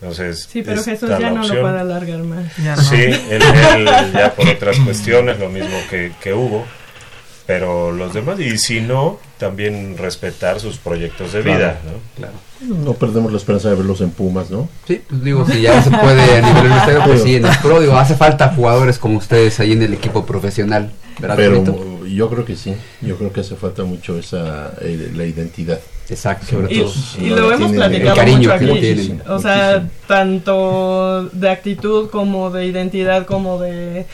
[0.00, 1.60] Entonces, Sí, pero Jesús ya no lo opción.
[1.60, 2.56] puede alargar más.
[2.56, 2.82] Ya no.
[2.82, 3.40] Sí, él,
[3.76, 6.66] él ya por otras cuestiones, lo mismo que, que Hugo,
[7.52, 11.80] pero los demás, y si no, también respetar sus proyectos de vida,
[12.16, 12.32] Claro,
[12.66, 12.76] ¿no?
[12.76, 14.70] No perdemos la esperanza de verlos en Pumas, ¿no?
[14.86, 17.78] Sí, pues digo, si ya se puede a nivel universitario, pues sí, en el pro,
[17.78, 22.46] digo, hace falta jugadores como ustedes ahí en el equipo profesional, ¿verdad, Pero yo creo
[22.46, 25.78] que sí, yo creo que hace falta mucho esa eh, la identidad.
[26.08, 26.92] Exacto, sobre Y, todo.
[27.18, 28.80] y no lo hemos platicado el cariño mucho aquí.
[28.80, 29.22] tienen.
[29.28, 34.06] O sea, tanto de actitud como de identidad, como de...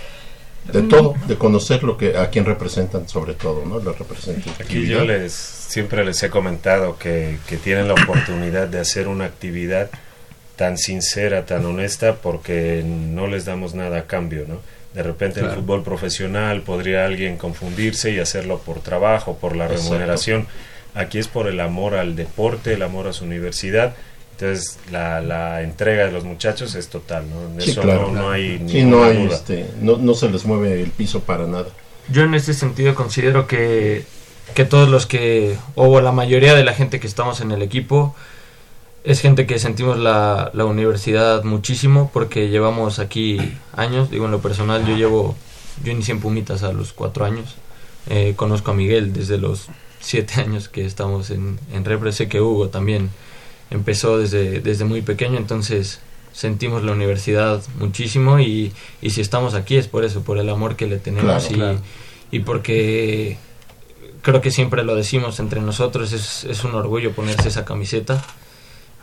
[0.72, 3.78] De todo, de conocer lo que a quién representan sobre todo, ¿no?
[3.78, 4.60] La representatividad.
[4.60, 9.24] Aquí yo les siempre les he comentado que, que tienen la oportunidad de hacer una
[9.24, 9.90] actividad
[10.56, 14.60] tan sincera, tan honesta, porque no les damos nada a cambio, ¿no?
[14.92, 19.66] De repente en el fútbol profesional podría alguien confundirse y hacerlo por trabajo, por la
[19.66, 19.84] Exacto.
[19.84, 20.46] remuneración.
[20.94, 23.94] Aquí es por el amor al deporte, el amor a su universidad.
[24.40, 27.42] Entonces la, la entrega de los muchachos es total, ¿no?
[27.54, 28.12] En Sí, Eso claro.
[28.12, 29.34] no, no hay Sí, no hay, duda.
[29.34, 31.66] este, no, no se les mueve el piso para nada.
[32.08, 34.04] Yo en este sentido considero que,
[34.54, 38.14] que todos los que, o la mayoría de la gente que estamos en el equipo,
[39.02, 43.38] es gente que sentimos la, la universidad muchísimo porque llevamos aquí
[43.74, 44.08] años.
[44.08, 45.34] Digo, en lo personal, yo llevo,
[45.82, 47.56] yo inicié en Pumitas a los cuatro años.
[48.08, 49.66] Eh, conozco a Miguel desde los
[49.98, 52.12] siete años que estamos en, en Repre.
[52.12, 53.10] Sé que Hugo también
[53.70, 56.00] empezó desde, desde muy pequeño, entonces
[56.32, 58.72] sentimos la universidad muchísimo y,
[59.02, 61.54] y si estamos aquí es por eso, por el amor que le tenemos Claro, y,
[61.54, 61.80] claro.
[62.30, 63.38] y porque
[64.22, 68.24] creo que siempre lo decimos entre nosotros, es, es un orgullo ponerse esa camiseta,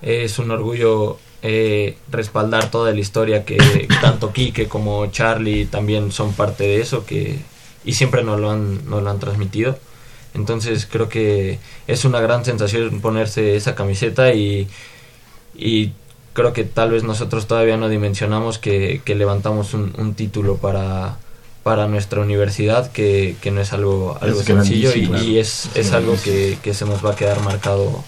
[0.01, 3.57] es un orgullo eh, respaldar toda la historia que
[4.01, 7.39] tanto Quique como Charlie también son parte de eso que
[7.85, 9.77] y siempre nos lo han, nos lo han transmitido.
[10.35, 11.57] Entonces creo que
[11.87, 14.67] es una gran sensación ponerse esa camiseta y,
[15.55, 15.93] y
[16.33, 21.15] creo que tal vez nosotros todavía no dimensionamos que, que levantamos un, un título para,
[21.63, 26.57] para nuestra universidad, que, que no es algo, algo Es sencillo y, es, algo que,
[26.61, 28.03] que se nos va a quedar marcado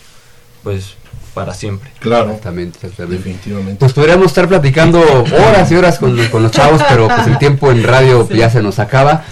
[0.63, 0.95] pues
[1.33, 1.91] para siempre.
[1.99, 2.25] Claro.
[2.31, 3.17] Exactamente, exactamente.
[3.23, 3.75] Definitivamente.
[3.79, 7.71] Pues podríamos estar platicando horas y horas con, con los chavos, pero pues el tiempo
[7.71, 9.23] en radio ya se nos acaba.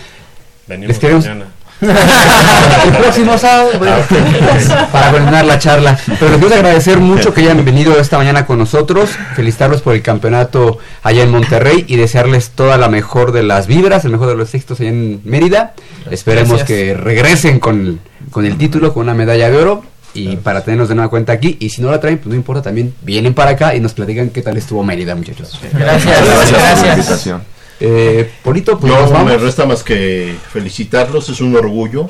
[0.67, 1.51] Venimos Les queremos- mañana.
[1.81, 3.97] el próximo sábado bueno,
[4.91, 5.97] para coordinar la charla.
[6.19, 10.01] Pero les quiero agradecer mucho que hayan venido esta mañana con nosotros, felicitarlos por el
[10.01, 14.35] campeonato allá en Monterrey y desearles toda la mejor de las vibras, el mejor de
[14.35, 15.73] los éxitos allá en Mérida.
[16.09, 16.67] Esperemos Gracias.
[16.67, 17.99] que regresen con,
[18.31, 19.83] con el título, con una medalla de oro.
[20.13, 22.61] Y para tenernos de nueva cuenta aquí, y si no la traen, pues no importa,
[22.61, 25.59] también vienen para acá y nos platican qué tal estuvo Mérida, muchachos.
[25.73, 27.35] Gracias, por la gracias.
[27.79, 29.31] Eh, Polito, pues no nos vamos.
[29.31, 32.09] me resta más que felicitarlos, es un orgullo.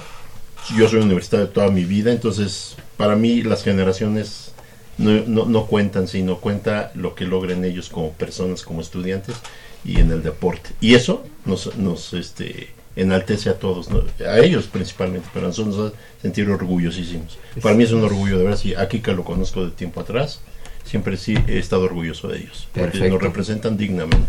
[0.77, 4.51] Yo soy universitario toda mi vida, entonces para mí las generaciones
[4.97, 9.35] no, no, no cuentan, sino cuenta lo que logren ellos como personas, como estudiantes
[9.83, 10.71] y en el deporte.
[10.81, 14.03] Y eso nos, nos este, enaltece a todos, ¿no?
[14.27, 17.37] a ellos principalmente, pero a nosotros nos hace sentir orgullosísimos.
[17.61, 20.39] Para mí es un orgullo, de verdad, sí, aquí que lo conozco de tiempo atrás,
[20.85, 23.13] siempre sí he estado orgulloso de ellos, porque Perfecto.
[23.15, 24.27] nos representan dignamente.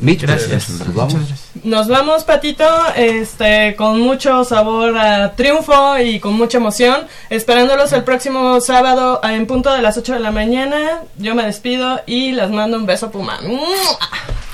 [0.00, 0.70] Mitch, Gracias.
[0.70, 1.14] Nos vamos.
[1.62, 2.64] Nos vamos, Patito,
[2.96, 7.02] este, con mucho sabor a triunfo y con mucha emoción.
[7.30, 11.02] Esperándolos el próximo sábado en punto de las 8 de la mañana.
[11.16, 13.38] Yo me despido y les mando un beso, Puma.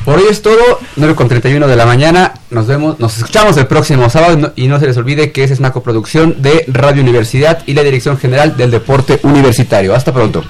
[0.04, 0.60] Por hoy es todo,
[0.96, 2.34] 9 con 31 de la mañana.
[2.50, 5.44] Nos vemos, nos escuchamos el próximo sábado y no, y no se les olvide que
[5.44, 9.94] esa es una coproducción de Radio Universidad y la Dirección General del Deporte Universitario.
[9.94, 10.44] Hasta pronto.